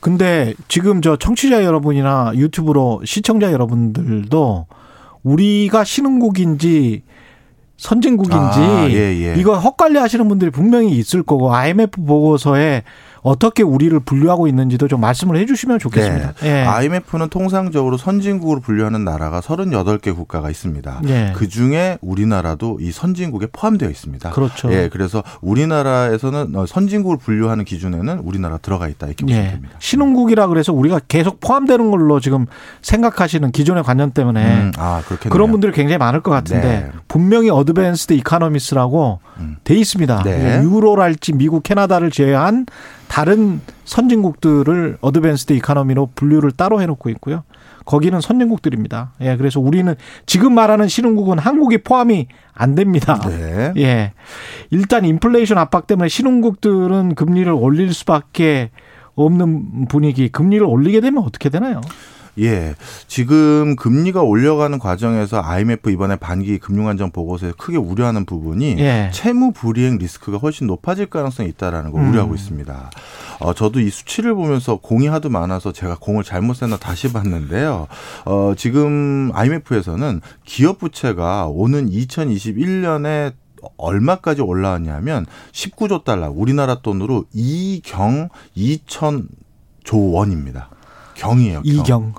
[0.00, 4.66] 근데 지금 저 청취자 여러분이나 유튜브로 시청자 여러분들도
[5.22, 7.02] 우리가 신흥국인지
[7.76, 9.34] 선진국인지 아, 예, 예.
[9.38, 12.82] 이거 헛갈려 하시는 분들이 분명히 있을 거고 IMF 보고서에
[13.22, 16.34] 어떻게 우리를 분류하고 있는지도 좀 말씀을 해 주시면 좋겠습니다.
[16.34, 16.48] 네.
[16.48, 16.64] 예.
[16.64, 21.02] IMF는 통상적으로 선진국으로 분류하는 나라가 38개 국가가 있습니다.
[21.08, 21.32] 예.
[21.36, 24.30] 그 중에 우리나라도 이 선진국에 포함되어 있습니다.
[24.30, 24.72] 그렇죠.
[24.72, 29.50] 예, 그래서 우리나라에서는 어, 선진국을 분류하는 기준에는 우리나라 들어가 있다 이렇게 보시면 예.
[29.50, 29.76] 됩니다.
[29.78, 32.46] 신흥국이라 그래서 우리가 계속 포함되는 걸로 지금
[32.82, 36.90] 생각하시는 기존의 관념 때문에 음, 아, 그런 분들이 굉장히 많을 것 같은데 네.
[37.08, 39.56] 분명히 어드밴스드 이카노미스라고 음.
[39.64, 40.22] 돼 있습니다.
[40.24, 40.60] 네.
[40.62, 42.66] 유로랄지 미국, 캐나다를 제외한
[43.08, 47.42] 다른 선진국들을 어드밴스드 이카노미로 분류를 따로 해놓고 있고요.
[47.84, 49.12] 거기는 선진국들입니다.
[49.22, 49.94] 예, 그래서 우리는
[50.26, 53.18] 지금 말하는 신흥국은 한국이 포함이 안 됩니다.
[53.26, 53.72] 네.
[53.78, 54.12] 예.
[54.70, 58.70] 일단 인플레이션 압박 때문에 신흥국들은 금리를 올릴 수밖에
[59.14, 61.80] 없는 분위기, 금리를 올리게 되면 어떻게 되나요?
[62.40, 62.74] 예.
[63.06, 69.10] 지금 금리가 올려가는 과정에서 IMF 이번에 반기 금융안정 보고서에 크게 우려하는 부분이 예.
[69.12, 72.10] 채무 불이행 리스크가 훨씬 높아질 가능성이 있다라는 걸 음.
[72.10, 72.90] 우려하고 있습니다.
[73.40, 77.86] 어, 저도 이 수치를 보면서 공이 하도 많아서 제가 공을 잘못 셌나 다시 봤는데요.
[78.24, 83.32] 어, 지금 IMF에서는 기업 부채가 오는 2021년에
[83.76, 89.26] 얼마까지 올라왔냐면 19조 달러, 우리나라 돈으로 2경 2천
[89.84, 90.70] 조 원입니다.
[91.18, 91.62] 경이에요.
[91.64, 91.84] 이경.
[91.84, 92.14] 경.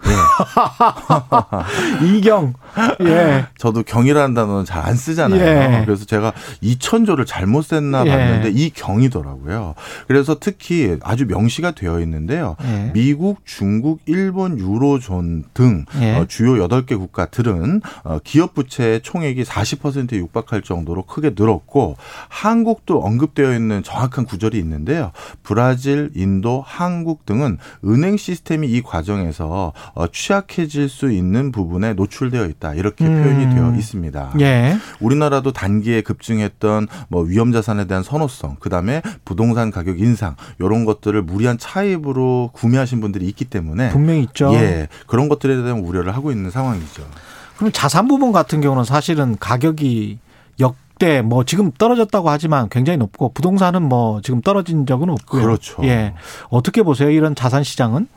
[2.03, 2.05] 예.
[2.05, 2.53] 이경.
[3.01, 3.45] 예.
[3.57, 5.39] 저도 경이라는 단어는 잘 안 쓰잖아요.
[5.41, 5.85] 예.
[5.85, 8.09] 그래서 제가 2천조를 잘못 썼나 예.
[8.09, 8.51] 봤는데 예.
[8.51, 9.75] 이 경이더라고요.
[10.07, 12.55] 그래서 특히 아주 명시가 되어 있는데요.
[12.63, 12.91] 예.
[12.93, 16.15] 미국, 중국, 일본, 유로존 등 예.
[16.15, 21.97] 어, 주요 8개 국가들은 어, 기업 부채의 총액이 40%에 육박할 정도로 크게 늘었고
[22.29, 25.11] 한국도 언급되어 있는 정확한 구절이 있는데요.
[25.43, 32.73] 브라질, 인도, 한국 등은 은행 시스템이 이 과정에서 어, 취약해질 수 있는 부분에 노출되어 있다.
[32.73, 33.23] 이렇게 음.
[33.23, 34.33] 표현이 되어 있습니다.
[34.41, 34.77] 예.
[34.99, 41.21] 우리나라도 단기에 급증했던 뭐 위험 자산에 대한 선호성, 그 다음에 부동산 가격 인상 이런 것들을
[41.21, 44.51] 무리한 차입으로 구매하신 분들이 있기 때문에 분명히 있죠.
[44.53, 44.87] 예.
[45.05, 47.03] 그런 것들에 대한 우려를 하고 있는 상황이죠.
[47.57, 50.19] 그럼 자산 부분 같은 경우는 사실은 가격이
[50.59, 55.41] 역대 뭐 지금 떨어졌다고 하지만 굉장히 높고 부동산은 뭐 지금 떨어진 적은 없고요.
[55.43, 55.83] 그렇죠.
[55.83, 56.13] 예.
[56.49, 57.09] 어떻게 보세요?
[57.09, 58.07] 이런 자산 시장은?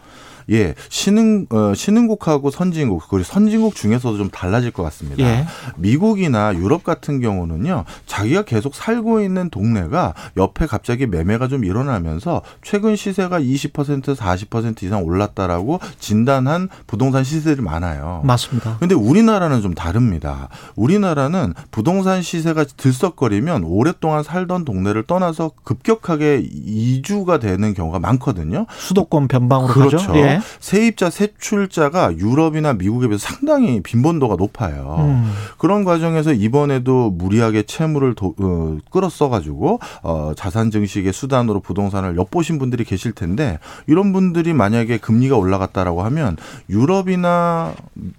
[0.51, 5.23] 예, 신흥 어, 신흥국하고 선진국 그리고 선진국 중에서도 좀 달라질 것 같습니다.
[5.23, 5.47] 예.
[5.77, 12.97] 미국이나 유럽 같은 경우는요, 자기가 계속 살고 있는 동네가 옆에 갑자기 매매가 좀 일어나면서 최근
[12.97, 18.23] 시세가 20% 40% 이상 올랐다라고 진단한 부동산 시세들이 많아요.
[18.25, 18.77] 맞습니다.
[18.79, 20.49] 근데 우리나라는 좀 다릅니다.
[20.77, 28.67] 우리나라는 부동산 시세가 들썩거리면 오랫동안 살던 동네를 떠나서 급격하게 이주가 되는 경우가 많거든요.
[28.77, 29.97] 수도권 변방으로 그렇죠.
[29.99, 30.17] 가죠.
[30.17, 30.32] 예.
[30.61, 34.97] 세입자 세출자가 유럽이나 미국에 비해서 상당히 빈번도가 높아요.
[35.01, 35.33] 음.
[35.59, 42.59] 그런 과정에서 이번에도 무리하게 채무를 도, 어, 끌어써 가지고 어, 자산 증식의 수단으로 부동산을 엿보신
[42.59, 46.37] 분들이 계실 텐데 이런 분들이 만약에 금리가 올라갔다라고 하면
[46.69, 47.75] 유럽이나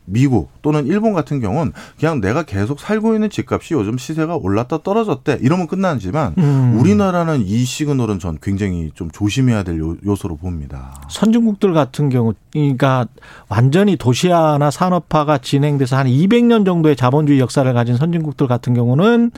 [0.05, 5.39] 미국 또는 일본 같은 경우는 그냥 내가 계속 살고 있는 집값이 요즘 시세가 올랐다 떨어졌대
[5.41, 6.77] 이러면 끝나지만 음.
[6.79, 10.93] 우리나라는 이 시그널은 전 굉장히 좀 조심해야 될 요소로 봅니다.
[11.09, 13.05] 선진국들 같은 같은 경우, 그러니까
[13.47, 19.31] 완전히 도시화나 산업화가 진행돼서 한 200년 정도의 자본주의 역사를 가진 선진국들 같은 경우는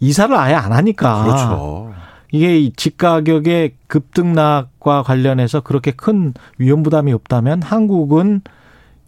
[0.00, 1.24] 이사를 아예 안 하니까.
[1.24, 1.94] 그렇죠.
[2.32, 8.40] 이게 집 가격의 급등락과 관련해서 그렇게 큰 위험 부담이 없다면 한국은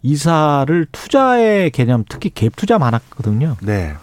[0.01, 3.57] 이사를 투자의 개념, 특히 갭 투자 많았거든요.
[3.61, 3.93] 네.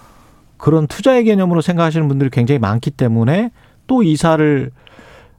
[0.58, 3.50] 그런 투자의 개념으로 생각하시는 분들이 굉장히 많기 때문에
[3.86, 4.70] 또 이사를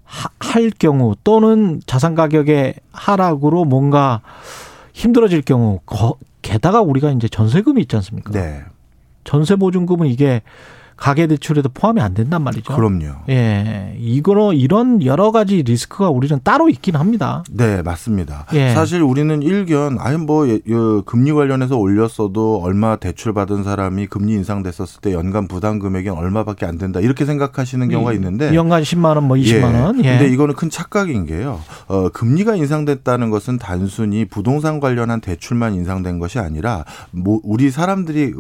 [0.06, 4.22] 할 경우 또는 자산 가격의 하락으로 뭔가
[4.94, 5.80] 힘들어질 경우
[6.42, 8.32] 게다가 우리가 이제 전세금이 있지 않습니까?
[8.32, 8.64] 네.
[9.24, 10.42] 전세 보증금은 이게
[10.98, 12.74] 가계 대출에도 포함이 안 된단 말이죠.
[12.74, 13.24] 그럼요.
[13.30, 13.96] 예.
[14.00, 17.44] 이거로 이런 여러 가지 리스크가 우리는 따로 있긴 합니다.
[17.52, 18.46] 네, 맞습니다.
[18.54, 18.74] 예.
[18.74, 20.60] 사실 우리는 일견 아니 뭐 예,
[21.06, 26.78] 금리 관련해서 올렸어도 얼마 대출 받은 사람이 금리 인상됐었을 때 연간 부담 금액이 얼마밖에 안
[26.78, 27.00] 된다.
[27.02, 29.80] 이렇게 생각하시는 경우가 있는데 연간 10만 원, 뭐 20만 예.
[29.80, 30.06] 원.
[30.06, 30.18] 예.
[30.18, 31.60] 근데 이거는 큰 착각인 게요.
[31.88, 38.34] 어, 금리가 인상됐다는 것은 단순히 부동산 관련한 대출만 인상된 것이 아니라 뭐 우리 사람들이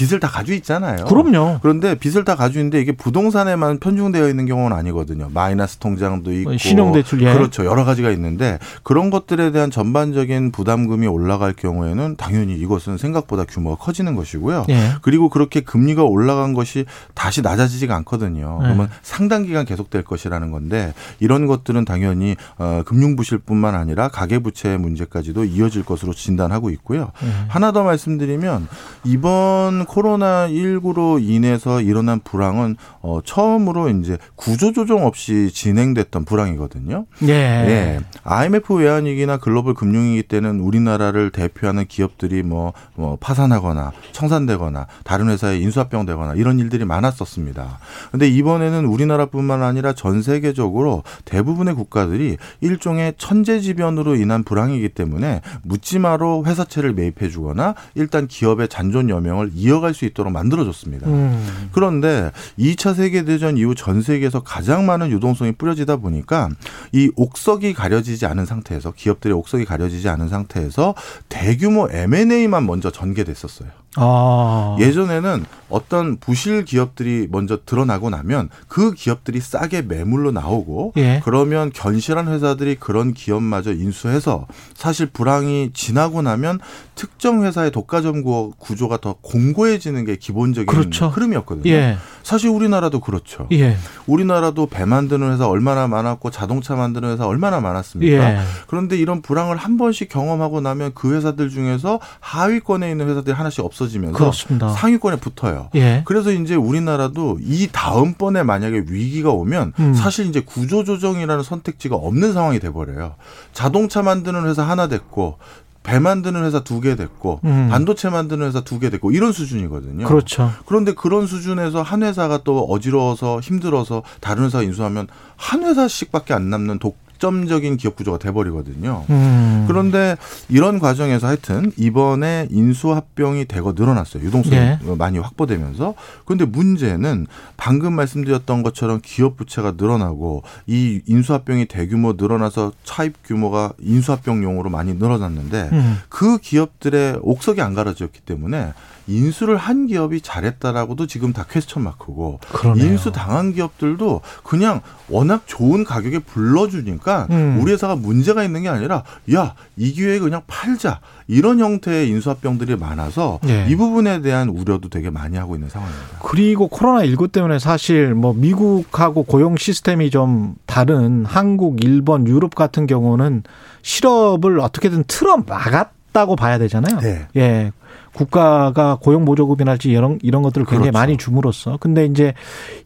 [0.00, 1.04] 빚을 다 가지고 있잖아요.
[1.04, 1.58] 그럼요.
[1.60, 5.28] 그런데 빚을 다 가지고 있는데 이게 부동산에만 편중되어 있는 경우는 아니거든요.
[5.34, 7.34] 마이너스 통장도 있고 신용대출 예.
[7.34, 7.66] 그렇죠.
[7.66, 14.16] 여러 가지가 있는데 그런 것들에 대한 전반적인 부담금이 올라갈 경우에는 당연히 이것은 생각보다 규모가 커지는
[14.16, 14.64] 것이고요.
[14.70, 14.92] 예.
[15.02, 18.58] 그리고 그렇게 금리가 올라간 것이 다시 낮아지지가 않거든요.
[18.62, 18.64] 예.
[18.64, 18.94] 그러면 예.
[19.02, 25.44] 상당 기간 계속될 것이라는 건데 이런 것들은 당연히 어, 금융 부실뿐만 아니라 가계 부채 문제까지도
[25.44, 27.10] 이어질 것으로 진단하고 있고요.
[27.22, 27.28] 예.
[27.48, 28.66] 하나 더 말씀드리면
[29.04, 37.06] 이번 코로나 19로 인해서 일어난 불황은 어 처음으로 이제 구조 조정 없이 진행됐던 불황이거든요.
[37.24, 37.32] 예.
[37.32, 38.00] 예.
[38.22, 46.34] IMF 외환위기나 글로벌 금융위기 때는 우리나라를 대표하는 기업들이 뭐, 뭐 파산하거나 청산되거나 다른 회사에 인수합병되거나
[46.34, 47.80] 이런 일들이 많았었습니다.
[48.12, 56.92] 근데 이번에는 우리나라뿐만 아니라 전 세계적으로 대부분의 국가들이 일종의 천재지변으로 인한 불황이기 때문에 묻지마로 회사채를
[56.92, 61.08] 매입해 주거나 일단 기업의 잔존 여명을 이어 이어갈 수 있도록 만들어줬습니다.
[61.08, 61.70] 음.
[61.72, 66.50] 그런데 2차 세계대전 이후 전 세계에서 가장 많은 유동성이 뿌려지다 보니까
[66.92, 70.94] 이 옥석이 가려지지 않은 상태에서 기업들의 옥석이 가려지지 않은 상태에서
[71.28, 73.79] 대규모 M&A만 먼저 전개됐었어요.
[73.96, 74.76] 아.
[74.78, 81.20] 예전에는 어떤 부실 기업들이 먼저 드러나고 나면 그 기업들이 싸게 매물로 나오고 예.
[81.24, 86.58] 그러면 견실한 회사들이 그런 기업마저 인수해서 사실 불황이 지나고 나면
[86.94, 88.22] 특정 회사의 독과점
[88.58, 91.08] 구조가 더 공고해지는 게 기본적인 그렇죠.
[91.08, 91.70] 흐름이었거든요.
[91.70, 91.96] 예.
[92.22, 93.48] 사실 우리나라도 그렇죠.
[93.52, 93.76] 예.
[94.06, 98.32] 우리나라도 배 만드는 회사 얼마나 많았고 자동차 만드는 회사 얼마나 많았습니까?
[98.34, 98.40] 예.
[98.66, 103.79] 그런데 이런 불황을 한 번씩 경험하고 나면 그 회사들 중에서 하위권에 있는 회사들이 하나씩 없어
[103.88, 104.68] 지면서 그렇습니다.
[104.70, 105.68] 상위권에 붙어요.
[105.74, 106.02] 예.
[106.06, 109.94] 그래서 이제 우리나라도 이 다음번에 만약에 위기가 오면 음.
[109.94, 113.14] 사실 이제 구조조정이라는 선택지가 없는 상황이 돼버려요.
[113.52, 115.38] 자동차 만드는 회사 하나 됐고
[115.82, 117.68] 배 만드는 회사 두 개 됐고 음.
[117.70, 120.06] 반도체 만드는 회사 두 개 됐고 이런 수준이거든요.
[120.06, 120.52] 그렇죠.
[120.66, 126.80] 그런데 그런 수준에서 한 회사가 또 어지러워서 힘들어서 다른 회사 인수하면 한 회사씩밖에 안 남는
[126.80, 129.04] 독 독점적인 기업 구조가 돼버리거든요.
[129.10, 129.64] 음.
[129.68, 130.16] 그런데
[130.48, 134.24] 이런 과정에서 하여튼 이번에 인수합병이 되고 늘어났어요.
[134.24, 134.78] 유동성이 네.
[134.98, 135.94] 많이 확보되면서.
[136.24, 137.26] 그런데 문제는
[137.56, 145.68] 방금 말씀드렸던 것처럼 기업 부채가 늘어나고 이 인수합병이 대규모 늘어나서 차입 규모가 인수합병용으로 많이 늘어났는데
[145.72, 145.98] 음.
[146.08, 148.72] 그 기업들의 옥석이 안 갈아졌기 때문에
[149.06, 152.84] 인수를 한 기업이 잘했다라고도 지금 다 퀘스천 마크고 그러네요.
[152.86, 157.58] 인수 당한 기업들도 그냥 워낙 좋은 가격에 불러주니까 음.
[157.60, 159.02] 우리 회사가 문제가 있는 게 아니라
[159.32, 163.66] 야 이 기회에 그냥 팔자 이런 형태의 인수합병들이 많아서 네.
[163.70, 166.18] 이 부분에 대한 우려도 되게 많이 하고 있는 상황입니다.
[166.20, 172.86] 그리고 코로나 19 때문에 사실 뭐 미국하고 고용 시스템이 좀 다른 한국, 일본, 유럽 같은
[172.86, 173.42] 경우는
[173.80, 176.98] 실업을 어떻게든 틀어 막았 다고 봐야 되잖아요.
[177.00, 177.26] 네.
[177.36, 177.72] 예.
[178.12, 180.98] 국가가 고용 보조금이랄지 이런 이런 것들을 굉장히 그렇죠.
[180.98, 182.34] 많이 줌으로써 근데 이제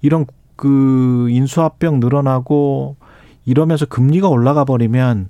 [0.02, 0.26] 이런
[0.56, 2.96] 그 인수합병 늘어나고
[3.46, 5.28] 이러면서 금리가 올라가 버리면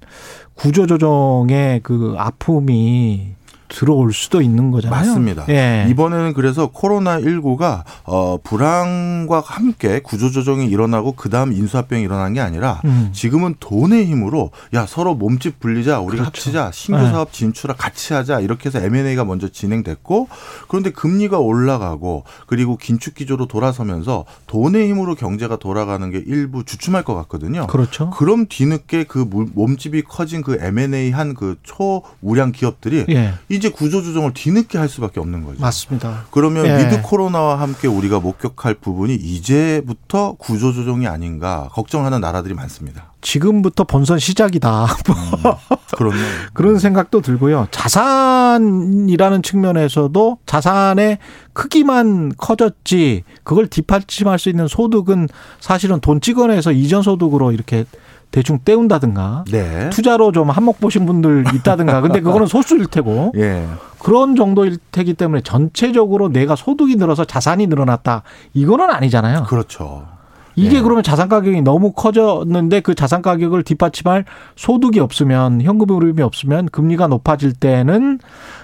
[0.54, 3.34] 구조조정의 그 아픔이
[3.74, 4.98] 들어올 수도 있는 거잖아요.
[4.98, 5.44] 맞습니다.
[5.50, 5.86] 예.
[5.90, 12.80] 이번에는 그래서 코로나 19가 어 불황과 함께 구조 조정이 일어나고 그다음 인수합병이 일어난 게 아니라
[12.84, 13.10] 음.
[13.12, 16.24] 지금은 돈의 힘으로 야 서로 몸집 불리자 우리가 그렇죠.
[16.24, 17.10] 합치자 신규 네.
[17.10, 20.28] 사업 진출하 같이 하자 이렇게 해서 M&A가 먼저 진행됐고
[20.68, 27.14] 그런데 금리가 올라가고 그리고 긴축 기조로 돌아서면서 돈의 힘으로 경제가 돌아가는 게 일부 주춤할 것
[27.14, 27.66] 같거든요.
[27.66, 28.10] 그렇죠.
[28.10, 33.34] 그럼 뒤늦게 그 몸집이 커진 그 M&A 한 그 초우량 기업들이 예.
[33.48, 35.60] 이제 구조조정을 뒤늦게 할 수밖에 없는 거죠.
[35.60, 36.24] 맞습니다.
[36.30, 36.78] 그러면 예.
[36.78, 43.12] with 코로나와 함께 우리가 목격할 부분이 이제부터 구조조정이 아닌가 걱정하는 나라들이 많습니다.
[43.20, 44.84] 지금부터 본선 시작이다.
[45.08, 45.52] 음,
[45.96, 46.12] 그런
[46.52, 47.68] 그런 생각도 들고요.
[47.70, 51.18] 자산이라는 측면에서도 자산의
[51.54, 55.28] 크기만 커졌지 그걸 뒷받침할 수 있는 소득은
[55.60, 57.84] 사실은 돈 찍어내서 이전 소득으로 이렇게
[58.34, 59.90] 대충 떼운다든가 네.
[59.90, 63.64] 투자로 좀 한몫 보신 분들 있다든가 근데 그거는 소수일 테고 예.
[64.00, 69.44] 그런 정도일 테기 때문에 전체적으로 내가 소득이 늘어서 자산이 늘어났다 이거는 아니잖아요.
[69.44, 70.08] 그렇죠.
[70.56, 70.80] 이게 예.
[70.80, 74.24] 그러면 자산 가격이 너무 커졌는데 그 자산 가격을 뒷받침할
[74.56, 78.20] 소득이 없으면 현금 흐름이 없으면 금리가 높아질 때는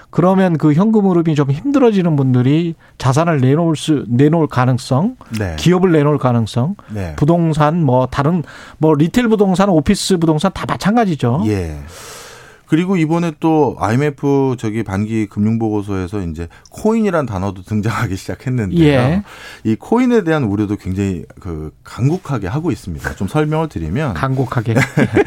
[0.09, 5.55] 그러면 그 현금 흐름이 좀 힘들어지는 분들이 자산을 내놓을 수 내놓을 가능성, 네.
[5.57, 7.15] 기업을 내놓을 가능성, 네.
[7.15, 8.43] 부동산 뭐 다른
[8.77, 11.43] 뭐 retail 부동산, 오피스 부동산 다 마찬가지죠.
[11.45, 11.77] 예.
[12.71, 18.87] 그리고 이번에 또 IMF 저기 반기 금융 보고서에서 이제 코인이란 단어도 등장하기 시작했는데요.
[18.87, 19.23] 예.
[19.65, 23.15] 이 코인에 대한 우려도 굉장히 그 강국하게 하고 있습니다.
[23.15, 24.75] 좀 설명을 드리면 강국하게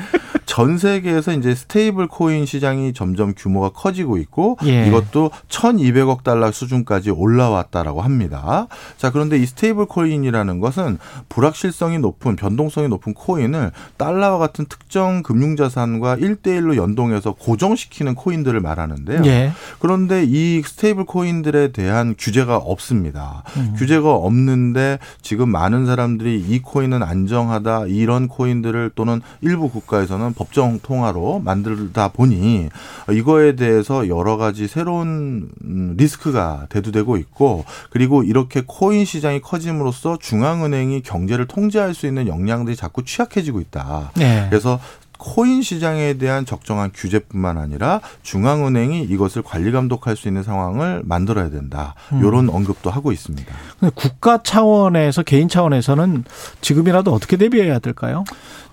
[0.47, 4.87] 전 세계에서 이제 stable coin 시장이 점점 규모가 커지고 있고 예.
[4.87, 8.67] 이것도 1,200억 달러 수준까지 올라왔다라고 합니다.
[8.97, 10.99] 자, 그런데 이 stable coin이라는 것은
[11.29, 19.23] 불확실성이 높은 변동성이 높은 코인을 달러와 같은 특정 금융 자산과 1대1로 연동해서 고정시키는 코인들을 말하는데요.
[19.25, 19.53] 예.
[19.79, 23.43] 그런데 이 stable coin들에 대한 규제가 없습니다.
[23.57, 23.75] 음.
[23.77, 31.41] 규제가 없는데 지금 많은 사람들이 이 코인은 안전하다 이런 코인들을 또는 일부 국가에서는 법정 통화로
[31.45, 32.69] 만들다 보니
[33.11, 35.49] 이거에 대해서 여러 가지 새로운
[35.97, 43.05] 리스크가 대두되고 있고 그리고 이렇게 코인 시장이 커짐으로써 중앙은행이 경제를 통제할 수 있는 역량들이 자꾸
[43.05, 44.13] 취약해지고 있다.
[44.17, 44.47] 네.
[44.51, 44.81] 그래서
[45.25, 51.95] 코인 시장에 대한 적정한 규제뿐만 아니라 중앙은행이 이것을 관리 감독할 수 있는 상황을 만들어야 된다.
[52.13, 52.55] 이런 음.
[52.55, 53.53] 언급도 하고 있습니다.
[53.95, 56.25] 국가 차원에서 개인 차원에서는
[56.61, 58.25] 지금이라도 어떻게 대비해야 될까요?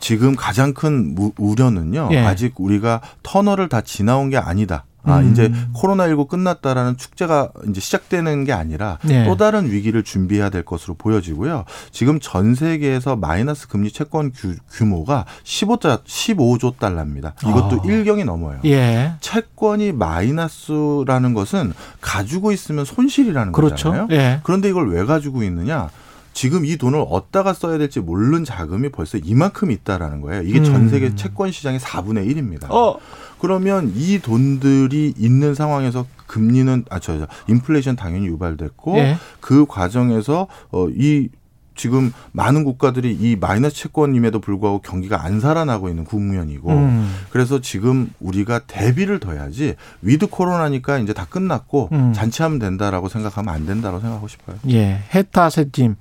[0.01, 2.09] 지금 가장 큰 우려는요.
[2.11, 2.19] 예.
[2.19, 4.83] 아직 우리가 터널을 다 지나온 게 아니다.
[5.03, 5.31] 아, 음.
[5.31, 9.25] 이제 코로나19 끝났다라는 축제가 이제 시작되는 게 아니라 네.
[9.25, 11.65] 또 다른 위기를 준비해야 될 것으로 보여지고요.
[11.91, 17.33] 지금 전 세계에서 마이너스 금리 채권 규, 모가 15조, 15조 달러입니다.
[17.41, 17.81] 이것도 어.
[17.81, 18.59] 1경이 넘어요.
[18.65, 19.13] 예.
[19.21, 23.91] 채권이 마이너스라는 것은 가지고 있으면 손실이라는 그렇죠.
[23.91, 24.07] 거잖아요.
[24.11, 24.39] 예.
[24.43, 25.89] 그런데 이걸 왜 가지고 있느냐?
[26.33, 30.43] 지금 이 돈을 어디다가 써야 될지 모르는 자금이 벌써 이만큼 있다라는 거예요.
[30.43, 30.63] 이게 음.
[30.63, 32.71] 전 세계 채권 시장의 4분의 1입니다.
[32.71, 32.97] 어.
[33.41, 39.18] 그러면 이 돈들이 있는 상황에서 금리는 아저 인플레이션 당연히 유발됐고 예.
[39.39, 41.30] 그 과정에서 어이
[41.76, 47.15] 지금 많은 국가들이 이 마이너스 채권임에도 불구하고 경기가 안 살아나고 있는 국면이고 음.
[47.30, 52.14] 그래서 지금 우리가 대비를 더 해야지 with 코로나니까 이제 다 끝났고 음.
[52.14, 54.57] 잔치하면 된다라고 생각하면 안 된다고 생각하고 싶어요.
[54.69, 55.02] 예.
[55.14, 55.95] 해타세님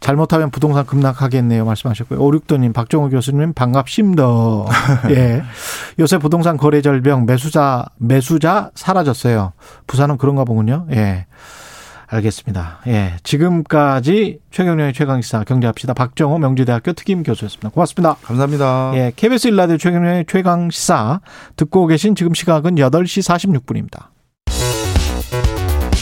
[0.00, 2.20] 잘못하면 부동산 급락하겠네요 말씀하셨고요.
[2.20, 4.24] 오륙도님 박정우 교수님 반갑습니다.
[5.10, 5.42] 예.
[5.98, 9.52] 요새 부동산 거래 절병 매수자 매수자 사라졌어요.
[9.86, 10.86] 부산은 그런가 보군요.
[10.92, 11.26] 예.
[12.14, 12.80] 알겠습니다.
[12.86, 13.14] 예.
[13.22, 15.94] 지금까지 최경련의 최강시사 경제합시다.
[15.94, 17.70] 박정호 명지대학교 특임 교수였습니다.
[17.70, 18.16] 고맙습니다.
[18.22, 18.92] 감사합니다.
[18.94, 19.12] 예.
[19.14, 21.20] KBS 일라디오 최경련의 최강시사
[21.56, 24.08] 듣고 계신 지금 시각은 8시 46분입니다.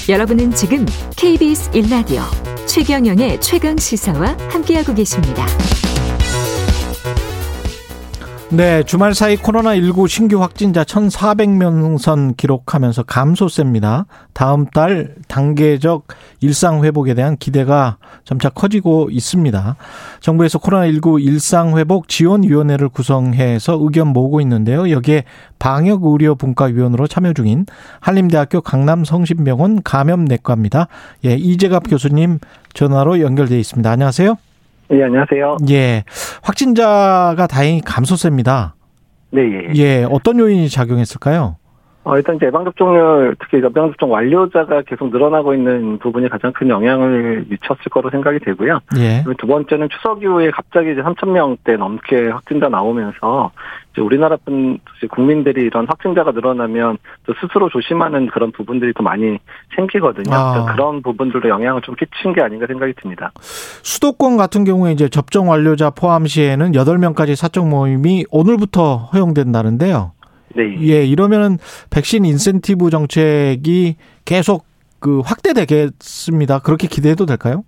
[0.09, 0.85] 여러분은 지금
[1.17, 2.23] KBS 일라디오
[2.67, 5.47] 최경영의 최강 시사와 함께하고 계십니다.
[8.55, 14.05] 네, 주말 사이 코로나19 신규 확진자 1,400명 선 기록하면서 감소세입니다.
[14.35, 16.07] 다음 달 단계적
[16.41, 19.77] 일상 회복에 대한 기대가 점차 커지고 있습니다.
[20.21, 24.91] 정부에서 코로나19 일상 회복 지원 위원회를 구성해서 의견 모으고 있는데요.
[24.91, 25.25] 여기에
[25.59, 27.65] 방역 의료 분과 위원으로 참여 중인
[28.01, 30.89] 한림대학교 강남 성심병원 감염내과입니다.
[31.25, 32.39] 예, 이재갑 교수님
[32.75, 33.91] 전화로 연결돼 있습니다.
[33.91, 34.37] 안녕하세요.
[34.93, 35.57] 예, 안녕하세요.
[35.71, 36.05] 예.
[36.43, 38.75] 확진자가 다행히 감소세입니다.
[39.31, 39.75] 네, 예.
[39.77, 40.07] 예.
[40.11, 41.57] 어떤 요인이 작용했을까요?
[42.05, 47.85] 어, 일단 이제 예방접종률, 특히 예방접종 완료자가 계속 늘어나고 있는 부분이 가장 큰 영향을 미쳤을
[47.91, 48.81] 거로 생각이 되고요.
[48.99, 49.25] 예.
[49.39, 53.53] 두 번째는 추석 이후에 갑자기 이제 3,000명대 넘게 확진자 나오면서
[53.93, 54.81] 이제 우리나라 분
[55.11, 59.39] 국민들이 이런 확진자가 늘어나면 또 스스로 조심하는 그런 부분들이 더 많이
[59.77, 60.35] 생기거든요.
[60.35, 60.73] 아.
[60.73, 63.31] 그런 부분들도 영향을 좀 끼친 게 아닌가 생각이 듭니다.
[63.39, 70.13] 수도권 같은 경우에 이제 접종 완료자 포함 시에는 8명까지 사적 모임이 오늘부터 허용된다는데요.
[70.55, 70.77] 네.
[70.83, 71.59] 예, 이러면은
[71.91, 74.65] 백신 인센티브 정책이 계속
[74.99, 76.61] 그 확대되겠습니다.
[76.61, 77.65] 그렇게 기대해도 될까요?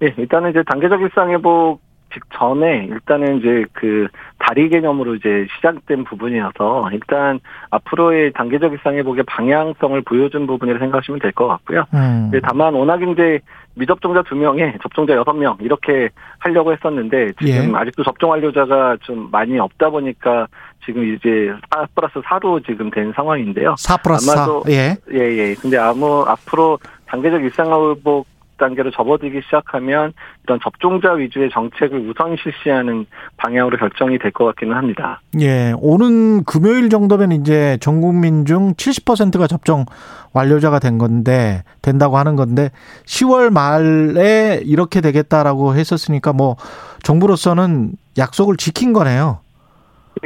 [0.00, 1.80] 네, 일단은 이제 단계적 일상 회복
[2.12, 4.06] 직전에 일단은 이제 그
[4.38, 7.40] 다리 개념으로 이제 시작된 부분이어서 일단
[7.70, 11.84] 앞으로의 단계적 일상 회복의 방향성을 보여준 부분이라 생각하시면 될 것 같고요.
[11.94, 12.30] 음.
[12.42, 13.40] 다만 워낙 이제
[13.74, 17.72] 미접종자 두 명에 접종자 여섯 명 이렇게 하려고 했었는데 지금 예.
[17.74, 20.46] 아직도 접종 완료자가 좀 많이 없다 보니까
[20.84, 23.74] 지금 이제 4 플러스 4로 지금 된 상황인데요.
[23.78, 24.72] 4 플러스 아마도 4.
[24.72, 24.96] 예.
[25.12, 25.54] 예, 예.
[25.54, 28.26] 근데 아무 앞으로 단계적 일상회복
[28.58, 30.12] 단계로 접어들기 시작하면
[30.44, 33.06] 이런 접종자 위주의 정책을 우선 실시하는
[33.36, 35.20] 방향으로 결정이 될 것 같기는 합니다.
[35.40, 39.84] 예, 오는 금요일 정도면 이제 전 국민 중 70%가 접종
[40.32, 42.70] 완료자가 된 건데 된다고 하는 건데
[43.04, 46.56] 10월 말에 이렇게 되겠다라고 했었으니까 뭐
[47.02, 49.40] 정부로서는 약속을 지킨 거네요.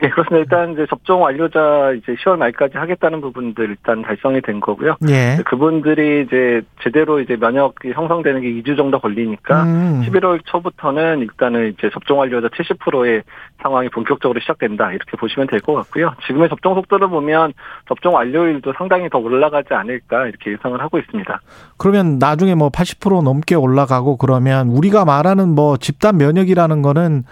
[0.02, 0.36] 네, 그렇습니다.
[0.38, 4.96] 일단 이제 접종 완료자 이제 10월 말까지 하겠다는 부분들 일단 달성이 된 거고요.
[5.08, 5.38] 예.
[5.46, 10.02] 그분들이 이제 제대로 이제 면역이 형성되는 게 2주 정도 걸리니까 음.
[10.06, 13.22] 11월 초부터는 일단은 이제 접종 완료자 70%의
[13.62, 16.12] 상황이 본격적으로 시작된다 이렇게 보시면 될 것 같고요.
[16.26, 17.52] 지금의 접종 속도를 보면
[17.88, 21.40] 접종 완료일도 상당히 더 올라가지 않을까 이렇게 예상을 하고 있습니다.
[21.78, 27.24] 그러면 나중에 뭐 80% 넘게 올라가고 그러면 우리가 말하는 뭐 집단 면역이라는 거는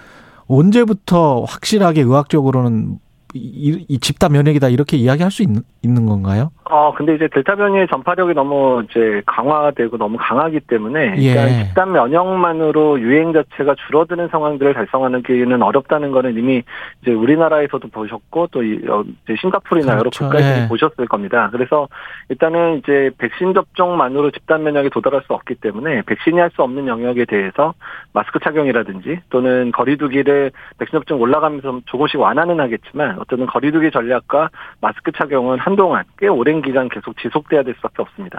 [0.46, 2.98] 언제부터 확실하게 의학적으로는
[3.34, 5.48] 이, 이 집단 면역이다 이렇게 이야기할 수 있,
[5.86, 6.50] 는 건가요?
[6.70, 11.34] 어, 근데 이제 델타 변이의 전파력이 너무 이제 강화되고 너무 강하기 때문에 예.
[11.34, 16.62] 그러니까 집단 면역만으로 유행 자체가 줄어드는 상황들을 달성하는 게는 어렵다는 거는 이미
[17.02, 20.24] 이제 우리나라에서도 보셨고 또 어, 이제 싱가포르나 그렇죠.
[20.24, 20.68] 여러 국가에서 예.
[20.68, 21.50] 보셨을 겁니다.
[21.52, 21.88] 그래서
[22.30, 27.24] 일단은 이제 백신 접종만으로 집단 면역에 도달할 수 없기 때문에 백신이 할 수 없는 영역에
[27.24, 27.74] 대해서
[28.12, 35.58] 마스크 착용이라든지 또는 거리두기를 백신 접종 올라가면서 조금씩 완화는 하겠지만 어쨌든 거리두기 전략과 마스크 착용은
[35.58, 38.38] 한동안 꽤 오랜 기간 계속 지속돼야 될 수밖에 없습니다.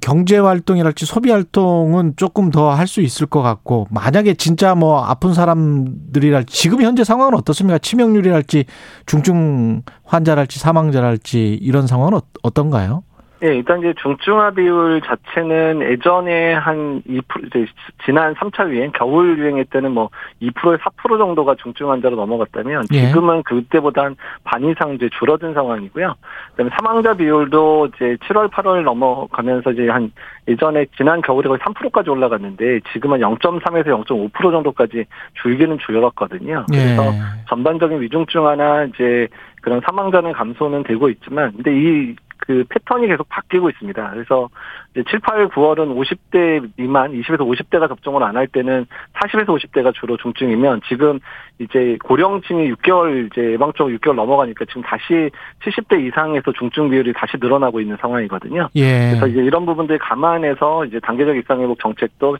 [0.00, 5.32] 경제 활동이랄지 소비 활동은 조금 더 할 수 있을 것 같고 만약에 진짜 뭐 아픈
[5.32, 7.78] 사람들이랄지 지금 현재 상황은 어떻습니까?
[7.78, 8.64] 치명률이랄지
[9.06, 13.02] 중증 환자랄지 사망자랄지 이런 상황은 어, 어떤가요?
[13.44, 17.66] 예, 일단 이제 중증화 비율 자체는 예전에 한 2% 이제
[18.04, 20.10] 지난 3차 유행, 겨울 유행할 때는 뭐
[20.40, 23.06] 2%에 4% 정도가 중증 환자로 넘어갔다면 예.
[23.08, 24.16] 지금은 그때보다 한
[24.54, 26.14] 반 이상 이제 줄어든 상황이고요.
[26.52, 30.12] 그다음에 사망자 비율도 이제 7월, 8월 넘어가면서 이제 한
[30.46, 35.06] 예전에 지난 겨울에 거의 3%까지 올라갔는데 지금은 0.3에서 0.5% 정도까지
[35.42, 36.66] 줄기는 줄었거든요.
[36.70, 37.18] 그래서 예.
[37.48, 39.26] 전반적인 위중증화나 이제
[39.60, 44.10] 그런 사망자는 감소는 되고 있지만 근데 이 그 패턴이 계속 바뀌고 있습니다.
[44.10, 44.48] 그래서
[44.92, 50.16] 이제 7, 8, 9월은 50대 미만, 20에서 50대가 접종을 안 할 때는 40에서 50대가 주로
[50.16, 51.20] 중증이면 지금
[51.60, 55.30] 이제 고령층이 6개월 이제 예방적으로 6개월 넘어가니까 지금 다시
[55.64, 58.68] 70대 이상에서 중증 비율이 다시 늘어나고 있는 상황이거든요.
[58.74, 59.10] 예.
[59.10, 62.36] 그래서 이제 이런 부분들 감안해서 이제 단계적 일상 회복 정책도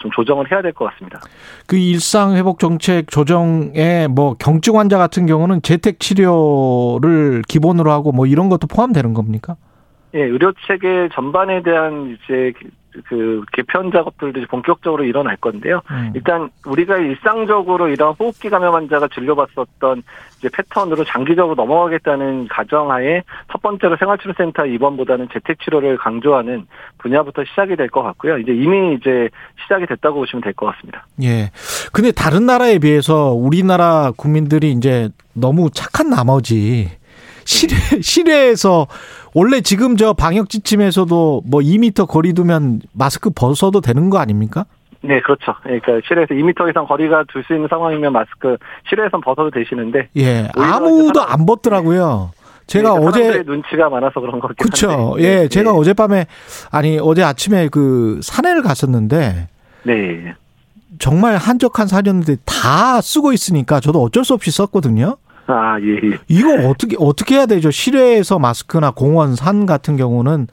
[0.00, 1.20] 좀 조정을 해야 될 것 같습니다.
[1.66, 8.26] 그 일상 회복 정책 조정에 뭐 경증 환자 같은 경우는 재택 치료를 기본으로 하고 뭐
[8.26, 9.39] 이런 것도 포함되는 겁니까?
[10.14, 12.52] 예, 의료 체계 전반에 대한 이제
[13.06, 15.80] 그 개편 작업들도 본격적으로 일어날 건데요.
[15.92, 16.10] 음.
[16.16, 20.02] 일단 우리가 일상적으로 이런 호흡기 감염 환자가 진료받았던
[20.38, 23.22] 이제 패턴으로 장기적으로 넘어가겠다는 가정하에
[23.52, 26.66] 첫 번째로 생활치료센터 입원보다는 재택 치료를 강조하는
[26.98, 28.38] 분야부터 시작이 될 것 같고요.
[28.38, 29.28] 이제 이미 이제
[29.62, 31.06] 시작이 됐다고 보시면 될 것 같습니다.
[31.22, 31.50] 예.
[31.92, 36.90] 근데 다른 나라에 비해서 우리나라 국민들이 이제 너무 착한 나머지
[37.50, 38.86] 실외, 실외에서
[39.34, 44.66] 원래 지금 저 방역 지침에서도 뭐 2미터 거리 두면 마스크 벗어도 되는 거 아닙니까?
[45.02, 45.54] 네, 그렇죠.
[45.62, 48.56] 그러니까 실외에서 2미터 이상 거리가 둘 수 있는 상황이면 마스크
[48.88, 52.32] 실외에선 벗어도 되시는데 예, 아무도 안 벗더라고요.
[52.66, 55.16] 제가 네, 어제 눈치가 많아서 그런 거긴 그렇죠.
[55.18, 55.48] 예, 네.
[55.48, 56.26] 제가 어젯밤에
[56.70, 59.48] 아니 어제 아침에 그 산에를 갔었는데
[59.84, 60.34] 네.
[61.00, 65.16] 정말 한적한 산이었는데 다 쓰고 있으니까 저도 어쩔 수 없이 썼거든요.
[65.52, 66.18] 아, 예, 예.
[66.28, 67.70] 이거 어떻게, 어떻게 해야 되죠?
[67.70, 70.48] 실외에서 마스크나 공원, 산 같은 경우는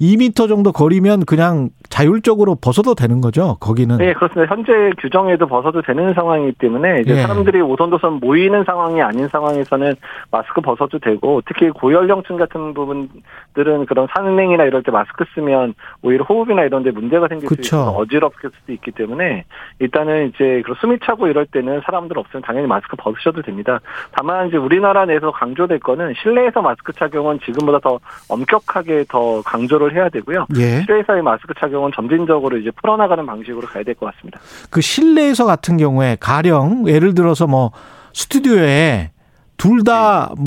[0.00, 3.96] 2미터 정도 거리면 그냥 자율적으로 벗어도 되는 거죠, 거기는?
[3.98, 4.54] 네, 그렇습니다.
[4.54, 7.22] 현재 규정에도 벗어도 되는 상황이기 때문에 이제 예.
[7.22, 9.94] 사람들이 오선도선 모이는 상황이 아닌 상황에서는
[10.30, 16.62] 마스크 벗어도 되고 특히 고연령층 같은 부분들은 그런 산행이나 이럴 때 마스크 쓰면 오히려 호흡이나
[16.62, 17.62] 이런 데 문제가 생길 그쵸.
[17.62, 19.44] 수 있어서 어지럽게 수도 있기 때문에
[19.80, 23.80] 일단은 이제 숨이 차고 이럴 때는 사람들 없으면 당연히 마스크 벗으셔도 됩니다.
[24.12, 27.98] 다만 이제 우리나라 내에서 강조될 거는 실내에서 마스크 착용은 지금보다 더
[28.28, 30.46] 엄격하게 더 강조를 해야 되고요.
[30.56, 30.82] 예.
[30.82, 34.40] 실내에서의 마스크 착용은 점진적으로 이제 풀어나가는 방식으로 가야 될 것 같습니다.
[34.70, 37.72] 그 실내에서 같은 경우에 가령 예를 들어서 뭐
[38.14, 39.10] 스튜디오에
[39.56, 40.44] 둘 다뭐 네.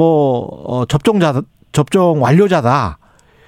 [0.67, 1.41] 어, 접종자
[1.71, 2.97] 접종 완료자다.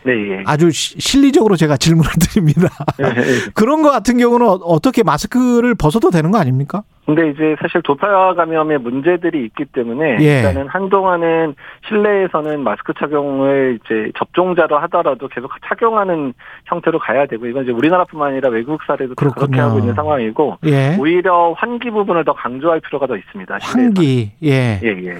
[0.05, 0.43] 네, 예.
[0.45, 2.67] 아주 실리적으로 제가 질문을 드립니다.
[2.97, 3.23] 네, 네.
[3.55, 6.83] 그런 거 같은 경우는 어, 어떻게 마스크를 벗어도 되는 거 아닙니까?
[7.05, 10.37] 근데 이제 사실 도파 감염의 문제들이 있기 때문에 예.
[10.37, 11.55] 일단은 한동안은
[11.87, 16.33] 실내에서는 마스크 착용을 이제 접종자로 하더라도 계속 착용하는
[16.65, 20.95] 형태로 가야 되고 이건 이제 우리나라뿐만 아니라 외국 사례도 그렇게 하고 있는 상황이고 예.
[20.97, 23.57] 오히려 환기 부분을 더 강조할 필요가 더 있습니다.
[23.61, 24.79] 환기 예.
[24.81, 25.17] 예, 예.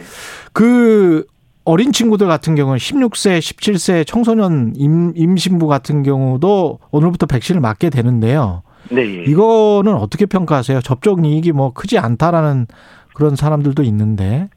[0.54, 1.26] 그
[1.66, 8.64] 어린 친구들 같은 경우는 16세, 17세 청소년 임, 임신부 같은 경우도 오늘부터 백신을 맞게 되는데요.
[8.90, 9.02] 네.
[9.02, 9.24] 예.
[9.24, 10.82] 이거는 어떻게 평가하세요?
[10.82, 12.68] 접종 이익이 뭐 크지 않다라는
[13.14, 14.50] 그런 사람들도 있는데.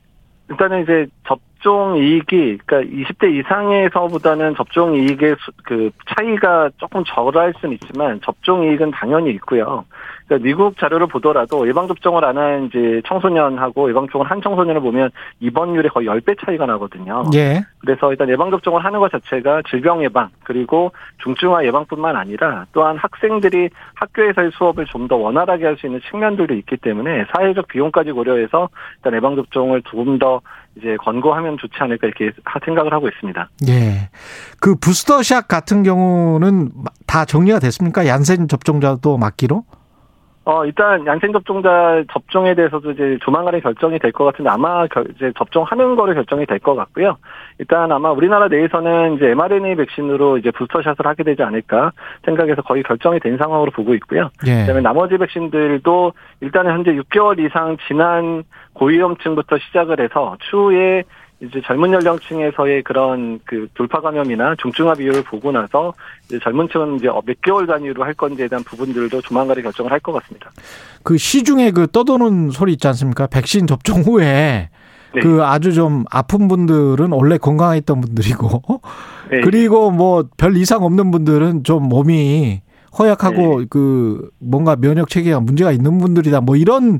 [0.51, 8.21] 일단은 이제 접종 이익이 그러니까 20대 이상에서보다는 접종 이익의 그 차이가 조금 덜할 수는 있지만
[8.25, 9.85] 접종 이익은 당연히 있고요.
[10.27, 15.11] 그러니까 미국 자료를 보더라도 예방 접종을 안 한 이제 청소년하고 예방 접종을 한 청소년을 보면
[15.41, 17.25] 입원율이 거의 10배 차이가 나거든요.
[17.35, 17.65] 예.
[17.79, 20.93] 그래서 일단 예방 접종을 하는 것 자체가 질병 예방 그리고
[21.23, 26.79] 중증화 예방뿐만 아니라 또한 학생들이 학교에서의 수업을 좀 더 원활하게 할 수 있는 측면들도 있기
[26.79, 30.41] 때문에 사회적 비용까지 고려해서 일단 예방 접종을 조금 더
[30.77, 32.33] 이제 권고하면 좋지 않을까 이렇게
[32.65, 33.49] 생각을 하고 있습니다.
[33.69, 34.11] 예.
[34.61, 36.71] 그 부스터샷 같은 경우는
[37.07, 38.07] 다 정리가 됐습니까?
[38.07, 39.65] 얀센 접종자도 맞기로?
[40.49, 45.33] 어, 일단 양생 접종자 접종에 대해서도 이제 조만간에 결정이 될 것 같은데 아마 결, 이제
[45.37, 47.17] 접종하는 거를 결정이 될 것 같고요.
[47.59, 51.91] 일단 아마 우리나라 내에서는 이제 mRNA 백신으로 이제 부스터샷을 하게 되지 않을까
[52.25, 54.31] 생각해서 거의 결정이 된 상황으로 보고 있고요.
[54.47, 54.61] 예.
[54.61, 58.45] 그다음에 나머지 백신들도 일단은 현재 6개월 이상 지난
[58.75, 61.03] 고위험층부터 시작을 해서 추후에
[61.41, 65.93] 이제 젊은 연령층에서의 그런 그 돌파 감염이나 중증화 비율을 보고 나서
[66.25, 70.13] 이제 젊은 층은 이제 몇 개월 단위로 할 건지에 대한 부분들도 조만간에 결정을 할 것
[70.13, 70.51] 같습니다.
[71.03, 73.27] 그 시중에 그 떠도는 소리 있지 않습니까?
[73.27, 74.71] 백신 접종 후에
[75.15, 75.21] 네.
[75.21, 78.63] 그 아주 좀 아픈 분들은 원래 건강했던 분들이고
[79.31, 79.41] 네.
[79.43, 82.63] 그리고 뭐 별 이상 없는 분들은 좀 몸이
[82.99, 83.67] 허약하고 네.
[83.69, 86.99] 그 뭔가 면역 체계가 문제가 있는 분들이다 뭐 이런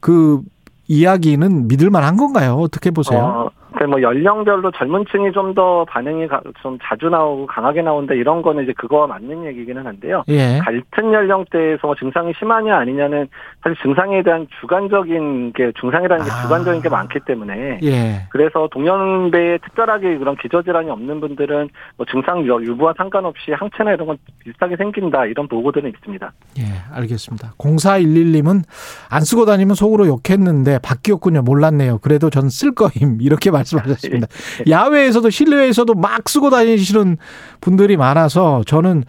[0.00, 0.40] 그
[0.88, 2.54] 이야기는 믿을 만한 건가요?
[2.56, 3.20] 어떻게 보세요?
[3.20, 3.50] 어,
[3.88, 6.28] 뭐 연령별로 젊은 층이 좀 더 반응이
[6.62, 10.22] 좀 자주 나오고 강하게 나온다 이런 거는 이제 그거와 맞는 얘기기는 한데요.
[10.28, 10.60] 예.
[10.64, 13.28] 같은 연령대에서 뭐 증상이 심하냐 아니냐는
[13.62, 16.42] 사실 증상에 대한 주관적인 게 증상이라는 게 아.
[16.42, 18.22] 주관적인 게 많기 때문에 예.
[18.30, 24.76] 그래서 동년배에 특별하게 그런 기저질환이 없는 분들은 뭐 증상 유부와 상관없이 항체나 이런 건 비슷하게
[24.76, 26.32] 생긴다 이런 보고들은 있습니다.
[26.60, 26.62] 예,
[26.94, 27.52] 알겠습니다.
[27.58, 28.62] 0411님은
[29.10, 31.42] 안 쓰고 다니면 속으로 욕했는데 바뀌었군요.
[31.42, 31.98] 몰랐네요.
[31.98, 33.61] 그래도 전 쓸 거임 이렇게 말씀.
[33.62, 34.26] 말씀하셨습니다.
[34.68, 37.16] 야외에서도 실내에서도 막 쓰고 다니시는
[37.60, 39.04] 분들이 많아서 저는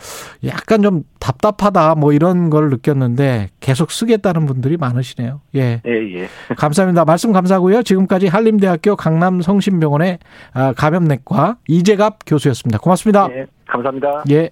[0.46, 5.42] 약간 좀 답답하다 뭐 이런 걸 느꼈는데 계속 쓰겠다는 분들이 많으시네요.
[5.56, 5.82] 예.
[5.86, 6.28] 예, 예.
[6.58, 7.06] 감사합니다.
[7.06, 7.84] 말씀 감사하고요.
[7.84, 10.20] 지금까지 한림대학교 강남성심병원의
[10.54, 12.80] 아, 감염내과 이재갑 교수였습니다.
[12.80, 13.30] 고맙습니다.
[13.32, 14.24] 예, 감사합니다.
[14.32, 14.50] 예.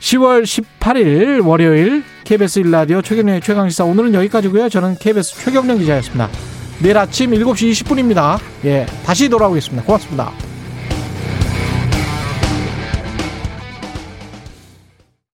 [0.00, 4.68] 10월 18일 월요일 KBS 1라디오 최경련의 최강시사 오늘은 여기까지고요.
[4.68, 6.28] 저는 KBS 최경련 기자였습니다.
[6.82, 8.40] 내일 아침 7시 20분입니다.
[8.64, 9.84] 예, 다시 돌아오겠습니다.
[9.84, 10.51] 고맙습니다.